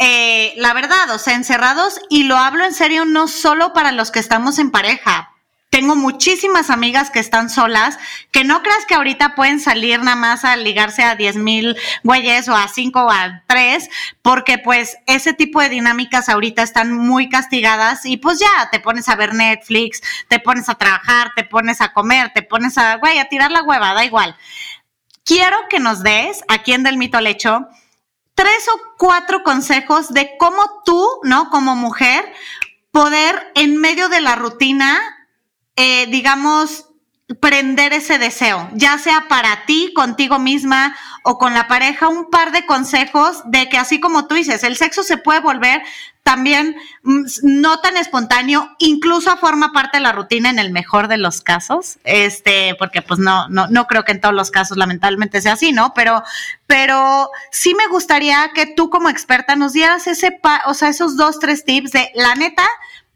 Eh, 0.00 0.54
la 0.58 0.74
verdad, 0.74 1.10
o 1.10 1.18
sea, 1.18 1.34
encerrados, 1.34 1.98
y 2.08 2.22
lo 2.22 2.36
hablo 2.36 2.64
en 2.64 2.72
serio 2.72 3.04
no 3.04 3.26
solo 3.26 3.72
para 3.72 3.90
los 3.90 4.12
que 4.12 4.20
estamos 4.20 4.60
en 4.60 4.70
pareja, 4.70 5.32
tengo 5.70 5.96
muchísimas 5.96 6.70
amigas 6.70 7.10
que 7.10 7.18
están 7.18 7.50
solas, 7.50 7.98
que 8.32 8.42
no 8.42 8.62
creas 8.62 8.86
que 8.86 8.94
ahorita 8.94 9.34
pueden 9.34 9.60
salir 9.60 10.00
nada 10.00 10.16
más 10.16 10.44
a 10.44 10.56
ligarse 10.56 11.02
a 11.02 11.14
10 11.14 11.36
mil 11.36 11.76
güeyes 12.02 12.48
o 12.48 12.54
a 12.54 12.68
5 12.68 13.00
o 13.00 13.10
a 13.10 13.42
3, 13.46 13.90
porque 14.22 14.58
pues 14.58 14.96
ese 15.06 15.34
tipo 15.34 15.60
de 15.60 15.68
dinámicas 15.68 16.28
ahorita 16.28 16.62
están 16.62 16.92
muy 16.92 17.28
castigadas 17.28 18.06
y 18.06 18.16
pues 18.16 18.38
ya 18.38 18.70
te 18.70 18.80
pones 18.80 19.08
a 19.08 19.16
ver 19.16 19.34
Netflix, 19.34 20.00
te 20.28 20.40
pones 20.40 20.68
a 20.68 20.76
trabajar, 20.76 21.32
te 21.36 21.44
pones 21.44 21.80
a 21.82 21.92
comer, 21.92 22.32
te 22.34 22.42
pones 22.42 22.78
a, 22.78 22.96
güey, 22.96 23.18
a 23.18 23.28
tirar 23.28 23.50
la 23.50 23.62
hueva, 23.62 23.92
da 23.92 24.04
igual. 24.04 24.36
Quiero 25.24 25.58
que 25.68 25.80
nos 25.80 26.02
des, 26.02 26.42
aquí 26.48 26.72
en 26.72 26.82
Del 26.82 26.96
Mito 26.96 27.18
al 27.18 27.26
Hecho, 27.26 27.68
tres 28.34 28.68
o 28.72 28.80
cuatro 28.96 29.42
consejos 29.42 30.14
de 30.14 30.36
cómo 30.38 30.82
tú, 30.86 31.06
¿no? 31.24 31.50
Como 31.50 31.76
mujer, 31.76 32.32
poder 32.90 33.52
en 33.54 33.76
medio 33.76 34.08
de 34.08 34.22
la 34.22 34.36
rutina 34.36 34.98
eh, 35.78 36.06
digamos, 36.10 36.86
prender 37.40 37.92
ese 37.92 38.18
deseo, 38.18 38.68
ya 38.72 38.98
sea 38.98 39.26
para 39.28 39.64
ti, 39.66 39.92
contigo 39.94 40.38
misma 40.38 40.96
o 41.22 41.38
con 41.38 41.54
la 41.54 41.68
pareja, 41.68 42.08
un 42.08 42.30
par 42.30 42.52
de 42.52 42.66
consejos 42.66 43.42
de 43.44 43.68
que 43.68 43.76
así 43.76 44.00
como 44.00 44.26
tú 44.26 44.34
dices, 44.34 44.64
el 44.64 44.76
sexo 44.76 45.02
se 45.02 45.18
puede 45.18 45.40
volver 45.40 45.82
también 46.22 46.76
mm, 47.04 47.24
no 47.42 47.80
tan 47.80 47.96
espontáneo, 47.96 48.74
incluso 48.78 49.36
forma 49.36 49.72
parte 49.72 49.98
de 49.98 50.02
la 50.02 50.12
rutina 50.12 50.50
en 50.50 50.58
el 50.58 50.72
mejor 50.72 51.08
de 51.08 51.16
los 51.16 51.40
casos, 51.40 51.98
este, 52.04 52.74
porque 52.78 53.02
pues 53.02 53.20
no, 53.20 53.48
no, 53.48 53.66
no 53.68 53.86
creo 53.86 54.04
que 54.04 54.12
en 54.12 54.20
todos 54.20 54.34
los 54.34 54.50
casos 54.50 54.76
lamentablemente 54.76 55.40
sea 55.40 55.52
así, 55.52 55.72
¿no? 55.72 55.94
Pero, 55.94 56.22
pero 56.66 57.30
sí 57.50 57.74
me 57.74 57.88
gustaría 57.88 58.50
que 58.54 58.66
tú 58.66 58.90
como 58.90 59.08
experta 59.08 59.54
nos 59.54 59.72
dieras 59.74 60.06
ese, 60.06 60.38
o 60.66 60.74
sea, 60.74 60.88
esos 60.88 61.16
dos, 61.16 61.38
tres 61.38 61.64
tips 61.64 61.92
de 61.92 62.10
la 62.14 62.34
neta, 62.34 62.66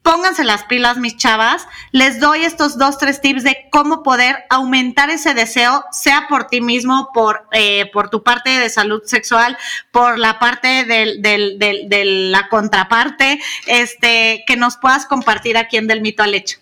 Pónganse 0.02 0.42
las 0.42 0.64
pilas, 0.64 0.96
mis 0.96 1.16
chavas. 1.16 1.68
Les 1.92 2.18
doy 2.18 2.44
estos 2.44 2.76
dos, 2.76 2.98
tres 2.98 3.20
tips 3.20 3.44
de 3.44 3.68
cómo 3.70 4.02
poder 4.02 4.44
aumentar 4.50 5.10
ese 5.10 5.32
deseo, 5.32 5.84
sea 5.92 6.26
por 6.28 6.48
ti 6.48 6.60
mismo, 6.60 7.10
por, 7.14 7.46
eh, 7.52 7.88
por 7.92 8.10
tu 8.10 8.24
parte 8.24 8.50
de 8.50 8.68
salud 8.68 9.02
sexual, 9.04 9.56
por 9.92 10.18
la 10.18 10.40
parte 10.40 10.84
del, 10.84 11.22
del, 11.22 11.58
del, 11.60 11.88
de 11.88 12.04
la 12.04 12.48
contraparte, 12.48 13.40
este, 13.66 14.42
que 14.46 14.56
nos 14.56 14.76
puedas 14.76 15.06
compartir 15.06 15.56
aquí 15.56 15.76
en 15.76 15.86
Del 15.86 16.00
Mito 16.00 16.24
al 16.24 16.34
Hecho. 16.34 16.58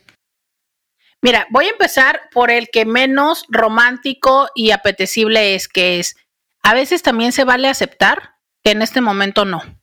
Mira, 1.23 1.47
voy 1.51 1.67
a 1.67 1.71
empezar 1.71 2.29
por 2.33 2.51
el 2.51 2.69
que 2.71 2.85
menos 2.85 3.45
romántico 3.49 4.49
y 4.55 4.71
apetecible 4.71 5.55
es, 5.55 5.67
que 5.69 5.99
es, 5.99 6.17
a 6.63 6.75
veces 6.75 7.03
también 7.03 7.33
se 7.33 7.45
vale 7.45 7.69
aceptar 7.69 8.37
que 8.63 8.73
en 8.73 8.83
este 8.83 9.01
momento 9.01 9.47
no. 9.47 9.80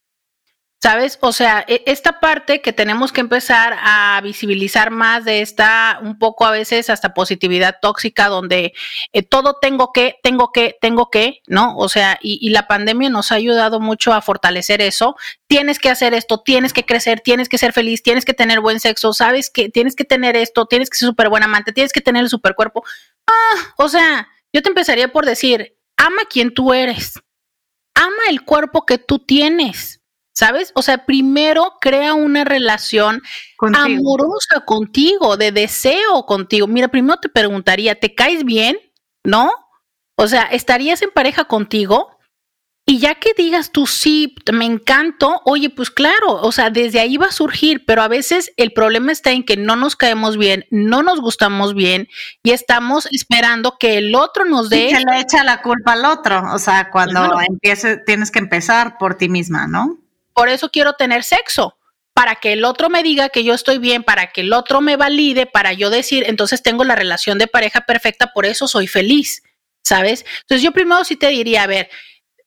¿Sabes? 0.79 1.17
O 1.21 1.33
sea, 1.33 1.65
e, 1.67 1.81
esta 1.87 2.19
parte 2.19 2.61
que 2.61 2.71
tenemos 2.71 3.11
que 3.11 3.21
empezar 3.21 3.75
a 3.81 4.21
visibilizar 4.21 4.91
más 4.91 5.25
de 5.25 5.41
esta, 5.41 5.99
un 6.03 6.19
poco 6.19 6.45
a 6.45 6.51
veces 6.51 6.91
hasta 6.91 7.15
positividad 7.15 7.77
tóxica, 7.81 8.27
donde 8.27 8.73
eh, 9.11 9.23
todo 9.23 9.55
tengo 9.59 9.91
que, 9.91 10.17
tengo 10.21 10.51
que, 10.51 10.77
tengo 10.79 11.09
que, 11.09 11.41
¿no? 11.47 11.75
O 11.77 11.89
sea, 11.89 12.19
y, 12.21 12.47
la 12.51 12.67
pandemia 12.67 13.09
nos 13.09 13.31
ha 13.31 13.35
ayudado 13.35 13.79
mucho 13.79 14.13
a 14.13 14.21
fortalecer 14.21 14.81
eso. 14.81 15.15
Tienes 15.47 15.79
que 15.79 15.89
hacer 15.89 16.13
esto, 16.13 16.41
tienes 16.41 16.73
que 16.73 16.85
crecer, 16.85 17.21
tienes 17.21 17.49
que 17.49 17.57
ser 17.57 17.73
feliz, 17.73 18.03
tienes 18.03 18.23
que 18.23 18.33
tener 18.33 18.59
buen 18.59 18.79
sexo, 18.79 19.13
¿sabes? 19.13 19.49
Que 19.49 19.69
tienes 19.69 19.95
que 19.95 20.05
tener 20.05 20.35
esto, 20.35 20.67
tienes 20.67 20.91
que 20.91 20.97
ser 20.97 21.07
súper 21.07 21.29
buen 21.29 21.41
amante, 21.43 21.73
tienes 21.73 21.91
que 21.91 22.01
tener 22.01 22.23
el 22.23 22.29
super 22.29 22.53
cuerpo. 22.53 22.83
Ah, 23.25 23.73
o 23.77 23.89
sea, 23.89 24.29
yo 24.53 24.61
te 24.61 24.69
empezaría 24.69 25.11
por 25.11 25.25
decir, 25.25 25.75
ama 25.97 26.21
quien 26.29 26.53
tú 26.53 26.73
eres, 26.73 27.19
ama 27.95 28.29
el 28.29 28.43
cuerpo 28.43 28.85
que 28.85 28.99
tú 28.99 29.17
tienes 29.19 29.96
¿sabes? 30.37 30.71
O 30.75 30.83
sea, 30.83 31.03
primero 31.07 31.77
crea 31.81 32.13
una 32.13 32.43
relación 32.43 33.23
amorosa 33.59 34.59
contigo, 34.67 35.35
de 35.35 35.51
deseo 35.51 36.27
contigo. 36.27 36.67
Mira, 36.67 36.89
primero 36.89 37.17
te 37.19 37.27
preguntaría, 37.27 37.99
¿te 37.99 38.13
caes 38.13 38.43
bien? 38.43 38.77
¿No? 39.23 39.51
O 40.15 40.27
sea, 40.27 40.43
¿estarías 40.43 41.01
en 41.01 41.09
pareja 41.09 41.45
contigo? 41.45 42.19
Y 42.85 42.99
ya 42.99 43.15
que 43.15 43.31
digas 43.35 43.71
tú 43.71 43.87
sí, 43.87 44.35
me 44.53 44.65
encanto, 44.65 45.41
oye, 45.43 45.71
pues 45.71 45.89
claro, 45.89 46.35
o 46.35 46.51
sea, 46.51 46.69
desde 46.69 46.99
ahí 46.99 47.17
va 47.17 47.25
a 47.25 47.31
surgir, 47.31 47.83
pero 47.87 48.03
a 48.03 48.07
veces 48.07 48.53
el 48.57 48.73
problema 48.73 49.11
está 49.11 49.31
en 49.31 49.43
que 49.43 49.57
no 49.57 49.75
nos 49.75 49.95
caemos 49.95 50.37
bien, 50.37 50.65
no 50.69 51.01
nos 51.01 51.19
gustamos 51.19 51.73
bien 51.73 52.07
y 52.43 52.51
estamos 52.51 53.07
esperando 53.11 53.77
que 53.79 53.97
el 53.97 54.13
otro 54.13 54.45
nos 54.45 54.69
dé. 54.69 54.85
Y 54.85 54.91
se 54.91 54.99
le 55.03 55.19
echa 55.19 55.43
la 55.43 55.63
culpa 55.63 55.93
al 55.93 56.05
otro, 56.05 56.43
o 56.53 56.59
sea, 56.59 56.91
cuando 56.91 57.41
empieces, 57.41 58.05
tienes 58.05 58.29
que 58.29 58.39
empezar 58.39 58.99
por 58.99 59.15
ti 59.15 59.29
misma, 59.29 59.67
¿no? 59.67 59.97
Por 60.37 60.49
eso 60.49 60.69
quiero 60.69 60.93
tener 60.93 61.23
sexo, 61.23 61.79
para 62.13 62.35
que 62.35 62.53
el 62.53 62.63
otro 62.63 62.91
me 62.91 63.01
diga 63.01 63.29
que 63.29 63.43
yo 63.43 63.55
estoy 63.55 63.79
bien, 63.79 64.03
para 64.03 64.27
que 64.31 64.41
el 64.41 64.53
otro 64.53 64.81
me 64.81 64.95
valide, 64.95 65.47
para 65.47 65.73
yo 65.73 65.89
decir, 65.89 66.25
entonces 66.27 66.61
tengo 66.61 66.83
la 66.83 66.95
relación 66.95 67.39
de 67.39 67.47
pareja 67.47 67.81
perfecta, 67.81 68.33
por 68.33 68.45
eso 68.45 68.67
soy 68.67 68.85
feliz, 68.85 69.41
¿sabes? 69.83 70.27
Entonces 70.41 70.61
yo 70.61 70.73
primero 70.73 71.03
sí 71.05 71.15
te 71.15 71.29
diría, 71.29 71.63
a 71.63 71.67
ver, 71.67 71.89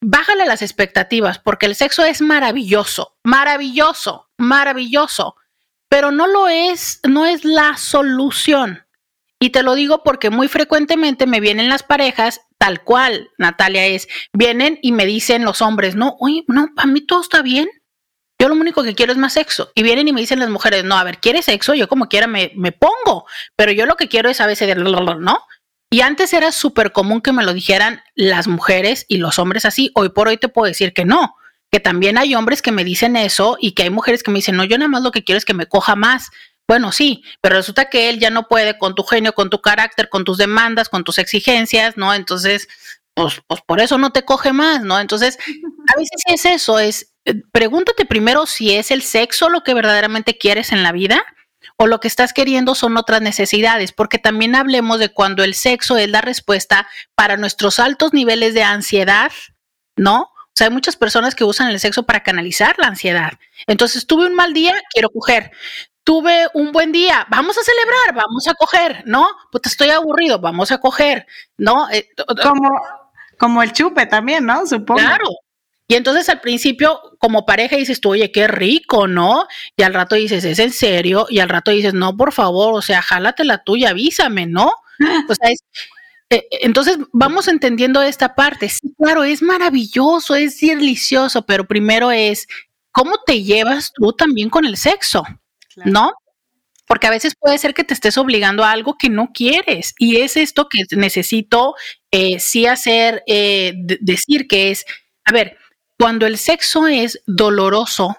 bájale 0.00 0.46
las 0.46 0.62
expectativas, 0.62 1.40
porque 1.40 1.66
el 1.66 1.74
sexo 1.74 2.04
es 2.04 2.22
maravilloso, 2.22 3.16
maravilloso, 3.24 4.30
maravilloso, 4.38 5.34
pero 5.88 6.12
no 6.12 6.28
lo 6.28 6.46
es, 6.46 7.00
no 7.08 7.26
es 7.26 7.44
la 7.44 7.76
solución. 7.76 8.86
Y 9.40 9.50
te 9.50 9.64
lo 9.64 9.74
digo 9.74 10.04
porque 10.04 10.30
muy 10.30 10.46
frecuentemente 10.46 11.26
me 11.26 11.40
vienen 11.40 11.68
las 11.68 11.82
parejas 11.82 12.40
tal 12.60 12.84
cual, 12.84 13.30
Natalia, 13.38 13.86
es, 13.86 14.06
vienen 14.34 14.78
y 14.82 14.92
me 14.92 15.06
dicen 15.06 15.44
los 15.44 15.62
hombres, 15.62 15.96
no, 15.96 16.16
oye, 16.20 16.44
no, 16.46 16.68
a 16.76 16.86
mí 16.86 17.00
todo 17.00 17.22
está 17.22 17.40
bien, 17.40 17.70
yo 18.40 18.48
lo 18.48 18.54
único 18.54 18.82
que 18.82 18.94
quiero 18.94 19.12
es 19.12 19.18
más 19.18 19.34
sexo. 19.34 19.70
Y 19.74 19.82
vienen 19.82 20.08
y 20.08 20.14
me 20.14 20.20
dicen 20.22 20.38
las 20.38 20.48
mujeres, 20.48 20.82
no, 20.82 20.96
a 20.96 21.04
ver, 21.04 21.18
¿quieres 21.18 21.44
sexo? 21.44 21.74
Yo 21.74 21.88
como 21.88 22.08
quiera 22.08 22.26
me, 22.26 22.52
me 22.56 22.72
pongo, 22.72 23.26
pero 23.54 23.70
yo 23.70 23.84
lo 23.84 23.96
que 23.96 24.08
quiero 24.08 24.30
es 24.30 24.40
a 24.40 24.46
veces, 24.46 24.74
¿no? 24.76 25.46
Y 25.90 26.00
antes 26.00 26.32
era 26.32 26.50
súper 26.50 26.92
común 26.92 27.20
que 27.20 27.32
me 27.32 27.44
lo 27.44 27.52
dijeran 27.52 28.02
las 28.14 28.48
mujeres 28.48 29.04
y 29.08 29.18
los 29.18 29.38
hombres 29.38 29.66
así. 29.66 29.90
Hoy 29.94 30.08
por 30.08 30.28
hoy 30.28 30.38
te 30.38 30.48
puedo 30.48 30.66
decir 30.66 30.94
que 30.94 31.04
no, 31.04 31.34
que 31.70 31.80
también 31.80 32.16
hay 32.16 32.34
hombres 32.34 32.62
que 32.62 32.72
me 32.72 32.82
dicen 32.82 33.14
eso 33.14 33.58
y 33.60 33.72
que 33.72 33.82
hay 33.82 33.90
mujeres 33.90 34.22
que 34.22 34.30
me 34.30 34.38
dicen, 34.38 34.56
no, 34.56 34.64
yo 34.64 34.78
nada 34.78 34.88
más 34.88 35.02
lo 35.02 35.10
que 35.10 35.22
quiero 35.22 35.36
es 35.36 35.44
que 35.44 35.52
me 35.52 35.66
coja 35.66 35.94
más. 35.94 36.30
Bueno, 36.66 36.92
sí, 36.92 37.22
pero 37.42 37.56
resulta 37.56 37.90
que 37.90 38.08
él 38.08 38.20
ya 38.20 38.30
no 38.30 38.48
puede 38.48 38.78
con 38.78 38.94
tu 38.94 39.02
genio, 39.02 39.34
con 39.34 39.50
tu 39.50 39.60
carácter, 39.60 40.08
con 40.08 40.24
tus 40.24 40.38
demandas, 40.38 40.88
con 40.88 41.04
tus 41.04 41.18
exigencias, 41.18 41.98
¿no? 41.98 42.14
Entonces, 42.14 42.68
pues, 43.12 43.42
pues 43.46 43.60
por 43.66 43.80
eso 43.80 43.98
no 43.98 44.12
te 44.12 44.24
coge 44.24 44.52
más, 44.54 44.82
¿no? 44.82 44.98
Entonces, 44.98 45.38
a 45.88 45.98
veces 45.98 46.22
es 46.26 46.44
eso, 46.46 46.78
es 46.78 47.09
pregúntate 47.52 48.04
primero 48.06 48.46
si 48.46 48.74
es 48.74 48.90
el 48.90 49.02
sexo 49.02 49.48
lo 49.48 49.62
que 49.62 49.74
verdaderamente 49.74 50.38
quieres 50.38 50.72
en 50.72 50.82
la 50.82 50.92
vida 50.92 51.24
o 51.76 51.86
lo 51.86 51.98
que 52.00 52.08
estás 52.08 52.32
queriendo 52.32 52.74
son 52.74 52.96
otras 52.98 53.22
necesidades, 53.22 53.92
porque 53.92 54.18
también 54.18 54.54
hablemos 54.54 54.98
de 54.98 55.08
cuando 55.08 55.44
el 55.44 55.54
sexo 55.54 55.96
es 55.96 56.10
la 56.10 56.20
respuesta 56.20 56.86
para 57.14 57.38
nuestros 57.38 57.78
altos 57.78 58.12
niveles 58.12 58.52
de 58.52 58.62
ansiedad, 58.62 59.32
¿no? 59.96 60.22
O 60.22 60.52
sea, 60.54 60.66
hay 60.66 60.72
muchas 60.72 60.96
personas 60.96 61.34
que 61.34 61.44
usan 61.44 61.68
el 61.68 61.80
sexo 61.80 62.02
para 62.02 62.22
canalizar 62.22 62.74
la 62.78 62.88
ansiedad. 62.88 63.32
Entonces, 63.66 64.06
tuve 64.06 64.26
un 64.26 64.34
mal 64.34 64.52
día, 64.52 64.74
quiero 64.92 65.08
coger. 65.08 65.52
Tuve 66.04 66.48
un 66.52 66.72
buen 66.72 66.92
día, 66.92 67.26
vamos 67.30 67.56
a 67.56 67.62
celebrar, 67.62 68.14
vamos 68.14 68.46
a 68.48 68.54
coger, 68.54 69.02
¿no? 69.06 69.26
Pues 69.50 69.62
estoy 69.66 69.88
aburrido, 69.88 70.38
vamos 70.38 70.72
a 70.72 70.78
coger, 70.78 71.26
¿no? 71.56 71.88
Eh, 71.90 72.10
como, 72.42 72.78
como 73.38 73.62
el 73.62 73.72
chupe 73.72 74.04
también, 74.06 74.44
¿no? 74.44 74.66
Supongo. 74.66 75.00
Claro, 75.00 75.28
y 75.90 75.96
entonces 75.96 76.28
al 76.28 76.40
principio, 76.40 77.00
como 77.18 77.44
pareja, 77.44 77.74
dices 77.74 78.00
tú, 78.00 78.10
oye, 78.10 78.30
qué 78.30 78.46
rico, 78.46 79.08
¿no? 79.08 79.48
Y 79.76 79.82
al 79.82 79.92
rato 79.92 80.14
dices, 80.14 80.44
¿es 80.44 80.60
en 80.60 80.70
serio? 80.70 81.26
Y 81.28 81.40
al 81.40 81.48
rato 81.48 81.72
dices, 81.72 81.94
no, 81.94 82.16
por 82.16 82.32
favor, 82.32 82.74
o 82.74 82.80
sea, 82.80 83.02
jálate 83.02 83.42
la 83.44 83.64
tuya, 83.64 83.90
avísame, 83.90 84.46
¿no? 84.46 84.72
O 85.28 85.34
sea, 85.34 85.50
es, 85.50 85.64
eh, 86.30 86.46
entonces 86.60 86.96
vamos 87.12 87.48
entendiendo 87.48 88.00
esta 88.02 88.36
parte. 88.36 88.68
Sí, 88.68 88.94
claro, 88.96 89.24
es 89.24 89.42
maravilloso, 89.42 90.36
es 90.36 90.60
delicioso, 90.60 91.44
pero 91.44 91.66
primero 91.66 92.12
es 92.12 92.46
cómo 92.92 93.16
te 93.26 93.42
llevas 93.42 93.90
tú 93.92 94.12
también 94.12 94.48
con 94.48 94.66
el 94.66 94.76
sexo, 94.76 95.24
¿no? 95.84 96.12
Porque 96.86 97.08
a 97.08 97.10
veces 97.10 97.34
puede 97.36 97.58
ser 97.58 97.74
que 97.74 97.82
te 97.82 97.94
estés 97.94 98.16
obligando 98.16 98.62
a 98.62 98.70
algo 98.70 98.96
que 98.96 99.08
no 99.08 99.30
quieres. 99.34 99.92
Y 99.98 100.18
es 100.20 100.36
esto 100.36 100.68
que 100.68 100.84
necesito 100.96 101.74
eh, 102.12 102.38
sí 102.38 102.66
hacer, 102.66 103.24
eh, 103.26 103.72
decir 104.00 104.46
que 104.46 104.70
es, 104.70 104.84
a 105.24 105.32
ver, 105.32 105.56
cuando 106.00 106.26
el 106.26 106.38
sexo 106.38 106.86
es 106.86 107.22
doloroso 107.26 108.16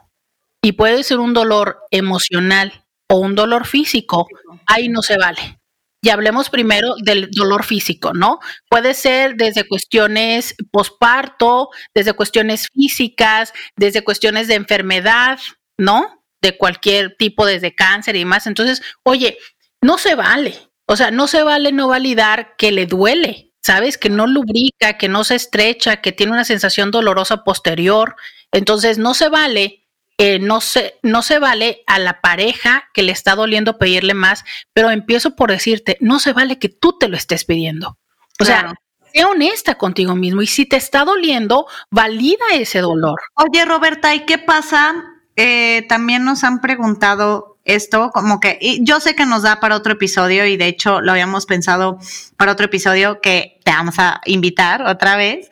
y 0.61 0.73
puede 0.73 1.01
ser 1.01 1.17
un 1.17 1.34
dolor 1.34 1.79
emocional 1.89 2.86
o 3.09 3.15
un 3.15 3.34
dolor 3.34 3.65
físico, 3.65 4.27
ahí 4.67 4.88
no 4.88 5.01
se 5.01 5.17
vale. 5.17 5.59
Y 6.03 6.09
hablemos 6.09 6.51
primero 6.51 6.93
del 7.03 7.32
dolor 7.32 7.63
físico, 7.63 8.13
¿no? 8.13 8.39
Puede 8.69 8.93
ser 8.93 9.36
desde 9.36 9.67
cuestiones 9.67 10.55
posparto, 10.71 11.69
desde 11.95 12.13
cuestiones 12.13 12.67
físicas, 12.71 13.51
desde 13.75 14.03
cuestiones 14.03 14.47
de 14.47 14.55
enfermedad, 14.55 15.39
¿no? 15.75 16.23
De 16.39 16.57
cualquier 16.57 17.15
tipo, 17.17 17.47
desde 17.47 17.73
cáncer 17.73 18.15
y 18.15 18.25
más. 18.25 18.45
Entonces, 18.45 18.84
oye, 19.01 19.39
no 19.82 19.97
se 19.97 20.13
vale. 20.13 20.53
O 20.86 20.95
sea, 20.95 21.09
no 21.09 21.27
se 21.27 21.41
vale 21.41 21.71
no 21.71 21.88
validar 21.88 22.55
que 22.57 22.71
le 22.71 22.86
duele, 22.86 23.51
¿sabes? 23.62 23.97
Que 23.97 24.09
no 24.09 24.28
lubrica, 24.28 24.97
que 24.97 25.07
no 25.07 25.24
se 25.24 25.36
estrecha, 25.36 25.97
que 25.97 26.12
tiene 26.12 26.34
una 26.34 26.45
sensación 26.45 26.91
dolorosa 26.91 27.43
posterior. 27.43 28.16
Entonces, 28.51 28.97
no 28.97 29.14
se 29.14 29.30
vale, 29.30 29.86
eh, 30.18 30.39
no, 30.39 30.62
se, 30.62 30.99
no 31.03 31.22
se 31.22 31.39
vale 31.39 31.84
a 31.88 31.99
la 31.99 32.22
pareja 32.22 32.89
que 32.93 33.03
le 33.03 33.12
está 33.12 33.36
doliendo 33.36 33.78
pedirle 33.78 34.14
más, 34.14 34.43
pero 34.74 34.91
empiezo 34.91 35.36
por 35.36 35.51
decirte, 35.51 35.97
no 36.01 36.20
se 36.20 36.34
vale 36.34 36.59
que 36.59 36.70
tú 36.70 36.97
te 36.99 37.07
lo 37.07 37.16
estés 37.16 37.45
pidiendo. 37.45 37.97
O 38.39 38.45
sea, 38.45 38.74
sé 39.14 39.26
honesta 39.26 39.78
contigo 39.78 40.16
mismo 40.16 40.41
y 40.41 40.47
si 40.47 40.66
te 40.66 40.78
está 40.78 41.05
doliendo, 41.05 41.68
valida 41.89 42.45
ese 42.53 42.80
dolor. 42.80 43.20
Oye, 43.36 43.66
Roberta, 43.66 44.16
¿y 44.16 44.26
qué 44.26 44.38
pasa? 44.38 44.95
Eh, 45.36 45.86
también 45.88 46.24
nos 46.26 46.43
han 46.43 46.59
preguntado 46.62 47.51
esto, 47.66 48.12
como 48.12 48.39
que 48.39 48.80
yo 48.82 48.99
sé 48.99 49.16
que 49.16 49.26
nos 49.26 49.43
da 49.43 49.59
para 49.59 49.76
otro 49.76 49.93
episodio 49.93 50.45
y 50.45 50.57
de 50.57 50.68
hecho 50.68 51.01
lo 51.01 51.12
habíamos 51.12 51.45
pensado 51.45 51.99
para 52.38 52.51
otro 52.51 52.66
episodio 52.66 53.22
que 53.22 53.59
te 53.64 53.72
vamos 53.72 53.99
a 53.99 54.22
invitar 54.26 54.84
otra 54.84 55.16
vez. 55.16 55.49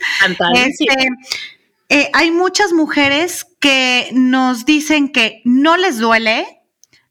Este, 0.55 1.09
eh, 1.89 2.09
hay 2.13 2.31
muchas 2.31 2.73
mujeres 2.73 3.45
que 3.59 4.09
nos 4.13 4.65
dicen 4.65 5.11
que 5.11 5.41
no 5.45 5.77
les 5.77 5.97
duele, 5.97 6.61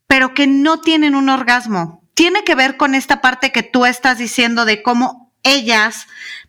pero 0.07 0.35
que 0.35 0.47
no 0.47 0.81
tienen 0.81 1.15
un 1.15 1.29
orgasmo. 1.29 2.03
Tiene 2.15 2.43
que 2.43 2.55
ver 2.55 2.77
con 2.77 2.95
esta 2.95 3.21
parte 3.21 3.53
que 3.53 3.63
tú 3.63 3.87
estás 3.87 4.19
diciendo 4.19 4.65
de 4.65 4.83
cómo 4.83 5.33
ellas 5.45 6.07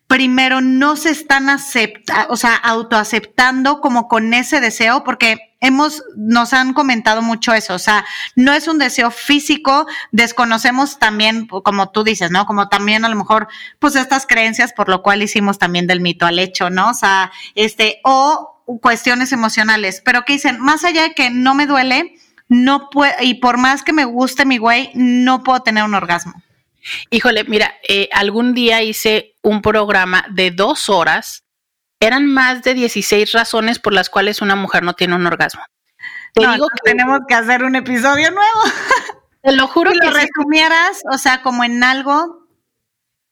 primero 0.07 0.59
no 0.61 0.95
se 0.95 1.11
están 1.11 1.49
aceptando, 1.49 2.33
o 2.33 2.35
sea, 2.35 2.55
autoaceptando 2.55 3.79
como 3.79 4.07
con 4.07 4.33
ese 4.33 4.59
deseo, 4.59 5.03
porque 5.03 5.48
hemos, 5.59 6.03
nos 6.15 6.53
han 6.53 6.73
comentado 6.73 7.21
mucho 7.21 7.53
eso, 7.53 7.73
o 7.73 7.79
sea, 7.79 8.05
no 8.35 8.53
es 8.53 8.67
un 8.67 8.77
deseo 8.77 9.11
físico, 9.11 9.87
desconocemos 10.11 10.99
también, 10.99 11.47
como 11.47 11.91
tú 11.91 12.03
dices, 12.03 12.31
¿no? 12.31 12.45
Como 12.45 12.69
también 12.69 13.05
a 13.05 13.09
lo 13.09 13.15
mejor, 13.15 13.47
pues 13.79 13.95
estas 13.95 14.25
creencias, 14.25 14.73
por 14.73 14.89
lo 14.89 15.01
cual 15.01 15.21
hicimos 15.21 15.59
también 15.59 15.87
del 15.87 16.01
mito 16.01 16.25
al 16.25 16.39
hecho, 16.39 16.69
¿no? 16.69 16.89
O 16.89 16.93
sea, 16.93 17.31
este, 17.55 17.99
o 18.03 18.63
cuestiones 18.81 19.31
emocionales, 19.31 20.01
pero 20.03 20.23
que 20.25 20.33
dicen, 20.33 20.59
más 20.59 20.83
allá 20.83 21.03
de 21.03 21.13
que 21.13 21.29
no 21.29 21.55
me 21.55 21.65
duele, 21.65 22.15
no 22.47 22.89
y 23.21 23.35
por 23.35 23.57
más 23.57 23.83
que 23.83 23.93
me 23.93 24.05
guste 24.05 24.45
mi 24.45 24.57
güey, 24.57 24.91
no 24.95 25.43
puedo 25.43 25.61
tener 25.61 25.83
un 25.83 25.93
orgasmo. 25.93 26.33
Híjole, 27.09 27.43
mira, 27.43 27.75
eh, 27.87 28.09
algún 28.13 28.53
día 28.53 28.81
hice 28.81 29.35
un 29.41 29.61
programa 29.61 30.25
de 30.31 30.51
dos 30.51 30.89
horas 30.89 31.43
eran 31.99 32.25
más 32.25 32.63
de 32.63 32.73
16 32.73 33.31
razones 33.33 33.79
por 33.79 33.93
las 33.93 34.09
cuales 34.09 34.41
una 34.41 34.55
mujer 34.55 34.83
no 34.83 34.93
tiene 34.93 35.15
un 35.15 35.27
orgasmo. 35.27 35.63
Te 36.33 36.47
digo 36.47 36.67
que 36.67 36.91
tenemos 36.91 37.19
que 37.27 37.35
hacer 37.35 37.63
un 37.63 37.75
episodio 37.75 38.31
nuevo. 38.31 38.61
Te 39.41 39.53
lo 39.53 39.67
juro 39.67 39.91
si 39.91 39.99
que 39.99 40.07
lo 40.07 40.13
resumieras, 40.13 41.01
o 41.11 41.17
sea, 41.17 41.41
como 41.41 41.63
en 41.63 41.83
algo. 41.83 42.47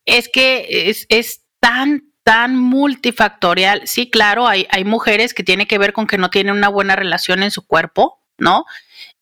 Es 0.06 0.30
que 0.30 0.90
es, 0.90 1.06
es 1.10 1.42
tan, 1.60 2.12
tan 2.24 2.56
multifactorial. 2.56 3.88
Sí, 3.88 4.10
claro, 4.10 4.48
hay, 4.48 4.68
hay 4.72 4.86
mujeres 4.86 5.34
que 5.34 5.44
tiene 5.44 5.68
que 5.68 5.78
ver 5.78 5.94
con 5.94 6.08
que 6.08 6.18
no 6.18 6.30
tienen 6.30 6.56
una 6.56 6.70
buena 6.70 6.96
relación 6.96 7.44
en 7.44 7.52
su 7.52 7.68
cuerpo, 7.68 8.24
¿no? 8.38 8.66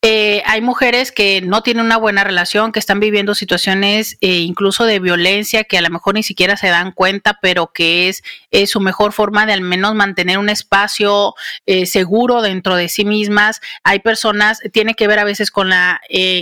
Eh, 0.08 0.44
hay 0.46 0.62
mujeres 0.62 1.12
que 1.12 1.42
no 1.42 1.64
tienen 1.64 1.84
una 1.84 1.98
buena 1.98 2.24
relación, 2.24 2.72
que 2.72 2.78
están 2.78 3.00
viviendo 3.00 3.34
situaciones 3.34 4.20
eh, 4.22 4.38
incluso 4.42 4.86
de 4.86 5.00
violencia, 5.00 5.64
que 5.64 5.80
a 5.80 5.82
lo 5.82 5.90
mejor 5.90 6.14
ni 6.14 6.22
siquiera 6.22 6.58
se 6.58 6.68
dan 6.68 6.92
cuenta, 6.92 7.40
pero 7.42 7.72
que 7.74 8.10
es, 8.10 8.22
su 8.70 8.80
mejor 8.82 9.14
forma 9.14 9.48
de 9.48 9.54
al 9.54 9.62
menos 9.62 9.96
mantener 9.96 10.38
un 10.38 10.50
espacio 10.50 11.34
eh, 11.66 11.88
seguro 11.88 12.44
dentro 12.44 12.76
de 12.76 12.88
sí 12.88 13.04
mismas. 13.04 13.62
Hay 13.84 13.98
personas, 13.98 14.62
tiene 14.72 14.94
que 14.94 15.08
ver 15.08 15.18
a 15.18 15.24
veces 15.24 15.50
con 15.50 15.70
la, 15.70 16.00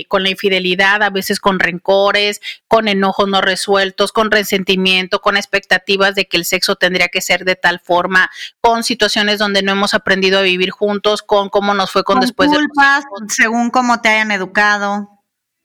con 0.10 0.24
la 0.24 0.30
infidelidad, 0.30 1.02
a 1.02 1.10
veces 1.10 1.40
con 1.40 1.58
rencores, 1.60 2.42
con 2.68 2.90
enojos 2.90 3.30
no 3.30 3.40
resueltos, 3.40 4.12
con 4.12 4.30
resentimiento, 4.30 5.22
con 5.22 5.38
expectativas 5.38 6.16
de 6.16 6.26
que 6.26 6.36
el 6.36 6.44
sexo 6.44 6.76
tendría 6.76 7.08
que 7.08 7.22
ser 7.22 7.46
de 7.46 7.56
tal 7.56 7.80
forma, 7.80 8.30
con 8.60 8.84
situaciones 8.84 9.40
donde 9.40 9.64
no 9.64 9.72
hemos 9.72 9.94
aprendido 9.94 10.40
a 10.40 10.42
vivir 10.42 10.72
juntos, 10.72 11.24
con 11.24 11.48
cómo 11.50 11.74
nos 11.74 11.92
fue 11.92 12.04
con, 12.04 12.20
después 12.20 12.50
culpas, 12.50 13.06
de 13.38 13.53
según 13.54 13.70
cómo 13.70 14.02
te 14.02 14.10
hayan 14.10 14.32
educado. 14.32 15.10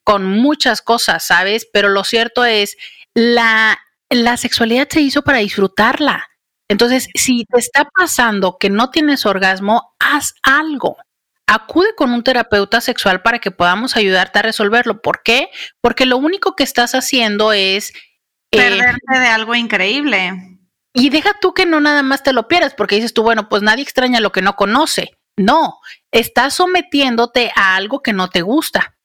Con 0.05 0.27
muchas 0.27 0.83
cosas, 0.83 1.25
¿sabes? 1.25 1.67
Pero 1.73 1.89
lo 1.89 2.05
cierto 2.05 2.45
es, 2.45 2.77
la, 3.15 3.79
la 4.11 4.37
sexualidad 4.37 4.89
se 4.91 5.01
hizo 5.01 5.23
para 5.23 5.39
disfrutarla. 5.39 6.29
Entonces, 6.69 7.09
si 7.15 7.45
te 7.45 7.59
está 7.59 7.89
pasando 7.95 8.59
que 8.59 8.69
no 8.69 8.91
tienes 8.91 9.25
orgasmo, 9.27 9.95
haz 9.99 10.35
algo. 10.43 10.97
Acude 11.47 11.95
con 11.95 12.13
un 12.13 12.23
terapeuta 12.23 12.81
sexual 12.83 13.23
para 13.23 13.39
que 13.39 13.51
podamos 13.51 13.97
ayudarte 13.97 14.39
a 14.39 14.43
resolverlo. 14.43 15.01
¿Por 15.01 15.23
qué? 15.23 15.49
Porque 15.81 16.05
lo 16.05 16.19
único 16.19 16.57
que 16.57 16.65
estás 16.65 16.95
haciendo 16.95 17.53
es... 17.53 17.93
Eh, 18.51 18.59
Perderte 18.59 19.19
de 19.19 19.27
algo 19.29 19.55
increíble. 19.55 20.59
Y 20.93 21.09
deja 21.09 21.33
tú 21.41 21.55
que 21.55 21.65
no 21.65 21.81
nada 21.81 22.03
más 22.03 22.23
te 22.23 22.35
lo 22.35 22.49
pierdas, 22.49 22.75
porque 22.75 22.97
dices 22.97 23.15
tú, 23.15 23.23
bueno, 23.23 23.49
pues 23.49 23.63
nadie 23.63 23.83
extraña 23.83 24.21
lo 24.21 24.33
que 24.33 24.43
no 24.43 24.57
conoce. 24.57 25.18
No, 25.39 25.79
estás 26.11 26.55
sometiéndote 26.55 27.51
a 27.55 27.77
algo 27.77 28.03
que 28.03 28.13
no 28.13 28.29
te 28.29 28.43
gusta, 28.43 28.97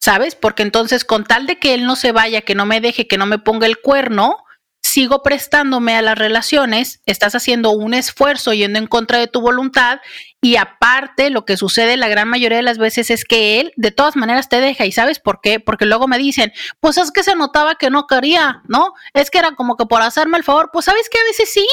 ¿sabes? 0.00 0.34
Porque 0.34 0.62
entonces 0.62 1.04
con 1.04 1.24
tal 1.24 1.46
de 1.46 1.58
que 1.58 1.74
él 1.74 1.84
no 1.84 1.96
se 1.96 2.12
vaya, 2.12 2.42
que 2.42 2.54
no 2.54 2.66
me 2.66 2.80
deje, 2.80 3.08
que 3.08 3.18
no 3.18 3.26
me 3.26 3.38
ponga 3.38 3.66
el 3.66 3.80
cuerno, 3.80 4.36
sigo 4.82 5.22
prestándome 5.22 5.94
a 5.96 6.02
las 6.02 6.18
relaciones, 6.18 7.00
estás 7.06 7.34
haciendo 7.34 7.70
un 7.70 7.94
esfuerzo 7.94 8.52
yendo 8.52 8.78
en 8.78 8.86
contra 8.86 9.18
de 9.18 9.28
tu 9.28 9.40
voluntad 9.40 10.00
y 10.40 10.56
aparte 10.56 11.30
lo 11.30 11.44
que 11.44 11.56
sucede 11.56 11.96
la 11.96 12.08
gran 12.08 12.28
mayoría 12.28 12.56
de 12.56 12.62
las 12.62 12.78
veces 12.78 13.10
es 13.10 13.24
que 13.24 13.60
él 13.60 13.72
de 13.76 13.90
todas 13.90 14.16
maneras 14.16 14.48
te 14.48 14.60
deja. 14.60 14.86
Y 14.86 14.92
sabes 14.92 15.18
por 15.18 15.40
qué, 15.42 15.60
porque 15.60 15.84
luego 15.84 16.08
me 16.08 16.18
dicen, 16.18 16.52
pues 16.80 16.96
es 16.96 17.10
que 17.12 17.22
se 17.22 17.36
notaba 17.36 17.74
que 17.74 17.90
no 17.90 18.06
quería, 18.06 18.62
¿no? 18.68 18.94
Es 19.12 19.30
que 19.30 19.38
era 19.38 19.54
como 19.54 19.76
que 19.76 19.86
por 19.86 20.02
hacerme 20.02 20.38
el 20.38 20.44
favor, 20.44 20.70
pues 20.72 20.86
sabes 20.86 21.08
que 21.10 21.18
a 21.18 21.24
veces 21.24 21.50
sí, 21.52 21.66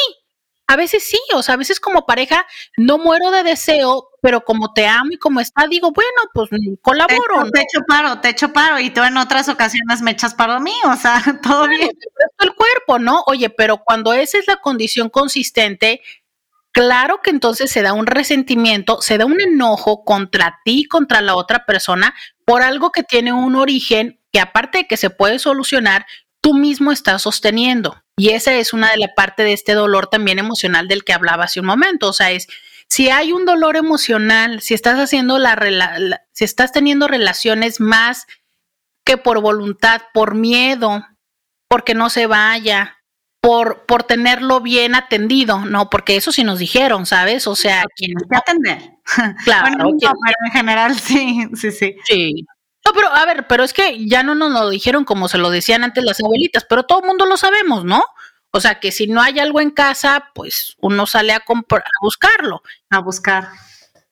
a 0.67 0.75
veces 0.75 1.03
sí, 1.03 1.19
o 1.33 1.41
sea, 1.41 1.55
a 1.55 1.57
veces 1.57 1.79
como 1.79 2.05
pareja 2.05 2.45
no 2.75 2.97
muero 2.97 3.31
de 3.31 3.43
deseo, 3.43 4.09
pero 4.21 4.41
como 4.43 4.73
te 4.73 4.85
amo 4.85 5.11
y 5.11 5.17
como 5.17 5.39
está, 5.39 5.65
digo, 5.67 5.91
bueno, 5.91 6.11
pues 6.33 6.49
mm, 6.51 6.75
colaboro. 6.81 7.49
Te, 7.51 7.61
echo 7.61 7.79
paro, 7.87 8.19
te 8.19 8.29
echo 8.29 8.51
paro 8.51 8.77
y 8.77 8.89
tú 8.89 9.01
en 9.01 9.15
otras 9.15 9.47
ocasiones 9.47 10.01
me 10.01 10.11
echas 10.11 10.35
paro 10.35 10.53
a 10.53 10.59
mí, 10.59 10.73
o 10.83 10.95
sea, 10.97 11.23
todo 11.41 11.69
bien. 11.69 11.89
El 12.39 12.53
cuerpo, 12.53 12.99
¿no? 12.99 13.23
Oye, 13.27 13.49
pero 13.49 13.77
cuando 13.77 14.11
esa 14.11 14.37
es 14.37 14.47
la 14.47 14.57
condición 14.57 15.09
consistente, 15.09 16.01
claro 16.73 17.21
que 17.23 17.29
entonces 17.29 17.71
se 17.71 17.81
da 17.81 17.93
un 17.93 18.05
resentimiento, 18.05 19.01
se 19.01 19.17
da 19.17 19.25
un 19.25 19.39
enojo 19.39 20.03
contra 20.03 20.59
ti, 20.65 20.83
contra 20.83 21.21
la 21.21 21.35
otra 21.35 21.65
persona, 21.65 22.13
por 22.43 22.61
algo 22.61 22.91
que 22.91 23.03
tiene 23.03 23.31
un 23.31 23.55
origen 23.55 24.19
que 24.33 24.41
aparte 24.41 24.79
de 24.79 24.87
que 24.87 24.97
se 24.97 25.09
puede 25.09 25.39
solucionar, 25.39 26.05
tú 26.41 26.53
mismo 26.53 26.91
estás 26.91 27.21
sosteniendo. 27.23 28.01
Y 28.17 28.29
esa 28.29 28.53
es 28.53 28.73
una 28.73 28.91
de 28.91 28.97
la 28.97 29.13
parte 29.15 29.43
de 29.43 29.53
este 29.53 29.73
dolor 29.73 30.07
también 30.07 30.39
emocional 30.39 30.87
del 30.87 31.03
que 31.03 31.13
hablaba 31.13 31.45
hace 31.45 31.59
un 31.59 31.65
momento. 31.67 32.09
O 32.09 32.13
sea, 32.13 32.31
es 32.31 32.47
si 32.89 33.09
hay 33.09 33.31
un 33.31 33.45
dolor 33.45 33.75
emocional, 33.75 34.61
si 34.61 34.73
estás 34.73 34.97
haciendo 34.97 35.39
la, 35.39 36.21
si 36.31 36.45
estás 36.45 36.71
teniendo 36.71 37.07
relaciones 37.07 37.79
más 37.79 38.25
que 39.05 39.17
por 39.17 39.41
voluntad, 39.41 40.01
por 40.13 40.35
miedo, 40.35 41.05
porque 41.69 41.93
no 41.93 42.09
se 42.09 42.27
vaya, 42.27 42.97
por, 43.41 43.85
por 43.85 44.03
tenerlo 44.03 44.61
bien 44.61 44.95
atendido, 44.95 45.65
no, 45.65 45.89
porque 45.89 46.15
eso 46.15 46.31
sí 46.31 46.43
nos 46.43 46.59
dijeron, 46.59 47.05
¿sabes? 47.05 47.47
O 47.47 47.55
sea, 47.55 47.83
quien 47.95 48.13
que 48.29 48.37
atender. 48.37 48.91
Claro, 49.45 49.75
bueno, 49.75 49.97
pero 49.99 50.35
en 50.45 50.51
general 50.51 50.95
sí, 50.99 51.47
sí, 51.55 51.71
sí. 51.71 51.95
Sí. 52.03 52.45
No, 52.87 52.93
pero 52.93 53.13
a 53.13 53.25
ver, 53.25 53.47
pero 53.47 53.65
es 53.65 53.73
que 53.73 54.07
ya 54.07 54.23
no 54.23 54.33
nos 54.33 54.49
lo 54.49 54.69
dijeron 54.69 55.03
como 55.03 55.27
se 55.27 55.37
lo 55.37 55.49
decían 55.49 55.83
antes 55.83 56.05
las 56.05 56.21
abuelitas, 56.21 56.65
pero 56.69 56.83
todo 56.83 57.01
el 57.01 57.05
mundo 57.05 57.25
lo 57.25 57.35
sabemos, 57.35 57.83
¿no? 57.83 58.05
O 58.51 58.61
sea, 58.61 58.79
que 58.79 58.93
si 58.93 59.07
no 59.07 59.21
hay 59.21 59.39
algo 59.39 59.59
en 59.59 59.71
casa, 59.71 60.31
pues 60.33 60.73
uno 60.79 61.05
sale 61.05 61.33
a, 61.33 61.43
a 61.45 61.91
buscarlo. 62.01 62.63
A 62.89 62.99
buscar. 62.99 63.49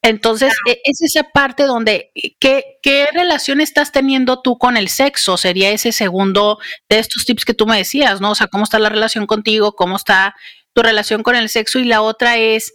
Entonces, 0.02 0.54
e, 0.68 0.82
es 0.84 1.02
esa 1.02 1.24
parte 1.24 1.64
donde, 1.64 2.12
¿qué, 2.38 2.80
¿qué 2.84 3.08
relación 3.14 3.62
estás 3.62 3.94
teniendo 3.94 4.42
tú 4.42 4.58
con 4.58 4.76
el 4.76 4.90
sexo? 4.90 5.38
Sería 5.38 5.70
ese 5.70 5.94
segundo 5.94 6.60
de 6.90 7.00
estos 7.00 7.24
tips 7.26 7.46
que 7.46 7.54
tú 7.54 7.66
me 7.68 7.78
decías, 7.78 8.20
¿no? 8.20 8.32
O 8.32 8.36
sea, 8.36 8.48
¿cómo 8.48 8.66
está 8.66 8.78
la 8.78 8.90
relación 8.90 9.26
contigo? 9.26 9.78
¿Cómo 9.78 9.96
está 9.96 10.36
tu 10.74 10.82
relación 10.82 11.24
con 11.24 11.38
el 11.38 11.48
sexo? 11.48 11.80
Y 11.80 11.86
la 11.86 12.02
otra 12.02 12.36
es, 12.36 12.74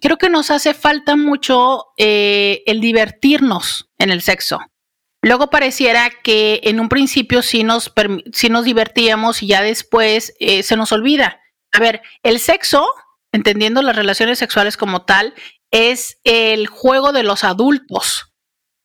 creo 0.00 0.18
que 0.18 0.28
nos 0.28 0.50
hace 0.50 0.74
falta 0.74 1.16
mucho 1.16 1.86
eh, 1.96 2.62
el 2.66 2.80
divertirnos 2.80 3.88
en 3.98 4.10
el 4.10 4.22
sexo. 4.22 4.60
Luego 5.22 5.50
pareciera 5.50 6.10
que 6.22 6.60
en 6.64 6.78
un 6.80 6.88
principio 6.88 7.42
sí 7.42 7.64
nos, 7.64 7.92
nos 8.50 8.64
divertíamos 8.64 9.42
y 9.42 9.48
ya 9.48 9.62
después 9.62 10.34
eh, 10.38 10.62
se 10.62 10.76
nos 10.76 10.92
olvida. 10.92 11.40
A 11.72 11.80
ver, 11.80 12.02
el 12.22 12.38
sexo, 12.38 12.86
entendiendo 13.32 13.82
las 13.82 13.96
relaciones 13.96 14.38
sexuales 14.38 14.76
como 14.76 15.04
tal, 15.04 15.34
es 15.70 16.18
el 16.24 16.66
juego 16.66 17.12
de 17.12 17.24
los 17.24 17.44
adultos. 17.44 18.32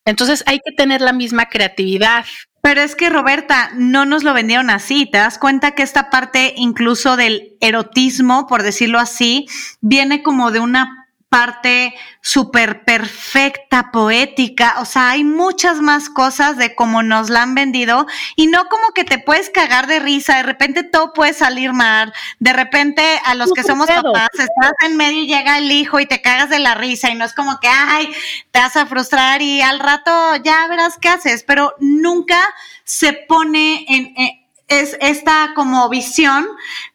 Entonces 0.06 0.44
hay 0.48 0.60
que 0.60 0.74
tener 0.76 1.02
la 1.02 1.14
misma 1.14 1.50
creatividad. 1.50 2.26
Pero 2.64 2.80
es 2.80 2.96
que 2.96 3.10
Roberta, 3.10 3.72
no 3.76 4.06
nos 4.06 4.24
lo 4.24 4.34
vendieron 4.34 4.70
así. 4.70 5.06
¿Te 5.06 5.18
das 5.18 5.38
cuenta 5.38 5.72
que 5.72 5.84
esta 5.84 6.10
parte 6.10 6.54
incluso 6.56 7.18
del 7.18 7.58
erotismo, 7.60 8.48
por 8.48 8.64
decirlo 8.64 9.00
así, 9.00 9.48
viene 9.82 10.24
como 10.24 10.50
de 10.50 10.62
una 10.62 11.03
parte 11.34 11.96
súper 12.22 12.84
perfecta, 12.84 13.90
poética, 13.92 14.76
o 14.82 14.86
sea, 14.86 15.10
hay 15.10 15.24
muchas 15.24 15.82
más 15.82 16.08
cosas 16.08 16.58
de 16.58 16.76
cómo 16.76 17.02
nos 17.02 17.32
la 17.32 17.42
han 17.42 17.56
vendido 17.56 18.06
y 18.36 18.46
no 18.46 18.70
como 18.70 18.92
que 18.94 19.04
te 19.04 19.18
puedes 19.18 19.50
cagar 19.50 19.88
de 19.88 19.98
risa, 20.00 20.38
de 20.38 20.44
repente 20.44 20.84
todo 20.84 21.12
puede 21.12 21.34
salir 21.34 21.74
mal, 21.74 22.14
de 22.38 22.54
repente 22.54 23.02
a 23.26 23.34
los 23.34 23.52
que 23.52 23.64
somos 23.64 23.88
papás, 23.88 24.30
estás 24.34 24.74
en 24.86 24.96
medio 24.96 25.24
y 25.24 25.28
llega 25.28 25.58
el 25.58 25.72
hijo 25.72 26.00
y 26.00 26.06
te 26.06 26.22
cagas 26.22 26.52
de 26.52 26.60
la 26.60 26.76
risa 26.76 27.10
y 27.10 27.16
no 27.16 27.26
es 27.26 27.34
como 27.34 27.60
que, 27.60 27.68
ay, 27.68 28.14
te 28.52 28.60
vas 28.60 28.76
a 28.78 28.86
frustrar 28.86 29.42
y 29.42 29.60
al 29.64 29.80
rato 29.80 30.36
ya 30.44 30.68
verás 30.68 31.00
qué 31.02 31.10
haces, 31.10 31.44
pero 31.44 31.74
nunca 31.80 32.48
se 32.84 33.14
pone 33.14 33.88
en 33.90 34.43
es 34.80 34.98
esta 35.02 35.52
como 35.56 35.90
visión 35.90 36.48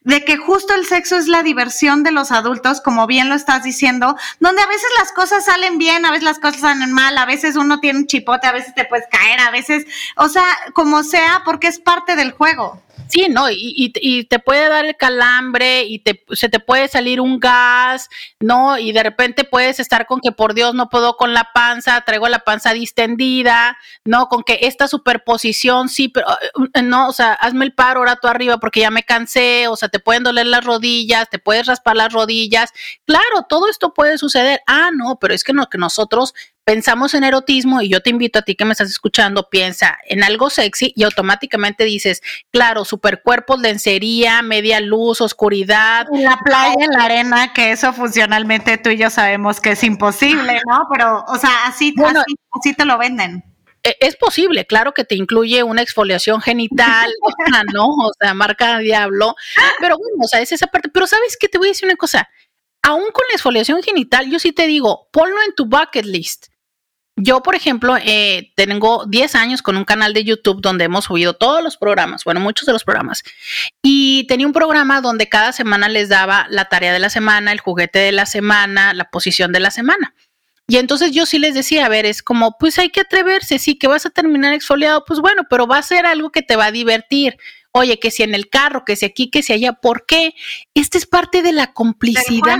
de 0.02 0.24
que 0.24 0.36
justo 0.36 0.74
el 0.74 0.86
sexo 0.86 1.16
es 1.16 1.28
la 1.28 1.42
diversión 1.42 2.02
de 2.02 2.12
los 2.12 2.32
adultos, 2.32 2.80
como 2.80 3.06
bien 3.06 3.28
lo 3.28 3.34
estás 3.34 3.62
diciendo, 3.62 4.16
donde 4.40 4.62
a 4.62 4.66
veces 4.66 4.88
las 4.98 5.12
cosas 5.12 5.44
salen 5.44 5.78
bien, 5.78 6.04
a 6.06 6.10
veces 6.10 6.24
las 6.24 6.38
cosas 6.38 6.60
salen 6.60 6.92
mal, 6.92 7.16
a 7.18 7.26
veces 7.26 7.56
uno 7.56 7.80
tiene 7.80 8.00
un 8.00 8.06
chipote, 8.06 8.46
a 8.46 8.52
veces 8.52 8.74
te 8.74 8.84
puedes 8.84 9.06
caer, 9.08 9.40
a 9.40 9.50
veces, 9.50 9.86
o 10.16 10.28
sea, 10.28 10.46
como 10.72 11.02
sea, 11.02 11.42
porque 11.44 11.68
es 11.68 11.78
parte 11.78 12.16
del 12.16 12.32
juego. 12.32 12.82
Sí, 13.08 13.28
¿no? 13.30 13.50
Y, 13.50 13.92
y, 13.94 14.24
te 14.24 14.38
puede 14.38 14.68
dar 14.68 14.84
el 14.84 14.96
calambre 14.96 15.84
y 15.84 16.00
te, 16.00 16.24
se 16.32 16.48
te 16.48 16.60
puede 16.60 16.88
salir 16.88 17.20
un 17.20 17.40
gas, 17.40 18.08
¿no? 18.38 18.78
Y 18.78 18.92
de 18.92 19.02
repente 19.02 19.44
puedes 19.44 19.80
estar 19.80 20.06
con 20.06 20.20
que 20.20 20.30
por 20.30 20.52
Dios 20.52 20.74
no 20.74 20.90
puedo 20.90 21.16
con 21.16 21.32
la 21.32 21.50
panza, 21.54 22.02
traigo 22.02 22.28
la 22.28 22.40
panza 22.40 22.74
distendida, 22.74 23.78
¿no? 24.04 24.26
Con 24.26 24.42
que 24.42 24.58
esta 24.62 24.88
superposición, 24.88 25.88
sí, 25.88 26.08
pero 26.08 26.26
eh, 26.74 26.82
no, 26.82 27.08
o 27.08 27.12
sea, 27.12 27.32
hazme 27.32 27.64
el 27.64 27.74
paro 27.74 28.00
ahora 28.00 28.16
tú 28.16 28.28
arriba 28.28 28.58
porque 28.58 28.80
ya 28.80 28.90
me 28.90 29.04
cansé, 29.04 29.68
o 29.68 29.76
sea, 29.76 29.88
te 29.88 30.00
pueden 30.00 30.22
doler 30.22 30.46
las 30.46 30.64
rodillas, 30.64 31.30
te 31.30 31.38
puedes 31.38 31.66
raspar 31.66 31.96
las 31.96 32.12
rodillas. 32.12 32.72
Claro, 33.06 33.46
todo 33.48 33.68
esto 33.68 33.94
puede 33.94 34.18
suceder. 34.18 34.60
Ah, 34.66 34.90
no, 34.94 35.18
pero 35.18 35.32
es 35.34 35.44
que, 35.44 35.54
no, 35.54 35.66
que 35.68 35.78
nosotros 35.78 36.34
pensamos 36.68 37.14
en 37.14 37.24
erotismo 37.24 37.80
y 37.80 37.88
yo 37.88 38.02
te 38.02 38.10
invito 38.10 38.38
a 38.38 38.42
ti 38.42 38.54
que 38.54 38.66
me 38.66 38.72
estás 38.72 38.90
escuchando, 38.90 39.48
piensa 39.48 39.96
en 40.04 40.22
algo 40.22 40.50
sexy 40.50 40.92
y 40.94 41.04
automáticamente 41.04 41.84
dices, 41.84 42.20
claro, 42.50 42.84
supercuerpos, 42.84 43.58
lencería, 43.58 44.42
media 44.42 44.78
luz, 44.80 45.22
oscuridad. 45.22 46.06
En 46.12 46.24
la 46.24 46.38
playa, 46.44 46.76
en 46.78 46.90
la 46.90 47.04
arena, 47.04 47.54
que 47.54 47.72
eso 47.72 47.94
funcionalmente 47.94 48.76
tú 48.76 48.90
y 48.90 48.98
yo 48.98 49.08
sabemos 49.08 49.62
que 49.62 49.70
es 49.70 49.82
imposible, 49.82 50.60
¿no? 50.68 50.86
Pero, 50.92 51.24
o 51.26 51.38
sea, 51.38 51.64
así, 51.64 51.94
así, 52.52 52.74
te 52.74 52.84
lo 52.84 52.98
venden 52.98 53.42
e, 53.82 53.96
es 54.00 54.16
posible, 54.16 54.66
claro 54.66 54.92
que 54.92 55.04
te 55.04 55.14
incluye 55.14 55.62
una 55.62 55.80
exfoliación 55.80 56.42
genital, 56.42 57.10
¿no? 57.72 57.86
O 57.86 58.12
sea, 58.20 58.34
marca 58.34 58.76
diablo. 58.76 59.36
Pero 59.80 59.96
bueno, 59.96 60.16
o 60.22 60.28
sea, 60.28 60.42
es 60.42 60.52
esa 60.52 60.66
parte. 60.66 60.90
Pero 60.90 61.06
¿sabes 61.06 61.38
qué? 61.40 61.48
Te 61.48 61.56
voy 61.56 61.68
a 61.68 61.70
decir 61.70 61.86
una 61.86 61.96
cosa. 61.96 62.28
Aún 62.82 63.10
con 63.10 63.24
la 63.30 63.36
exfoliación 63.36 63.82
genital, 63.82 64.30
yo 64.30 64.38
sí 64.38 64.52
te 64.52 64.66
digo, 64.66 65.08
ponlo 65.10 65.36
en 65.46 65.54
tu 65.54 65.64
bucket 65.64 66.04
list 66.04 66.48
yo, 67.20 67.42
por 67.42 67.54
ejemplo, 67.54 67.96
eh, 68.02 68.52
tengo 68.54 69.04
10 69.06 69.34
años 69.34 69.62
con 69.62 69.76
un 69.76 69.84
canal 69.84 70.14
de 70.14 70.24
YouTube 70.24 70.60
donde 70.60 70.84
hemos 70.84 71.06
subido 71.06 71.34
todos 71.34 71.62
los 71.62 71.76
programas, 71.76 72.24
bueno, 72.24 72.40
muchos 72.40 72.66
de 72.66 72.72
los 72.72 72.84
programas. 72.84 73.24
Y 73.82 74.24
tenía 74.28 74.46
un 74.46 74.52
programa 74.52 75.00
donde 75.00 75.28
cada 75.28 75.52
semana 75.52 75.88
les 75.88 76.08
daba 76.08 76.46
la 76.48 76.66
tarea 76.66 76.92
de 76.92 77.00
la 77.00 77.10
semana, 77.10 77.52
el 77.52 77.60
juguete 77.60 77.98
de 77.98 78.12
la 78.12 78.24
semana, 78.24 78.94
la 78.94 79.10
posición 79.10 79.52
de 79.52 79.60
la 79.60 79.70
semana. 79.70 80.14
Y 80.68 80.76
entonces 80.76 81.12
yo 81.12 81.26
sí 81.26 81.38
les 81.38 81.54
decía, 81.54 81.86
a 81.86 81.88
ver, 81.88 82.06
es 82.06 82.22
como, 82.22 82.56
pues 82.58 82.78
hay 82.78 82.90
que 82.90 83.00
atreverse, 83.00 83.58
sí, 83.58 83.76
que 83.76 83.88
vas 83.88 84.06
a 84.06 84.10
terminar 84.10 84.52
exfoliado, 84.52 85.04
pues 85.04 85.18
bueno, 85.18 85.42
pero 85.48 85.66
va 85.66 85.78
a 85.78 85.82
ser 85.82 86.06
algo 86.06 86.30
que 86.30 86.42
te 86.42 86.56
va 86.56 86.66
a 86.66 86.72
divertir. 86.72 87.36
Oye, 87.72 87.98
que 87.98 88.10
si 88.10 88.22
en 88.22 88.34
el 88.34 88.48
carro, 88.48 88.84
que 88.84 88.94
si 88.94 89.06
aquí, 89.06 89.30
que 89.30 89.42
si 89.42 89.52
allá, 89.52 89.72
¿por 89.72 90.06
qué? 90.06 90.34
Esta 90.74 90.98
es 90.98 91.06
parte 91.06 91.42
de 91.42 91.52
la 91.52 91.72
complicidad 91.72 92.58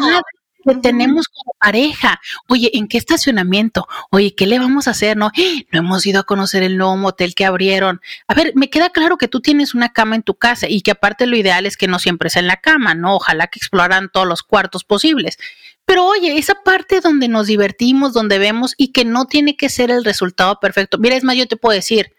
que 0.69 0.81
tenemos 0.81 1.29
como 1.29 1.55
pareja. 1.59 2.21
Oye, 2.49 2.71
¿en 2.75 2.89
qué 2.89 2.99
estacionamiento? 2.99 3.87
Oye, 4.11 4.35
¿qué 4.35 4.47
le 4.47 4.59
vamos 4.59 4.89
a 4.89 4.93
hacer? 4.93 5.17
No, 5.17 5.31
no 5.73 5.79
hemos 5.79 6.07
ido 6.07 6.21
a 6.21 6.25
conocer 6.25 6.63
el 6.63 6.77
nuevo 6.77 6.97
motel 6.97 7.35
que 7.35 7.45
abrieron. 7.45 8.01
A 8.27 8.35
ver, 8.35 8.53
me 8.55 8.71
queda 8.71 8.91
claro 8.91 9.17
que 9.19 9.29
tú 9.29 9.41
tienes 9.41 9.75
una 9.75 9.93
cama 9.93 10.17
en 10.17 10.23
tu 10.23 10.35
casa 10.35 10.67
y 10.69 10.83
que 10.83 10.93
aparte 10.93 11.27
lo 11.27 11.37
ideal 11.37 11.67
es 11.67 11.77
que 11.77 11.89
no 11.89 11.99
siempre 11.99 12.31
sea 12.31 12.41
en 12.41 12.49
la 12.49 12.61
cama, 12.61 12.95
¿no? 12.95 13.17
Ojalá 13.17 13.47
que 13.49 13.59
exploran 13.59 14.11
todos 14.13 14.27
los 14.27 14.43
cuartos 14.43 14.85
posibles. 14.85 15.39
Pero 15.85 16.05
oye, 16.05 16.37
esa 16.37 16.55
parte 16.65 17.01
donde 17.01 17.29
nos 17.29 17.47
divertimos, 17.47 18.13
donde 18.13 18.39
vemos 18.39 18.75
y 18.77 18.93
que 18.93 19.05
no 19.05 19.27
tiene 19.27 19.57
que 19.57 19.71
ser 19.71 19.91
el 19.91 20.05
resultado 20.05 20.61
perfecto. 20.61 20.99
Mira, 20.99 21.17
es 21.17 21.25
más, 21.25 21.37
yo 21.37 21.49
te 21.49 21.57
puedo 21.57 21.75
decir, 21.75 22.15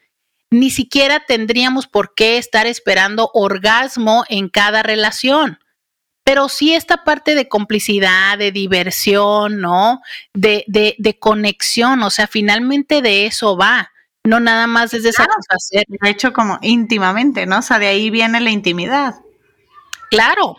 ni 0.49 0.71
siquiera 0.71 1.23
tendríamos 1.27 1.85
por 1.85 2.15
qué 2.15 2.39
estar 2.39 2.65
esperando 2.65 3.29
orgasmo 3.33 4.25
en 4.27 4.49
cada 4.49 4.81
relación 4.81 5.59
pero 6.29 6.47
sí 6.47 6.75
esta 6.75 7.03
parte 7.03 7.33
de 7.33 7.47
complicidad, 7.47 8.37
de 8.37 8.51
diversión, 8.51 9.61
¿no? 9.61 9.99
De, 10.31 10.63
de, 10.67 10.93
de 10.99 11.17
conexión, 11.17 12.03
o 12.03 12.11
sea, 12.11 12.27
finalmente 12.27 13.01
de 13.01 13.25
eso 13.25 13.57
va, 13.57 13.91
no 14.23 14.39
nada 14.39 14.67
más 14.67 14.93
es 14.93 15.01
de 15.01 15.11
satisfacer. 15.11 15.85
De 15.87 16.07
hecho, 16.07 16.31
como 16.31 16.59
íntimamente, 16.61 17.47
¿no? 17.47 17.57
O 17.57 17.61
sea, 17.63 17.79
de 17.79 17.87
ahí 17.87 18.11
viene 18.11 18.41
la 18.41 18.51
intimidad. 18.51 19.15
Claro, 20.11 20.57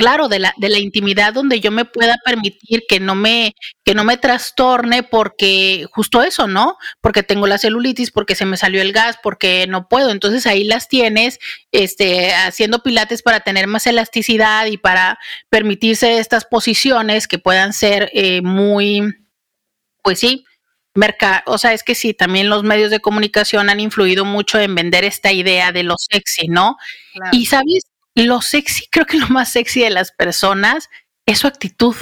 claro, 0.00 0.28
de 0.28 0.38
la, 0.38 0.54
de 0.56 0.70
la 0.70 0.78
intimidad 0.78 1.34
donde 1.34 1.60
yo 1.60 1.70
me 1.70 1.84
pueda 1.84 2.16
permitir 2.24 2.84
que 2.88 3.00
no 3.00 3.14
me, 3.14 3.54
que 3.84 3.94
no 3.94 4.02
me 4.02 4.16
trastorne 4.16 5.02
porque 5.02 5.84
justo 5.92 6.22
eso, 6.22 6.46
¿no? 6.46 6.78
Porque 7.02 7.22
tengo 7.22 7.46
la 7.46 7.58
celulitis, 7.58 8.10
porque 8.10 8.34
se 8.34 8.46
me 8.46 8.56
salió 8.56 8.80
el 8.80 8.94
gas, 8.94 9.18
porque 9.22 9.66
no 9.68 9.88
puedo. 9.88 10.10
Entonces 10.10 10.46
ahí 10.46 10.64
las 10.64 10.88
tienes, 10.88 11.38
este, 11.70 12.32
haciendo 12.32 12.82
pilates 12.82 13.20
para 13.20 13.40
tener 13.40 13.66
más 13.66 13.86
elasticidad 13.86 14.64
y 14.64 14.78
para 14.78 15.18
permitirse 15.50 16.18
estas 16.18 16.46
posiciones 16.46 17.28
que 17.28 17.38
puedan 17.38 17.74
ser 17.74 18.10
eh, 18.14 18.40
muy, 18.40 19.02
pues 20.02 20.18
sí, 20.18 20.46
merca 20.94 21.42
o 21.46 21.58
sea, 21.58 21.74
es 21.74 21.82
que 21.82 21.94
sí, 21.94 22.14
también 22.14 22.48
los 22.48 22.62
medios 22.62 22.90
de 22.90 23.00
comunicación 23.00 23.68
han 23.68 23.80
influido 23.80 24.24
mucho 24.24 24.58
en 24.58 24.74
vender 24.74 25.04
esta 25.04 25.30
idea 25.30 25.72
de 25.72 25.82
lo 25.82 25.96
sexy, 25.98 26.48
¿no? 26.48 26.78
Y 27.32 27.44
sabes, 27.44 27.84
lo 28.14 28.40
sexy, 28.40 28.86
creo 28.90 29.06
que 29.06 29.18
lo 29.18 29.28
más 29.28 29.52
sexy 29.52 29.80
de 29.80 29.90
las 29.90 30.12
personas 30.12 30.88
es 31.26 31.38
su 31.38 31.46
actitud. 31.46 31.94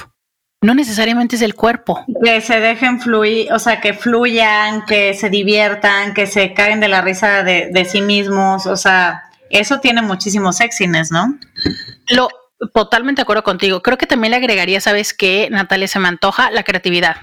No 0.60 0.74
necesariamente 0.74 1.36
es 1.36 1.42
el 1.42 1.54
cuerpo. 1.54 2.04
Que 2.24 2.40
se 2.40 2.58
dejen 2.58 3.00
fluir, 3.00 3.52
o 3.52 3.60
sea, 3.60 3.80
que 3.80 3.94
fluyan, 3.94 4.84
que 4.86 5.14
se 5.14 5.30
diviertan, 5.30 6.14
que 6.14 6.26
se 6.26 6.52
caen 6.52 6.80
de 6.80 6.88
la 6.88 7.00
risa 7.00 7.44
de, 7.44 7.70
de 7.72 7.84
sí 7.84 8.00
mismos. 8.00 8.66
O 8.66 8.76
sea, 8.76 9.22
eso 9.50 9.78
tiene 9.78 10.02
muchísimo 10.02 10.52
sexiness, 10.52 11.12
¿no? 11.12 11.38
Lo 12.08 12.28
totalmente 12.74 13.20
de 13.20 13.22
acuerdo 13.22 13.44
contigo. 13.44 13.82
Creo 13.82 13.98
que 13.98 14.06
también 14.06 14.32
le 14.32 14.38
agregaría, 14.38 14.80
¿sabes 14.80 15.14
qué, 15.14 15.48
Natalia? 15.50 15.86
Se 15.86 16.00
me 16.00 16.08
antoja 16.08 16.50
la 16.50 16.64
creatividad. 16.64 17.16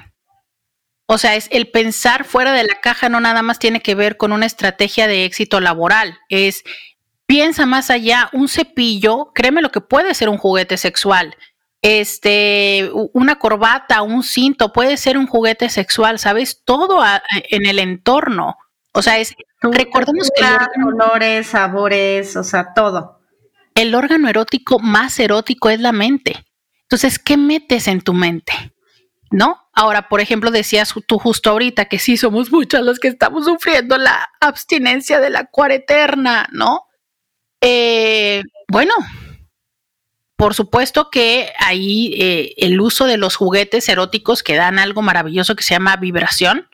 O 1.07 1.17
sea, 1.17 1.36
es 1.36 1.49
el 1.51 1.69
pensar 1.69 2.23
fuera 2.23 2.51
de 2.51 2.63
la 2.63 2.79
caja 2.81 3.09
no 3.09 3.19
nada 3.19 3.43
más 3.43 3.59
tiene 3.59 3.81
que 3.81 3.95
ver 3.95 4.17
con 4.17 4.31
una 4.31 4.45
estrategia 4.45 5.07
de 5.07 5.25
éxito 5.25 5.59
laboral, 5.59 6.17
es 6.29 6.63
piensa 7.26 7.65
más 7.65 7.89
allá, 7.89 8.30
un 8.34 8.47
cepillo, 8.47 9.32
créeme 9.34 9.61
lo 9.61 9.71
que 9.71 9.82
puede 9.82 10.13
ser 10.13 10.30
un 10.30 10.38
juguete 10.38 10.78
sexual. 10.78 11.36
Este, 11.82 12.89
una 13.13 13.38
corbata, 13.38 14.01
un 14.01 14.23
cinto, 14.23 14.73
puede 14.73 14.97
ser 14.97 15.17
un 15.17 15.28
juguete 15.28 15.69
sexual, 15.69 16.17
¿sabes? 16.17 16.63
Todo 16.65 17.03
en 17.49 17.65
el 17.67 17.80
entorno. 17.80 18.57
O 18.91 19.01
sea, 19.01 19.19
es, 19.19 19.36
recordemos 19.61 20.32
que... 20.36 20.45
Colores, 20.82 21.47
sabores, 21.47 22.36
o 22.38 22.43
sea, 22.43 22.73
todo. 22.73 23.19
El 23.76 23.93
órgano 23.93 24.30
erótico 24.30 24.80
más 24.80 25.19
erótico 25.19 25.69
es 25.69 25.80
la 25.80 25.91
mente. 25.91 26.45
Entonces, 26.84 27.19
¿qué 27.19 27.36
metes 27.36 27.88
en 27.88 28.01
tu 28.01 28.13
mente? 28.13 28.53
¿No? 29.32 29.67
Ahora, 29.73 30.07
por 30.07 30.21
ejemplo, 30.21 30.49
decías 30.49 30.93
tú 31.05 31.19
justo 31.19 31.49
ahorita 31.49 31.86
que 31.86 31.99
sí 31.99 32.15
somos 32.15 32.51
muchas 32.51 32.84
las 32.84 32.99
que 32.99 33.09
estamos 33.09 33.45
sufriendo 33.45 33.97
la 33.97 34.30
abstinencia 34.39 35.19
de 35.19 35.30
la 35.30 35.45
cuareterna, 35.45 36.47
¿no? 36.53 36.86
Eh, 37.68 38.43
bueno, 38.68 38.93
por 40.38 40.53
supuesto 40.53 41.09
que 41.09 41.51
ahí 41.57 42.13
eh, 42.13 42.53
el 42.57 42.80
uso 42.80 43.07
de 43.07 43.18
los 43.18 43.36
juguetes 43.36 43.89
eróticos 43.89 44.43
que 44.43 44.53
dan 44.53 44.78
algo 44.78 45.01
maravilloso 45.01 45.55
que 45.55 45.63
se 45.63 45.74
llama 45.74 45.95
vibración, 45.95 46.70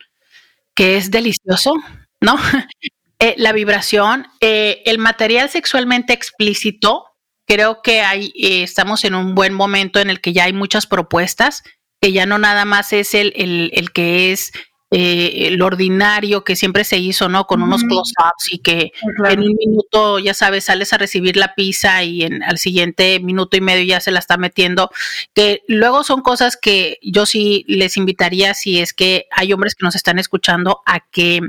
que 0.74 0.98
es 0.98 1.10
delicioso, 1.10 1.72
¿no? 2.20 2.36
Eh, 3.24 3.36
la 3.38 3.52
vibración, 3.52 4.26
el 4.40 4.98
material 4.98 5.48
sexualmente 5.48 6.12
explícito, 6.12 7.04
creo 7.46 7.80
que 7.80 8.00
ahí 8.00 8.32
estamos 8.34 9.04
en 9.04 9.14
un 9.14 9.36
buen 9.36 9.54
momento 9.54 10.00
en 10.00 10.10
el 10.10 10.20
que 10.20 10.32
ya 10.32 10.42
hay 10.42 10.52
muchas 10.52 10.88
propuestas, 10.88 11.62
que 12.00 12.10
ya 12.10 12.26
no 12.26 12.38
nada 12.38 12.64
más 12.64 12.92
es 12.92 13.14
el, 13.14 13.32
el, 13.36 13.70
el 13.74 13.92
que 13.92 14.32
es 14.32 14.50
eh, 14.94 15.48
el 15.48 15.62
ordinario 15.62 16.44
que 16.44 16.54
siempre 16.54 16.84
se 16.84 16.98
hizo, 16.98 17.30
¿no? 17.30 17.46
Con 17.46 17.62
unos 17.62 17.82
close-ups 17.82 18.52
y 18.52 18.58
que 18.58 18.92
en 19.26 19.40
un 19.40 19.54
minuto, 19.58 20.18
ya 20.18 20.34
sabes, 20.34 20.64
sales 20.64 20.92
a 20.92 20.98
recibir 20.98 21.38
la 21.38 21.54
pizza 21.54 22.04
y 22.04 22.22
en, 22.22 22.42
al 22.42 22.58
siguiente 22.58 23.18
minuto 23.18 23.56
y 23.56 23.62
medio 23.62 23.84
ya 23.84 24.00
se 24.00 24.10
la 24.10 24.18
está 24.18 24.36
metiendo. 24.36 24.90
Que 25.34 25.62
luego 25.66 26.04
son 26.04 26.20
cosas 26.20 26.58
que 26.58 26.98
yo 27.00 27.24
sí 27.24 27.64
les 27.68 27.96
invitaría, 27.96 28.52
si 28.52 28.80
es 28.80 28.92
que 28.92 29.28
hay 29.30 29.54
hombres 29.54 29.74
que 29.74 29.86
nos 29.86 29.96
están 29.96 30.18
escuchando, 30.18 30.82
a 30.84 31.00
que 31.00 31.40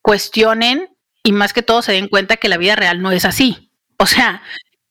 cuestionen 0.00 0.88
y 1.22 1.32
más 1.32 1.52
que 1.52 1.60
todo 1.60 1.82
se 1.82 1.92
den 1.92 2.08
cuenta 2.08 2.38
que 2.38 2.48
la 2.48 2.56
vida 2.56 2.76
real 2.76 3.02
no 3.02 3.12
es 3.12 3.26
así. 3.26 3.70
O 3.98 4.06
sea, 4.06 4.42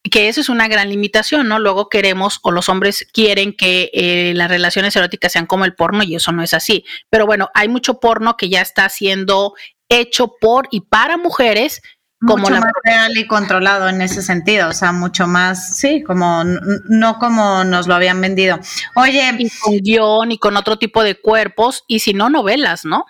que 0.02 0.28
eso 0.28 0.40
es 0.40 0.48
una 0.48 0.68
gran 0.68 0.88
limitación, 0.88 1.48
¿no? 1.48 1.58
Luego 1.58 1.88
queremos 1.88 2.38
o 2.42 2.50
los 2.50 2.68
hombres 2.68 3.06
quieren 3.12 3.54
que 3.54 3.90
eh, 3.92 4.32
las 4.34 4.48
relaciones 4.48 4.96
eróticas 4.96 5.32
sean 5.32 5.46
como 5.46 5.64
el 5.64 5.74
porno 5.74 6.02
y 6.02 6.14
eso 6.14 6.32
no 6.32 6.42
es 6.42 6.54
así. 6.54 6.84
Pero 7.10 7.26
bueno, 7.26 7.50
hay 7.54 7.68
mucho 7.68 8.00
porno 8.00 8.36
que 8.36 8.48
ya 8.48 8.62
está 8.62 8.88
siendo 8.88 9.54
hecho 9.88 10.36
por 10.40 10.68
y 10.70 10.82
para 10.82 11.16
mujeres. 11.16 11.82
Como 12.26 12.48
mucho 12.48 12.60
más 12.60 12.72
real 12.84 13.16
y 13.16 13.26
controlado 13.26 13.88
en 13.88 14.02
ese 14.02 14.20
sentido, 14.20 14.68
o 14.68 14.74
sea, 14.74 14.92
mucho 14.92 15.26
más, 15.26 15.78
sí, 15.78 16.02
como 16.02 16.44
no 16.44 17.18
como 17.18 17.64
nos 17.64 17.86
lo 17.86 17.94
habían 17.94 18.20
vendido. 18.20 18.60
Oye, 18.94 19.34
y 19.38 19.48
con 19.48 19.78
guion 19.78 20.30
y 20.30 20.36
con 20.36 20.58
otro 20.58 20.78
tipo 20.78 21.02
de 21.02 21.18
cuerpos 21.18 21.82
y 21.88 22.00
si 22.00 22.12
no 22.12 22.28
novelas, 22.28 22.84
¿no? 22.84 23.06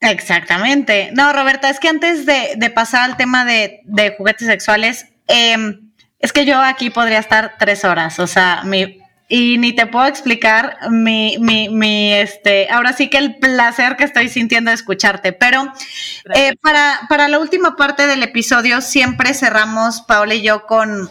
Exactamente. 0.00 1.10
No, 1.14 1.32
Roberta, 1.32 1.68
es 1.68 1.80
que 1.80 1.88
antes 1.88 2.26
de, 2.26 2.70
pasar 2.72 3.02
al 3.02 3.16
tema 3.16 3.44
de, 3.44 3.80
de 3.86 4.14
juguetes 4.16 4.46
sexuales, 4.46 5.06
eh, 5.26 5.56
es 6.24 6.32
que 6.32 6.46
yo 6.46 6.58
aquí 6.58 6.88
podría 6.88 7.18
estar 7.18 7.56
tres 7.58 7.84
horas, 7.84 8.18
o 8.18 8.26
sea, 8.26 8.62
mi, 8.64 8.98
y 9.28 9.58
ni 9.58 9.74
te 9.74 9.86
puedo 9.86 10.06
explicar 10.06 10.78
mi, 10.88 11.36
mi, 11.38 11.68
mi, 11.68 12.14
este, 12.14 12.66
ahora 12.70 12.94
sí 12.94 13.10
que 13.10 13.18
el 13.18 13.36
placer 13.36 13.96
que 13.96 14.04
estoy 14.04 14.30
sintiendo 14.30 14.70
de 14.70 14.74
escucharte. 14.74 15.34
Pero 15.34 15.70
eh, 16.34 16.56
para, 16.62 17.00
para 17.10 17.28
la 17.28 17.38
última 17.38 17.76
parte 17.76 18.06
del 18.06 18.22
episodio 18.22 18.80
siempre 18.80 19.34
cerramos, 19.34 20.00
Paola 20.00 20.34
y 20.34 20.40
yo, 20.40 20.64
con, 20.64 21.10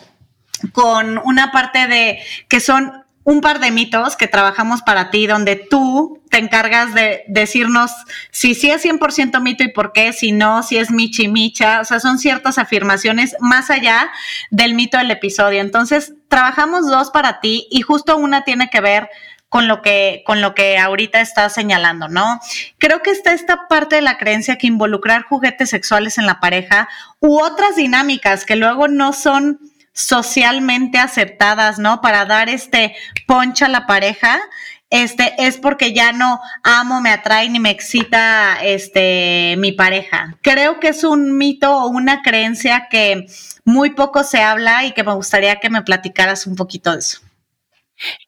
con 0.72 1.20
una 1.20 1.51
parte 1.51 1.86
de 1.86 2.20
que 2.47 2.59
son 2.59 3.03
un 3.24 3.41
par 3.41 3.59
de 3.59 3.71
mitos 3.71 4.17
que 4.17 4.28
trabajamos 4.28 4.82
para 4.82 5.09
ti, 5.09 5.28
donde 5.28 5.55
tú 5.55 6.21
te 6.30 6.38
encargas 6.38 6.93
de 6.93 7.24
decirnos 7.28 7.91
si 8.32 8.55
sí 8.55 8.69
es 8.69 8.84
100% 8.84 9.39
mito 9.41 9.63
y 9.63 9.71
por 9.71 9.93
qué, 9.93 10.13
si 10.13 10.32
no, 10.32 10.63
si 10.63 10.78
es 10.78 10.91
michi 10.91 11.28
micha, 11.28 11.80
o 11.82 11.86
sea, 11.86 11.99
son 11.99 12.19
ciertas 12.19 12.57
afirmaciones 12.57 13.36
más 13.39 13.69
allá 13.69 14.11
del 14.49 14.74
mito 14.74 14.97
del 14.97 15.11
episodio. 15.11 15.61
Entonces, 15.61 16.13
trabajamos 16.28 16.88
dos 16.88 17.11
para 17.11 17.39
ti 17.39 17.67
y 17.71 17.82
justo 17.82 18.17
una 18.17 18.43
tiene 18.43 18.69
que 18.69 18.82
ver 18.82 19.09
con 19.53 19.67
lo 19.67 19.84
que, 19.84 20.24
con 20.26 20.41
lo 20.41 20.55
que 20.55 20.80
ahorita 20.80 21.21
estás 21.21 21.53
señalando, 21.53 22.07
¿no? 22.07 22.39
Creo 22.80 23.03
que 23.03 23.11
está 23.11 23.34
esta 23.34 23.67
parte 23.67 23.97
de 23.97 24.01
la 24.01 24.17
creencia 24.17 24.57
que 24.57 24.65
involucrar 24.65 25.26
juguetes 25.26 25.69
sexuales 25.69 26.17
en 26.17 26.26
la 26.26 26.39
pareja 26.39 26.89
u 27.19 27.39
otras 27.39 27.76
dinámicas 27.76 28.45
que 28.45 28.55
luego 28.55 28.88
no 28.88 29.13
son 29.13 29.59
socialmente 29.93 30.97
aceptadas, 30.97 31.79
¿no? 31.79 32.01
Para 32.01 32.25
dar 32.25 32.49
este 32.49 32.95
poncha 33.27 33.67
a 33.67 33.69
la 33.69 33.85
pareja, 33.85 34.39
este, 34.89 35.33
es 35.39 35.57
porque 35.57 35.93
ya 35.93 36.11
no 36.11 36.39
amo, 36.63 37.01
me 37.01 37.09
atrae 37.09 37.49
ni 37.49 37.59
me 37.59 37.71
excita 37.71 38.63
este, 38.63 39.55
mi 39.57 39.71
pareja. 39.71 40.37
Creo 40.41 40.79
que 40.79 40.89
es 40.89 41.03
un 41.03 41.37
mito 41.37 41.75
o 41.75 41.87
una 41.87 42.21
creencia 42.21 42.87
que 42.89 43.25
muy 43.65 43.91
poco 43.91 44.23
se 44.23 44.41
habla 44.41 44.85
y 44.85 44.91
que 44.91 45.03
me 45.03 45.13
gustaría 45.13 45.59
que 45.59 45.69
me 45.69 45.81
platicaras 45.81 46.45
un 46.45 46.55
poquito 46.55 46.91
de 46.91 46.99
eso. 46.99 47.19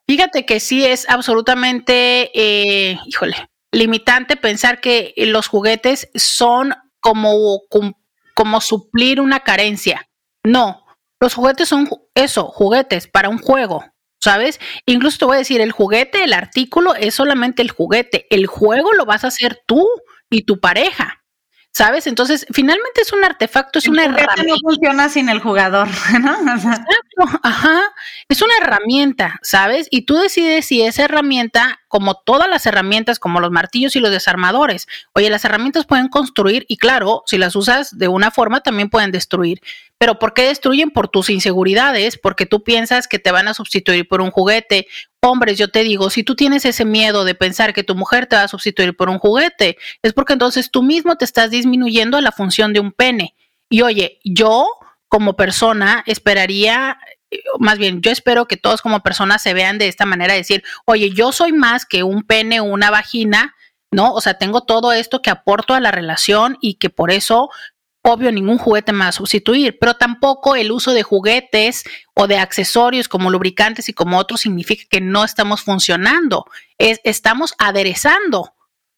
Fíjate 0.07 0.45
que 0.45 0.59
sí 0.59 0.85
es 0.85 1.09
absolutamente, 1.09 2.31
eh, 2.33 2.97
híjole, 3.05 3.49
limitante 3.71 4.37
pensar 4.37 4.79
que 4.79 5.13
los 5.17 5.47
juguetes 5.47 6.09
son 6.15 6.73
como, 6.99 7.61
como 8.33 8.61
suplir 8.61 9.19
una 9.19 9.41
carencia. 9.41 10.07
No, 10.43 10.84
los 11.25 11.33
juguetes 11.33 11.67
son 11.67 11.89
eso, 12.13 12.45
juguetes 12.45 13.07
para 13.07 13.29
un 13.29 13.39
juego, 13.39 13.83
¿sabes? 14.21 14.59
Incluso 14.85 15.17
te 15.17 15.25
voy 15.25 15.35
a 15.37 15.39
decir, 15.39 15.59
el 15.59 15.71
juguete, 15.71 16.23
el 16.23 16.33
artículo 16.33 16.93
es 16.93 17.15
solamente 17.15 17.63
el 17.63 17.71
juguete, 17.71 18.27
el 18.29 18.45
juego 18.45 18.93
lo 18.93 19.05
vas 19.05 19.23
a 19.23 19.29
hacer 19.29 19.59
tú 19.65 19.87
y 20.29 20.43
tu 20.43 20.59
pareja. 20.59 21.23
¿Sabes? 21.71 22.07
Entonces, 22.07 22.45
finalmente 22.53 23.01
es 23.01 23.11
un 23.11 23.25
artefacto, 23.25 23.79
es 23.79 23.87
una 23.89 24.03
herramienta. 24.05 24.43
no 24.47 24.55
funciona 24.63 25.09
sin 25.09 25.27
el 25.27 25.39
jugador, 25.39 25.89
¿no? 26.21 26.53
Exacto, 26.53 27.39
ajá. 27.43 27.81
Es 28.29 28.41
una 28.43 28.53
herramienta, 28.61 29.39
¿sabes? 29.41 29.87
Y 29.89 30.05
tú 30.05 30.15
decides 30.15 30.67
si 30.67 30.83
esa 30.83 31.03
herramienta, 31.05 31.81
como 31.95 32.15
todas 32.15 32.49
las 32.49 32.65
herramientas, 32.65 33.19
como 33.19 33.39
los 33.39 33.51
martillos 33.51 33.95
y 33.95 34.01
los 34.01 34.11
desarmadores, 34.11 34.85
oye, 35.13 35.29
las 35.29 35.45
herramientas 35.45 35.85
pueden 35.85 36.09
construir 36.09 36.65
y 36.67 36.75
claro, 36.75 37.23
si 37.25 37.37
las 37.37 37.55
usas 37.55 37.97
de 37.97 38.09
una 38.09 38.31
forma, 38.31 38.59
también 38.59 38.89
pueden 38.89 39.13
destruir. 39.13 39.61
Pero 39.97 40.19
¿por 40.19 40.33
qué 40.33 40.41
destruyen? 40.41 40.91
Por 40.91 41.07
tus 41.07 41.29
inseguridades, 41.29 42.17
porque 42.17 42.45
tú 42.45 42.65
piensas 42.65 43.07
que 43.07 43.17
te 43.17 43.31
van 43.31 43.47
a 43.47 43.53
sustituir 43.53 44.09
por 44.09 44.19
un 44.19 44.29
juguete. 44.29 44.87
Hombres, 45.21 45.57
yo 45.57 45.69
te 45.69 45.83
digo, 45.83 46.09
si 46.09 46.25
tú 46.25 46.35
tienes 46.35 46.65
ese 46.65 46.83
miedo 46.83 47.23
de 47.23 47.33
pensar 47.33 47.73
que 47.73 47.85
tu 47.85 47.95
mujer 47.95 48.25
te 48.25 48.35
va 48.35 48.41
a 48.41 48.49
sustituir 48.49 48.97
por 48.97 49.07
un 49.07 49.17
juguete, 49.17 49.77
es 50.01 50.11
porque 50.11 50.33
entonces 50.33 50.71
tú 50.71 50.83
mismo 50.83 51.15
te 51.15 51.23
estás 51.23 51.49
disminuyendo 51.49 52.19
la 52.19 52.33
función 52.33 52.73
de 52.73 52.81
un 52.81 52.91
pene. 52.91 53.35
Y 53.69 53.83
oye, 53.83 54.19
yo 54.25 54.67
como 55.07 55.37
persona 55.37 56.03
esperaría, 56.07 56.97
más 57.59 57.77
bien, 57.77 58.01
yo 58.01 58.11
espero 58.11 58.47
que 58.47 58.57
todos 58.57 58.81
como 58.81 59.01
personas 59.01 59.41
se 59.41 59.53
vean 59.53 59.77
de 59.77 59.87
esta 59.87 60.05
manera, 60.05 60.33
decir, 60.33 60.63
oye, 60.85 61.11
yo 61.11 61.31
soy 61.31 61.51
más 61.53 61.85
que 61.85 62.03
un 62.03 62.23
pene 62.23 62.61
una 62.61 62.91
vagina, 62.91 63.55
¿no? 63.91 64.13
O 64.13 64.21
sea, 64.21 64.37
tengo 64.37 64.61
todo 64.61 64.91
esto 64.91 65.21
que 65.21 65.29
aporto 65.29 65.73
a 65.73 65.79
la 65.79 65.91
relación 65.91 66.57
y 66.61 66.75
que 66.75 66.89
por 66.89 67.11
eso 67.11 67.49
obvio 68.01 68.31
ningún 68.31 68.59
juguete 68.59 68.93
me 68.93 68.99
va 68.99 69.07
a 69.07 69.11
sustituir, 69.11 69.77
pero 69.79 69.95
tampoco 69.95 70.55
el 70.55 70.71
uso 70.71 70.93
de 70.93 71.01
juguetes 71.01 71.83
o 72.13 72.27
de 72.27 72.37
accesorios 72.37 73.07
como 73.07 73.31
lubricantes 73.31 73.89
y 73.89 73.93
como 73.93 74.19
otros 74.19 74.41
significa 74.41 74.83
que 74.89 75.01
no 75.01 75.23
estamos 75.23 75.61
funcionando, 75.61 76.45
es, 76.77 77.01
estamos 77.03 77.55
aderezando, 77.57 78.54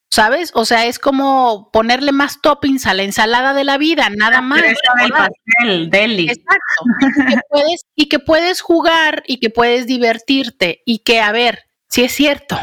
¿sabes? 0.09 0.51
O 0.53 0.65
sea, 0.65 0.85
es 0.85 0.99
como 0.99 1.69
ponerle 1.71 2.11
más 2.11 2.41
toppings 2.41 2.85
a 2.85 2.93
la 2.93 3.03
ensalada 3.03 3.53
de 3.53 3.63
la 3.63 3.77
vida, 3.77 4.09
nada 4.09 4.41
más. 4.41 4.63
El 4.63 5.11
pastel, 5.11 5.89
deli. 5.89 6.29
Exacto. 6.29 7.83
y 7.95 8.09
que 8.09 8.19
puedes 8.19 8.61
jugar 8.61 9.23
y 9.27 9.39
que 9.39 9.49
puedes 9.49 9.87
divertirte 9.87 10.81
y 10.85 10.99
que, 10.99 11.19
a 11.19 11.31
ver, 11.31 11.63
si 11.89 12.03
es 12.03 12.13
cierto, 12.13 12.57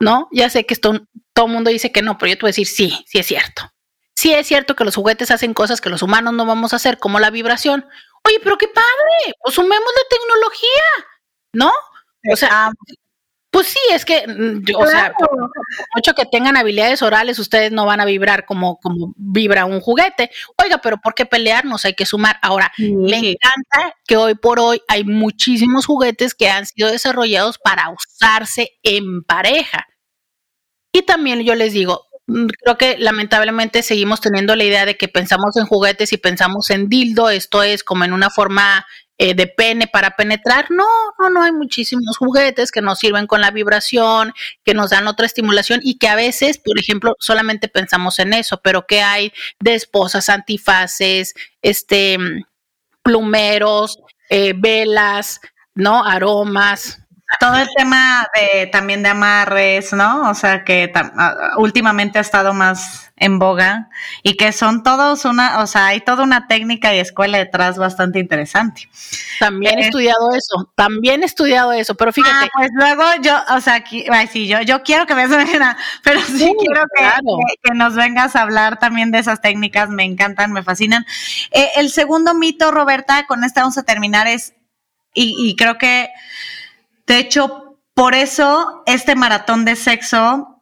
¿no? 0.00 0.28
Ya 0.32 0.50
sé 0.50 0.66
que 0.66 0.74
esto, 0.74 1.06
todo 1.32 1.46
el 1.46 1.52
mundo 1.52 1.70
dice 1.70 1.92
que 1.92 2.02
no, 2.02 2.18
pero 2.18 2.30
yo 2.30 2.36
te 2.36 2.42
voy 2.42 2.48
a 2.48 2.50
decir 2.50 2.66
sí, 2.66 3.04
sí 3.06 3.18
es 3.18 3.26
cierto. 3.26 3.70
Sí 4.14 4.32
es 4.32 4.46
cierto 4.46 4.74
que 4.74 4.84
los 4.84 4.96
juguetes 4.96 5.30
hacen 5.30 5.52
cosas 5.52 5.80
que 5.80 5.90
los 5.90 6.02
humanos 6.02 6.32
no 6.32 6.46
vamos 6.46 6.72
a 6.72 6.76
hacer, 6.76 6.98
como 6.98 7.20
la 7.20 7.30
vibración. 7.30 7.86
Oye, 8.24 8.40
pero 8.42 8.56
qué 8.56 8.68
padre, 8.68 9.34
pues 9.42 9.54
sumemos 9.54 9.78
la 9.78 10.16
tecnología, 10.16 10.82
¿no? 11.52 11.72
O 12.32 12.36
sea, 12.36 12.72
pues 13.56 13.68
sí, 13.68 13.78
es 13.90 14.04
que, 14.04 14.22
mm, 14.28 14.64
o 14.76 14.86
sea, 14.86 15.14
mucho 15.94 16.12
que 16.12 16.26
tengan 16.26 16.58
habilidades 16.58 17.00
orales, 17.00 17.38
ustedes 17.38 17.72
no 17.72 17.86
van 17.86 18.00
a 18.00 18.04
vibrar 18.04 18.44
como, 18.44 18.76
como 18.80 19.14
vibra 19.16 19.64
un 19.64 19.80
juguete. 19.80 20.30
Oiga, 20.62 20.76
pero 20.82 20.98
¿por 20.98 21.14
qué 21.14 21.24
pelearnos? 21.24 21.86
Hay 21.86 21.94
que 21.94 22.04
sumar. 22.04 22.36
Ahora, 22.42 22.70
me 22.76 23.16
encanta 23.16 23.96
que 24.06 24.18
hoy 24.18 24.34
por 24.34 24.60
hoy 24.60 24.82
hay 24.88 25.04
muchísimos 25.04 25.86
juguetes 25.86 26.34
que 26.34 26.50
han 26.50 26.66
sido 26.66 26.90
desarrollados 26.90 27.56
para 27.56 27.88
usarse 27.88 28.72
en 28.82 29.22
pareja. 29.22 29.86
Y 30.92 31.00
también 31.00 31.40
yo 31.40 31.54
les 31.54 31.72
digo, 31.72 32.06
Mm, 32.28 32.46
creo 32.60 32.76
que 32.76 32.98
lamentablemente 32.98 33.82
seguimos 33.82 34.20
teniendo 34.20 34.56
la 34.56 34.64
idea 34.64 34.84
de 34.84 34.96
que 34.96 35.06
pensamos 35.08 35.56
en 35.56 35.66
juguetes 35.66 36.12
y 36.12 36.16
pensamos 36.16 36.70
en 36.70 36.88
dildo, 36.88 37.30
esto 37.30 37.62
es 37.62 37.84
como 37.84 38.04
en 38.04 38.12
una 38.12 38.30
forma 38.30 38.84
eh, 39.18 39.34
de 39.34 39.46
pene 39.46 39.86
para 39.86 40.16
penetrar. 40.16 40.70
No, 40.70 40.86
no, 41.18 41.30
no, 41.30 41.42
hay 41.42 41.52
muchísimos 41.52 42.18
juguetes 42.18 42.70
que 42.70 42.82
nos 42.82 42.98
sirven 42.98 43.26
con 43.26 43.40
la 43.40 43.50
vibración, 43.50 44.34
que 44.64 44.74
nos 44.74 44.90
dan 44.90 45.08
otra 45.08 45.26
estimulación 45.26 45.80
y 45.82 45.98
que 45.98 46.08
a 46.08 46.16
veces, 46.16 46.58
por 46.58 46.78
ejemplo, 46.78 47.16
solamente 47.18 47.68
pensamos 47.68 48.18
en 48.18 48.34
eso, 48.34 48.60
pero 48.62 48.86
que 48.86 49.00
hay 49.02 49.32
de 49.60 49.74
esposas, 49.74 50.28
antifaces, 50.28 51.34
este, 51.62 52.18
plumeros, 53.02 54.00
eh, 54.28 54.52
velas, 54.54 55.40
¿no? 55.74 56.04
Aromas, 56.04 57.05
todo 57.40 57.56
el 57.56 57.68
tema 57.76 58.26
de 58.34 58.66
también 58.66 59.02
de 59.02 59.10
amarres, 59.10 59.92
¿no? 59.92 60.30
O 60.30 60.34
sea, 60.34 60.64
que 60.64 60.92
últimamente 61.56 62.18
ha 62.18 62.22
estado 62.22 62.54
más 62.54 63.06
en 63.16 63.38
boga 63.38 63.88
y 64.22 64.36
que 64.36 64.52
son 64.52 64.82
todos 64.82 65.24
una, 65.24 65.60
o 65.60 65.66
sea, 65.66 65.86
hay 65.86 66.00
toda 66.00 66.22
una 66.22 66.46
técnica 66.46 66.94
y 66.94 66.98
escuela 66.98 67.38
detrás 67.38 67.78
bastante 67.78 68.18
interesante. 68.18 68.88
También 69.40 69.78
he 69.78 69.82
eh, 69.82 69.86
estudiado 69.86 70.30
eso, 70.32 70.70
también 70.74 71.22
he 71.22 71.26
estudiado 71.26 71.72
eso, 71.72 71.94
pero 71.94 72.12
fíjate. 72.12 72.46
Ah, 72.46 72.48
pues 72.54 72.70
luego 72.74 73.04
yo, 73.22 73.38
o 73.56 73.60
sea, 73.60 73.74
aquí, 73.74 74.04
ay, 74.10 74.26
sí, 74.26 74.46
yo, 74.46 74.60
yo 74.60 74.82
quiero 74.82 75.06
que 75.06 75.14
me 75.14 75.28
suena, 75.28 75.76
pero 76.02 76.20
sí, 76.20 76.54
quiero 76.58 76.84
que, 76.94 77.74
nos 77.74 77.94
vengas 77.94 78.36
a 78.36 78.42
hablar 78.42 78.78
también 78.78 79.10
de 79.10 79.18
esas 79.18 79.40
técnicas, 79.40 79.88
me 79.88 80.04
encantan, 80.04 80.52
me 80.52 80.62
fascinan. 80.62 81.06
Eh, 81.50 81.70
el 81.76 81.90
segundo 81.90 82.34
mito, 82.34 82.70
Roberta, 82.70 83.26
con 83.26 83.44
este 83.44 83.60
vamos 83.60 83.78
a 83.78 83.82
terminar, 83.82 84.26
es, 84.26 84.54
y 85.18 85.56
creo 85.56 85.78
que 85.78 86.10
de 87.06 87.18
hecho, 87.18 87.78
por 87.94 88.14
eso 88.14 88.82
este 88.86 89.14
maratón 89.14 89.64
de 89.64 89.76
sexo 89.76 90.56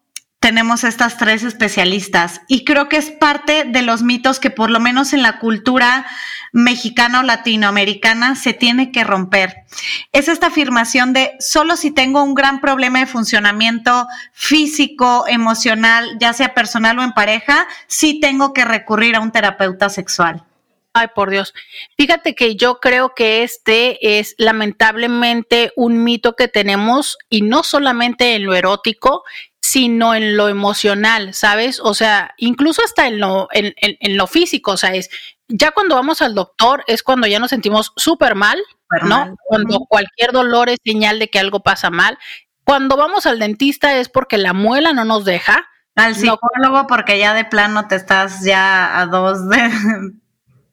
tenemos 0.45 0.85
estas 0.85 1.17
tres 1.17 1.43
especialistas 1.43 2.43
y 2.49 2.65
creo 2.65 2.91
que 2.91 2.99
es 2.99 3.11
parte 3.11 3.65
de 3.65 3.81
los 3.81 4.03
mitos 4.03 4.39
que 4.39 4.51
por 4.51 4.71
lo 4.71 4.79
menos 4.79 5.15
en 5.15 5.23
la 5.23 5.39
cultura 5.39 6.05
mexicana 6.53 7.21
o 7.21 7.23
latinoamericana 7.23 8.37
se 8.37 8.53
tiene 8.53 8.93
que 8.93 9.05
romper. 9.05 9.65
Es 10.13 10.29
esta 10.29 10.49
afirmación 10.49 11.15
de 11.15 11.33
solo 11.41 11.77
si 11.77 11.91
tengo 11.91 12.23
un 12.23 12.35
gran 12.35 12.61
problema 12.61 13.01
de 13.01 13.07
funcionamiento 13.07 14.07
físico, 14.33 15.25
emocional, 15.27 16.19
ya 16.21 16.35
sea 16.35 16.53
personal 16.53 16.99
o 16.99 17.03
en 17.03 17.13
pareja, 17.13 17.67
sí 17.87 18.21
tengo 18.21 18.53
que 18.53 18.67
recurrir 18.67 19.17
a 19.17 19.21
un 19.21 19.33
terapeuta 19.33 19.89
sexual. 19.89 20.45
Ay, 20.97 21.09
por 21.13 21.29
Dios. 21.29 21.55
Fíjate 21.99 22.37
que 22.37 22.55
yo 22.55 22.79
creo 22.79 23.15
que 23.17 23.43
este 23.43 24.19
es 24.21 24.37
lamentablemente 24.39 25.73
un 25.75 26.05
mito 26.05 26.37
que 26.37 26.47
tenemos 26.47 27.19
y 27.29 27.43
no 27.43 27.65
solamente 27.65 28.37
en 28.37 28.45
lo 28.45 28.55
erótico, 28.55 29.25
sino 29.61 30.15
en 30.15 30.37
lo 30.37 30.49
emocional, 30.49 31.35
¿sabes? 31.35 31.81
O 31.81 31.95
sea, 31.95 32.33
incluso 32.37 32.81
hasta 32.85 33.09
en 33.09 33.19
lo, 33.19 33.49
en, 33.51 34.17
lo 34.17 34.29
físico, 34.29 34.71
o 34.73 34.77
sea, 34.77 34.95
es 34.95 35.11
ya 35.49 35.73
cuando 35.73 35.97
vamos 35.97 36.23
al 36.23 36.37
doctor 36.37 36.85
es 36.87 37.03
cuando 37.03 37.27
ya 37.27 37.41
nos 37.41 37.51
sentimos 37.51 37.93
súper 37.97 38.37
mal, 38.37 38.63
¿no? 39.03 39.35
Cuando 39.47 39.81
cualquier 39.89 40.31
dolor 40.31 40.69
es 40.69 40.79
señal 40.85 41.19
de 41.19 41.29
que 41.29 41.41
algo 41.41 41.61
pasa 41.61 41.91
mal. 41.91 42.19
Cuando 42.63 42.97
vamos 42.97 43.27
al 43.27 43.41
dentista 43.41 43.97
es 43.99 44.09
porque 44.09 44.39
la 44.39 44.53
muela 44.53 44.93
no 44.93 45.05
nos 45.05 45.25
deja. 45.25 45.67
Al 45.97 46.15
psicólogo 46.15 46.87
porque 46.87 47.19
ya 47.19 47.35
de 47.35 47.45
plano 47.45 47.89
te 47.89 47.97
estás 47.97 48.45
ya 48.45 49.01
a 49.01 49.07
dos 49.07 49.49
de, 49.49 49.71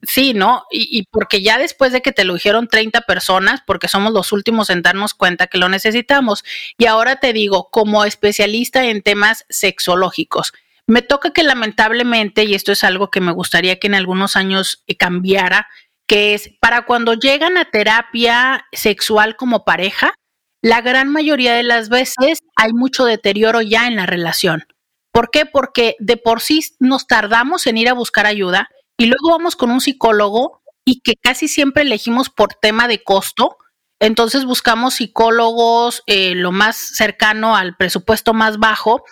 Sí, 0.03 0.33
¿no? 0.33 0.63
Y, 0.71 1.03
porque 1.11 1.41
ya 1.41 1.59
después 1.59 1.91
de 1.91 2.01
que 2.01 2.11
te 2.11 2.23
lo 2.23 2.33
dijeron 2.33 2.67
30 2.67 3.01
personas, 3.01 3.61
porque 3.65 3.87
somos 3.87 4.13
los 4.13 4.31
últimos 4.31 4.69
en 4.71 4.81
darnos 4.81 5.13
cuenta 5.13 5.47
que 5.47 5.59
lo 5.59 5.69
necesitamos. 5.69 6.43
Y 6.77 6.87
ahora 6.87 7.17
te 7.17 7.33
digo, 7.33 7.69
como 7.69 8.03
especialista 8.03 8.85
en 8.85 9.03
temas 9.03 9.45
sexológicos, 9.49 10.53
me 10.87 11.03
toca 11.03 11.31
que 11.31 11.43
lamentablemente, 11.43 12.43
y 12.43 12.55
esto 12.55 12.71
es 12.71 12.83
algo 12.83 13.11
que 13.11 13.21
me 13.21 13.31
gustaría 13.31 13.79
que 13.79 13.87
en 13.87 13.95
algunos 13.95 14.35
años 14.35 14.83
cambiara, 14.97 15.67
que 16.07 16.33
es 16.33 16.49
para 16.59 16.85
cuando 16.85 17.13
llegan 17.13 17.57
a 17.57 17.65
terapia 17.65 18.65
sexual 18.73 19.35
como 19.35 19.63
pareja, 19.65 20.15
la 20.63 20.81
gran 20.81 21.09
mayoría 21.09 21.53
de 21.53 21.63
las 21.63 21.89
veces 21.89 22.39
hay 22.55 22.73
mucho 22.73 23.05
deterioro 23.05 23.61
ya 23.61 23.87
en 23.87 23.95
la 23.95 24.07
relación. 24.07 24.65
¿Por 25.11 25.29
qué? 25.29 25.45
Porque 25.45 25.95
de 25.99 26.17
por 26.17 26.41
sí 26.41 26.61
nos 26.79 27.05
tardamos 27.07 27.67
en 27.67 27.77
ir 27.77 27.89
a 27.89 27.93
buscar 27.93 28.25
ayuda 28.25 28.69
y 29.01 29.07
luego 29.07 29.31
vamos 29.31 29.55
con 29.55 29.71
un 29.71 29.81
psicólogo 29.81 30.61
y 30.85 31.01
que 31.01 31.15
casi 31.15 31.47
siempre 31.47 31.81
elegimos 31.81 32.29
por 32.29 32.53
tema 32.53 32.87
de 32.87 33.03
costo. 33.03 33.57
Entonces 33.99 34.45
buscamos 34.45 34.93
psicólogos 34.93 36.03
eh, 36.05 36.35
lo 36.35 36.51
más 36.51 36.77
cercano 36.77 37.55
al 37.55 37.75
presupuesto 37.75 38.35
más 38.35 38.59
bajo 38.59 39.03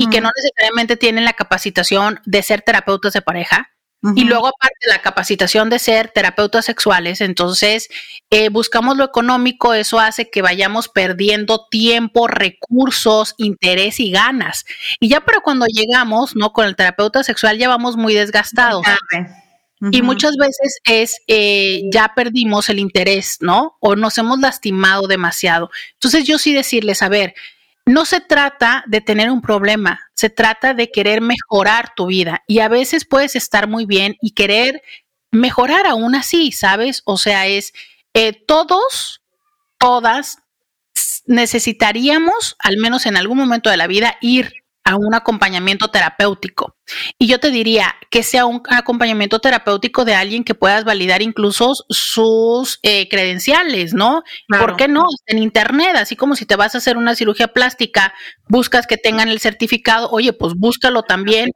y 0.00 0.10
que 0.10 0.20
no 0.20 0.30
necesariamente 0.34 0.96
tienen 0.96 1.24
la 1.24 1.34
capacitación 1.34 2.18
de 2.24 2.42
ser 2.42 2.62
terapeutas 2.62 3.12
de 3.12 3.22
pareja. 3.22 3.70
Y 4.14 4.24
luego 4.24 4.46
aparte 4.46 4.88
la 4.88 5.02
capacitación 5.02 5.68
de 5.68 5.78
ser 5.78 6.10
terapeutas 6.10 6.64
sexuales, 6.64 7.20
entonces 7.20 7.88
eh, 8.30 8.50
buscamos 8.50 8.96
lo 8.96 9.04
económico, 9.04 9.74
eso 9.74 9.98
hace 9.98 10.30
que 10.30 10.42
vayamos 10.42 10.88
perdiendo 10.88 11.66
tiempo, 11.68 12.28
recursos, 12.28 13.34
interés 13.36 13.98
y 13.98 14.12
ganas. 14.12 14.64
Y 15.00 15.08
ya 15.08 15.22
pero 15.22 15.40
cuando 15.40 15.66
llegamos, 15.66 16.36
¿no? 16.36 16.52
Con 16.52 16.66
el 16.66 16.76
terapeuta 16.76 17.24
sexual 17.24 17.58
ya 17.58 17.68
vamos 17.68 17.96
muy 17.96 18.14
desgastados. 18.14 18.86
Y 19.92 20.02
muchas 20.02 20.36
veces 20.36 20.78
es, 20.84 21.20
eh, 21.26 21.82
ya 21.92 22.12
perdimos 22.14 22.68
el 22.70 22.78
interés, 22.78 23.38
¿no? 23.40 23.76
O 23.80 23.94
nos 23.94 24.16
hemos 24.18 24.38
lastimado 24.38 25.06
demasiado. 25.06 25.70
Entonces 25.94 26.24
yo 26.24 26.38
sí 26.38 26.54
decirles, 26.54 27.02
a 27.02 27.08
ver, 27.08 27.34
no 27.84 28.04
se 28.04 28.20
trata 28.20 28.84
de 28.86 29.00
tener 29.00 29.30
un 29.30 29.42
problema, 29.42 30.05
se 30.16 30.30
trata 30.30 30.74
de 30.74 30.90
querer 30.90 31.20
mejorar 31.20 31.92
tu 31.94 32.06
vida 32.06 32.42
y 32.48 32.60
a 32.60 32.68
veces 32.68 33.04
puedes 33.04 33.36
estar 33.36 33.68
muy 33.68 33.84
bien 33.84 34.16
y 34.20 34.32
querer 34.32 34.82
mejorar 35.30 35.86
aún 35.86 36.14
así, 36.14 36.52
¿sabes? 36.52 37.02
O 37.04 37.18
sea, 37.18 37.46
es 37.46 37.74
eh, 38.14 38.32
todos, 38.32 39.22
todas 39.78 40.38
necesitaríamos, 41.26 42.56
al 42.58 42.78
menos 42.78 43.04
en 43.04 43.16
algún 43.16 43.36
momento 43.36 43.68
de 43.68 43.76
la 43.76 43.86
vida, 43.86 44.16
ir 44.22 44.64
a 44.86 44.94
un 44.96 45.14
acompañamiento 45.14 45.88
terapéutico. 45.88 46.76
Y 47.18 47.26
yo 47.26 47.40
te 47.40 47.50
diría 47.50 47.96
que 48.08 48.22
sea 48.22 48.46
un 48.46 48.62
acompañamiento 48.70 49.40
terapéutico 49.40 50.04
de 50.04 50.14
alguien 50.14 50.44
que 50.44 50.54
puedas 50.54 50.84
validar 50.84 51.22
incluso 51.22 51.72
sus 51.88 52.78
eh, 52.84 53.08
credenciales, 53.08 53.94
¿no? 53.94 54.22
¿Por 54.48 54.76
qué 54.76 54.86
no? 54.86 55.04
En 55.26 55.38
Internet, 55.38 55.96
así 55.96 56.14
como 56.14 56.36
si 56.36 56.46
te 56.46 56.54
vas 56.54 56.76
a 56.76 56.78
hacer 56.78 56.96
una 56.96 57.16
cirugía 57.16 57.48
plástica, 57.48 58.14
buscas 58.48 58.86
que 58.86 58.96
tengan 58.96 59.28
el 59.28 59.40
certificado, 59.40 60.08
oye, 60.10 60.32
pues 60.32 60.54
búscalo 60.54 61.02
también. 61.02 61.50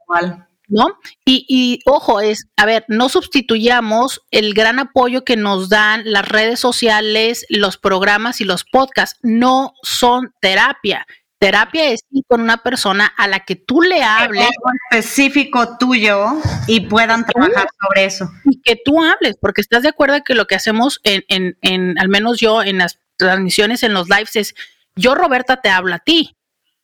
¿no? 0.67 0.97
Y, 1.25 1.45
y, 1.49 1.79
ojo, 1.85 2.21
es, 2.21 2.47
a 2.55 2.65
ver, 2.65 2.85
no 2.87 3.09
sustituyamos 3.09 4.21
el 4.31 4.53
gran 4.53 4.79
apoyo 4.79 5.25
que 5.25 5.35
nos 5.35 5.67
dan 5.67 6.01
las 6.05 6.27
redes 6.27 6.61
sociales, 6.61 7.45
los 7.49 7.77
programas 7.77 8.39
y 8.39 8.45
los 8.45 8.63
podcasts, 8.63 9.19
no 9.21 9.73
son 9.83 10.33
terapia. 10.39 11.05
Terapia 11.41 11.89
es 11.89 12.01
ir 12.11 12.23
con 12.27 12.39
una 12.41 12.61
persona 12.61 13.11
a 13.17 13.27
la 13.27 13.39
que 13.39 13.55
tú 13.55 13.81
le 13.81 14.03
hables. 14.03 14.43
Algo 14.43 14.69
específico 14.91 15.75
tuyo 15.79 16.33
y 16.67 16.81
puedan 16.81 17.25
trabajar 17.25 17.67
sobre 17.81 18.05
eso. 18.05 18.31
Y 18.45 18.61
que 18.61 18.75
tú 18.75 19.03
hables, 19.03 19.37
porque 19.41 19.61
estás 19.61 19.81
de 19.81 19.89
acuerdo 19.89 20.23
que 20.23 20.35
lo 20.35 20.45
que 20.45 20.53
hacemos 20.53 21.01
en, 21.03 21.23
en, 21.29 21.57
en, 21.63 21.97
al 21.97 22.09
menos 22.09 22.39
yo, 22.39 22.61
en 22.61 22.77
las 22.77 22.99
transmisiones, 23.17 23.81
en 23.81 23.95
los 23.95 24.07
lives, 24.07 24.35
es 24.35 24.55
yo, 24.95 25.15
Roberta, 25.15 25.61
te 25.61 25.69
hablo 25.69 25.95
a 25.95 25.99
ti, 25.99 26.37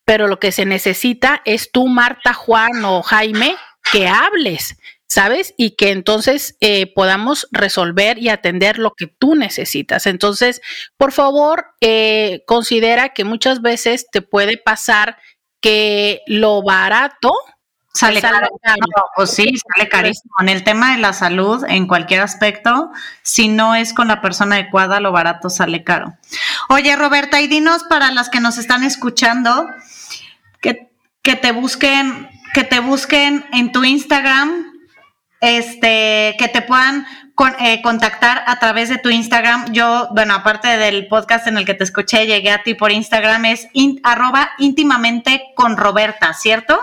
pero 0.05 0.28
lo 0.28 0.39
que 0.39 0.51
se 0.51 0.66
necesita 0.66 1.43
es 1.45 1.72
tú, 1.72 1.88
Marta, 1.88 2.34
Juan 2.34 2.84
o 2.84 3.03
Jaime, 3.03 3.55
que 3.91 4.08
hables. 4.08 4.76
¿Sabes? 5.08 5.53
Y 5.58 5.72
que 5.72 5.91
entonces 5.91 6.58
eh, 6.60 6.93
podamos 6.93 7.47
resolver 7.51 8.18
y 8.18 8.30
atender 8.30 8.78
lo 8.78 8.93
que 8.93 9.08
tú 9.08 9.36
necesitas. 9.36 10.05
Entonces, 10.05 10.62
por 10.97 11.12
favor, 11.12 11.68
eh, 11.82 12.43
considera 12.45 13.10
que 13.10 13.24
muchas 13.24 13.62
veces 13.62 14.08
te 14.12 14.22
puede 14.22 14.58
pasar 14.58 15.18
que 15.62 16.22
lo 16.28 16.62
barato 16.62 17.34
sale 17.93 18.22
caro. 18.22 18.47
pues 19.16 19.32
sí, 19.32 19.55
sale 19.76 19.89
carísimo. 19.89 20.34
En 20.39 20.49
el 20.49 20.64
tema 20.64 20.91
de 20.91 20.99
la 20.99 21.14
salud, 21.14 21.64
en 21.68 21.88
cualquier 21.88 22.22
aspecto, 22.22 22.91
si 23.24 23.47
no 23.47 23.76
es 23.76 23.93
con 23.93 24.08
la 24.08 24.22
persona 24.22 24.55
adecuada, 24.55 24.99
lo 24.99 25.12
barato 25.12 25.49
sale 25.49 25.84
caro. 25.84 26.16
Oye, 26.70 26.95
Roberta, 26.95 27.41
y 27.41 27.47
dinos 27.47 27.84
para 27.89 28.12
las 28.12 28.30
que 28.30 28.39
nos 28.39 28.58
están 28.58 28.84
escuchando, 28.84 29.68
que, 30.62 30.91
que 31.24 31.36
te 31.36 31.51
busquen, 31.51 32.30
que 32.53 32.64
te 32.64 32.80
busquen 32.80 33.45
en 33.51 33.72
tu 33.72 33.84
Instagram, 33.84 34.66
este, 35.42 36.36
que 36.38 36.48
te 36.48 36.62
puedan 36.62 37.06
eh, 37.60 37.82
contactar 37.82 38.44
a 38.48 38.60
través 38.60 38.90
de 38.90 38.98
tu 38.98 39.10
Instagram. 39.10 39.72
Yo, 39.74 40.10
bueno, 40.12 40.34
aparte 40.34 40.78
del 40.78 41.08
podcast 41.08 41.48
en 41.48 41.58
el 41.58 41.66
que 41.66 41.74
te 41.74 41.84
escuché, 41.84 42.26
llegué 42.26 42.52
a 42.52 42.64
ti 42.64 42.74
por 42.74 42.92
Instagram, 42.92 43.46
es 43.46 43.68
arroba 44.04 44.52
íntimamente 44.58 45.54
con 45.56 45.78
Roberta, 45.78 46.34
¿cierto? 46.34 46.80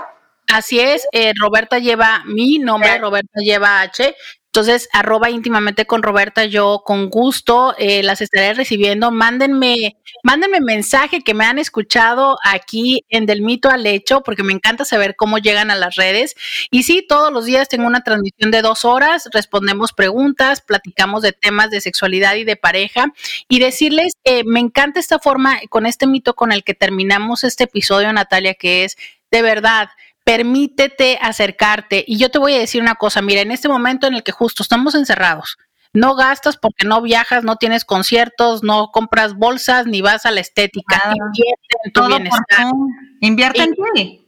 Así 0.52 0.78
es, 0.78 1.06
eh, 1.12 1.32
Roberta 1.40 1.78
lleva 1.78 2.22
mi 2.26 2.58
nombre, 2.58 2.98
Roberta 2.98 3.40
lleva 3.40 3.80
H, 3.80 4.14
entonces, 4.54 4.88
arroba 4.92 5.30
íntimamente 5.30 5.84
con 5.84 6.04
Roberta, 6.04 6.44
yo 6.44 6.82
con 6.84 7.10
gusto 7.10 7.74
eh, 7.76 8.04
las 8.04 8.20
estaré 8.20 8.54
recibiendo. 8.54 9.10
Mándenme, 9.10 9.96
mándenme 10.22 10.60
mensaje 10.60 11.22
que 11.22 11.34
me 11.34 11.44
han 11.44 11.58
escuchado 11.58 12.36
aquí 12.44 13.04
en 13.08 13.26
Del 13.26 13.42
Mito 13.42 13.68
al 13.68 13.84
Hecho, 13.84 14.20
porque 14.20 14.44
me 14.44 14.52
encanta 14.52 14.84
saber 14.84 15.16
cómo 15.16 15.38
llegan 15.38 15.72
a 15.72 15.74
las 15.74 15.96
redes. 15.96 16.36
Y 16.70 16.84
sí, 16.84 17.04
todos 17.04 17.32
los 17.32 17.46
días 17.46 17.68
tengo 17.68 17.88
una 17.88 18.04
transmisión 18.04 18.52
de 18.52 18.62
dos 18.62 18.84
horas, 18.84 19.28
respondemos 19.32 19.92
preguntas, 19.92 20.60
platicamos 20.60 21.22
de 21.22 21.32
temas 21.32 21.70
de 21.70 21.80
sexualidad 21.80 22.36
y 22.36 22.44
de 22.44 22.54
pareja. 22.54 23.12
Y 23.48 23.58
decirles, 23.58 24.12
eh, 24.22 24.44
me 24.44 24.60
encanta 24.60 25.00
esta 25.00 25.18
forma, 25.18 25.58
con 25.68 25.84
este 25.84 26.06
mito 26.06 26.34
con 26.34 26.52
el 26.52 26.62
que 26.62 26.74
terminamos 26.74 27.42
este 27.42 27.64
episodio, 27.64 28.12
Natalia, 28.12 28.54
que 28.54 28.84
es 28.84 28.96
de 29.32 29.42
verdad 29.42 29.88
permítete 30.24 31.18
acercarte. 31.20 32.04
Y 32.06 32.18
yo 32.18 32.30
te 32.30 32.38
voy 32.38 32.54
a 32.54 32.58
decir 32.58 32.82
una 32.82 32.96
cosa, 32.96 33.22
mira, 33.22 33.42
en 33.42 33.52
este 33.52 33.68
momento 33.68 34.06
en 34.06 34.14
el 34.14 34.22
que 34.22 34.32
justo 34.32 34.62
estamos 34.62 34.94
encerrados, 34.94 35.58
no 35.92 36.16
gastas 36.16 36.56
porque 36.56 36.86
no 36.86 37.00
viajas, 37.02 37.44
no 37.44 37.56
tienes 37.56 37.84
conciertos, 37.84 38.64
no 38.64 38.90
compras 38.90 39.34
bolsas, 39.34 39.86
ni 39.86 40.02
vas 40.02 40.26
a 40.26 40.32
la 40.32 40.40
estética. 40.40 41.00
Invierte 41.14 41.76
en 41.84 41.92
tu 41.92 42.06
bienestar. 42.06 42.66
Invierte 43.20 43.62
en 43.62 43.74
ti. 43.94 44.20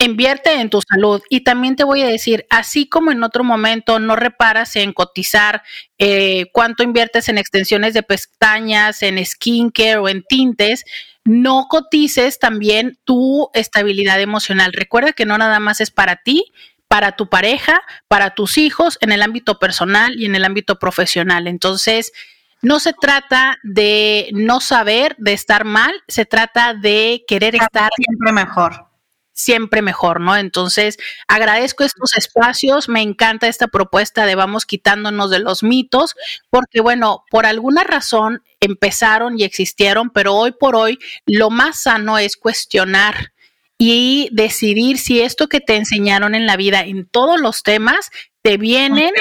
Invierte 0.00 0.52
en 0.54 0.68
tu 0.68 0.80
salud. 0.82 1.22
Y 1.30 1.44
también 1.44 1.76
te 1.76 1.84
voy 1.84 2.02
a 2.02 2.08
decir, 2.08 2.44
así 2.50 2.88
como 2.88 3.12
en 3.12 3.22
otro 3.22 3.44
momento 3.44 4.00
no 4.00 4.16
reparas 4.16 4.74
en 4.74 4.92
cotizar 4.92 5.62
eh, 5.96 6.46
cuánto 6.52 6.82
inviertes 6.82 7.28
en 7.28 7.38
extensiones 7.38 7.94
de 7.94 8.02
pestañas, 8.02 9.04
en 9.04 9.24
skincare 9.24 9.98
o 9.98 10.08
en 10.08 10.24
tintes, 10.24 10.84
no 11.24 11.66
cotices 11.68 12.38
también 12.38 12.98
tu 13.04 13.50
estabilidad 13.54 14.20
emocional. 14.20 14.72
Recuerda 14.72 15.12
que 15.12 15.26
no 15.26 15.38
nada 15.38 15.60
más 15.60 15.80
es 15.80 15.90
para 15.90 16.16
ti, 16.16 16.52
para 16.88 17.12
tu 17.16 17.28
pareja, 17.28 17.80
para 18.08 18.34
tus 18.34 18.58
hijos, 18.58 18.98
en 19.00 19.12
el 19.12 19.22
ámbito 19.22 19.58
personal 19.58 20.18
y 20.18 20.26
en 20.26 20.34
el 20.34 20.44
ámbito 20.44 20.78
profesional. 20.78 21.46
Entonces, 21.46 22.12
no 22.60 22.80
se 22.80 22.92
trata 22.92 23.58
de 23.62 24.30
no 24.32 24.60
saber, 24.60 25.16
de 25.18 25.32
estar 25.32 25.64
mal, 25.64 25.92
se 26.06 26.26
trata 26.26 26.74
de 26.74 27.24
querer 27.26 27.54
estar 27.54 27.90
siempre 27.96 28.32
mejor 28.32 28.91
siempre 29.42 29.82
mejor, 29.82 30.20
¿no? 30.20 30.36
Entonces, 30.36 30.98
agradezco 31.28 31.84
estos 31.84 32.16
espacios, 32.16 32.88
me 32.88 33.02
encanta 33.02 33.48
esta 33.48 33.68
propuesta 33.68 34.24
de 34.26 34.34
vamos 34.34 34.66
quitándonos 34.66 35.30
de 35.30 35.40
los 35.40 35.62
mitos, 35.62 36.14
porque 36.50 36.80
bueno, 36.80 37.24
por 37.30 37.46
alguna 37.46 37.84
razón 37.84 38.42
empezaron 38.60 39.38
y 39.38 39.44
existieron, 39.44 40.10
pero 40.10 40.34
hoy 40.34 40.52
por 40.52 40.76
hoy 40.76 40.98
lo 41.26 41.50
más 41.50 41.82
sano 41.82 42.18
es 42.18 42.36
cuestionar 42.36 43.32
y 43.78 44.28
decidir 44.32 44.98
si 44.98 45.20
esto 45.20 45.48
que 45.48 45.60
te 45.60 45.76
enseñaron 45.76 46.36
en 46.36 46.46
la 46.46 46.56
vida 46.56 46.82
en 46.82 47.06
todos 47.06 47.40
los 47.40 47.64
temas 47.64 48.10
te 48.42 48.56
vienen, 48.56 49.12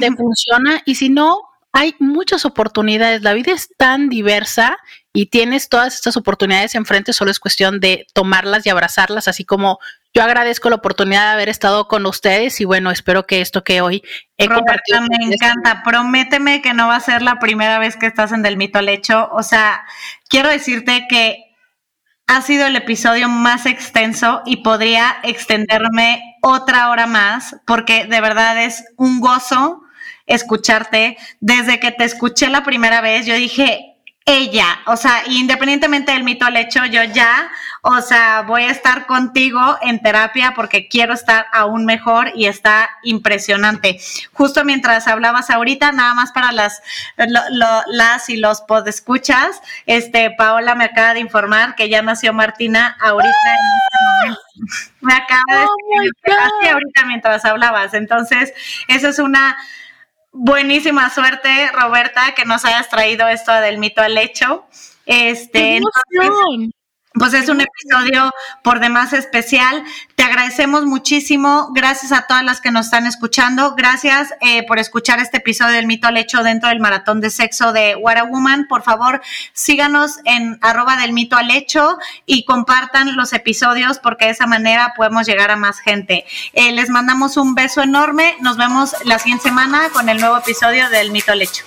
te 0.00 0.10
funciona 0.16 0.82
y 0.84 0.96
si 0.96 1.08
no, 1.08 1.40
hay 1.72 1.94
muchas 1.98 2.44
oportunidades. 2.44 3.22
La 3.22 3.32
vida 3.32 3.52
es 3.52 3.70
tan 3.76 4.08
diversa 4.08 4.78
y 5.12 5.26
tienes 5.26 5.68
todas 5.68 5.94
estas 5.94 6.16
oportunidades 6.16 6.74
enfrente, 6.74 7.12
solo 7.12 7.30
es 7.30 7.40
cuestión 7.40 7.80
de 7.80 8.06
tomarlas 8.14 8.64
y 8.66 8.70
abrazarlas, 8.70 9.28
así 9.28 9.44
como 9.44 9.78
yo 10.14 10.22
agradezco 10.22 10.68
la 10.68 10.76
oportunidad 10.76 11.28
de 11.28 11.32
haber 11.32 11.48
estado 11.48 11.88
con 11.88 12.04
ustedes 12.06 12.60
y 12.60 12.66
bueno, 12.66 12.90
espero 12.90 13.26
que 13.26 13.40
esto 13.40 13.64
que 13.64 13.80
hoy 13.80 14.02
he 14.36 14.48
compartido. 14.48 15.00
Me 15.02 15.34
encanta, 15.34 15.82
prométeme 15.82 16.60
que 16.60 16.74
no 16.74 16.88
va 16.88 16.96
a 16.96 17.00
ser 17.00 17.22
la 17.22 17.38
primera 17.38 17.78
vez 17.78 17.96
que 17.96 18.06
estás 18.06 18.32
en 18.32 18.42
Del 18.42 18.58
Mito 18.58 18.78
al 18.78 18.90
Hecho. 18.90 19.30
O 19.32 19.42
sea, 19.42 19.84
quiero 20.28 20.50
decirte 20.50 21.06
que 21.08 21.44
ha 22.26 22.42
sido 22.42 22.66
el 22.66 22.76
episodio 22.76 23.28
más 23.28 23.64
extenso 23.66 24.42
y 24.44 24.58
podría 24.58 25.16
extenderme 25.22 26.36
otra 26.42 26.90
hora 26.90 27.06
más 27.06 27.56
porque 27.66 28.04
de 28.04 28.20
verdad 28.20 28.62
es 28.62 28.84
un 28.96 29.20
gozo 29.20 29.81
escucharte. 30.26 31.16
Desde 31.40 31.80
que 31.80 31.90
te 31.90 32.04
escuché 32.04 32.48
la 32.48 32.64
primera 32.64 33.00
vez, 33.00 33.26
yo 33.26 33.34
dije, 33.34 33.92
ella, 34.24 34.80
o 34.86 34.96
sea, 34.96 35.22
independientemente 35.26 36.12
del 36.12 36.22
mito 36.22 36.44
al 36.44 36.56
hecho, 36.56 36.84
yo 36.86 37.02
ya, 37.02 37.50
o 37.82 38.00
sea, 38.00 38.42
voy 38.42 38.62
a 38.62 38.70
estar 38.70 39.06
contigo 39.06 39.60
en 39.82 40.00
terapia 40.00 40.52
porque 40.54 40.86
quiero 40.86 41.12
estar 41.12 41.46
aún 41.52 41.84
mejor 41.84 42.30
y 42.36 42.46
está 42.46 42.88
impresionante. 43.02 43.98
Justo 44.32 44.64
mientras 44.64 45.08
hablabas 45.08 45.50
ahorita, 45.50 45.90
nada 45.90 46.14
más 46.14 46.30
para 46.30 46.52
las, 46.52 46.82
las 47.16 48.28
y 48.28 48.36
los 48.36 48.60
podescuchas, 48.60 49.60
este, 49.86 50.30
Paola 50.38 50.76
me 50.76 50.84
acaba 50.84 51.14
de 51.14 51.20
informar 51.20 51.74
que 51.74 51.88
ya 51.88 52.00
nació 52.00 52.32
Martina 52.32 52.96
ahorita. 53.00 53.32
Este 54.24 54.38
me 55.00 55.14
acaba 55.14 55.42
de 55.48 55.64
oh 55.64 56.72
ahorita 56.72 57.06
mientras 57.06 57.44
hablabas. 57.44 57.92
Entonces, 57.94 58.52
eso 58.86 59.08
es 59.08 59.18
una 59.18 59.56
buenísima 60.32 61.10
suerte, 61.10 61.70
Roberta, 61.72 62.34
que 62.34 62.44
nos 62.44 62.64
hayas 62.64 62.88
traído 62.88 63.28
esto 63.28 63.52
del 63.52 63.78
mito 63.78 64.00
al 64.00 64.18
hecho. 64.18 64.64
Este, 65.06 65.80
pues 67.14 67.34
es 67.34 67.48
un 67.48 67.60
episodio 67.60 68.30
por 68.62 68.80
demás 68.80 69.12
especial. 69.12 69.84
Te 70.14 70.22
agradecemos 70.22 70.84
muchísimo. 70.86 71.70
Gracias 71.74 72.12
a 72.12 72.26
todas 72.26 72.44
las 72.44 72.60
que 72.60 72.70
nos 72.70 72.86
están 72.86 73.06
escuchando. 73.06 73.74
Gracias 73.74 74.34
eh, 74.40 74.66
por 74.66 74.78
escuchar 74.78 75.18
este 75.18 75.38
episodio 75.38 75.74
del 75.74 75.86
mito 75.86 76.06
al 76.08 76.16
hecho 76.16 76.42
dentro 76.42 76.68
del 76.68 76.80
maratón 76.80 77.20
de 77.20 77.30
sexo 77.30 77.72
de 77.72 77.96
What 77.96 78.16
a 78.16 78.24
Woman. 78.24 78.66
Por 78.68 78.82
favor, 78.82 79.20
síganos 79.52 80.18
en 80.24 80.58
arroba 80.62 80.96
del 80.96 81.12
mito 81.12 81.36
al 81.36 81.50
hecho 81.50 81.98
y 82.26 82.44
compartan 82.44 83.16
los 83.16 83.32
episodios 83.32 83.98
porque 83.98 84.26
de 84.26 84.32
esa 84.32 84.46
manera 84.46 84.94
podemos 84.96 85.26
llegar 85.26 85.50
a 85.50 85.56
más 85.56 85.80
gente. 85.80 86.24
Eh, 86.52 86.72
les 86.72 86.88
mandamos 86.88 87.36
un 87.36 87.54
beso 87.54 87.82
enorme. 87.82 88.36
Nos 88.40 88.56
vemos 88.56 88.94
la 89.04 89.18
siguiente 89.18 89.44
semana 89.44 89.90
con 89.92 90.08
el 90.08 90.18
nuevo 90.18 90.38
episodio 90.38 90.88
del 90.88 91.10
mito 91.10 91.32
al 91.32 91.42
hecho. 91.42 91.64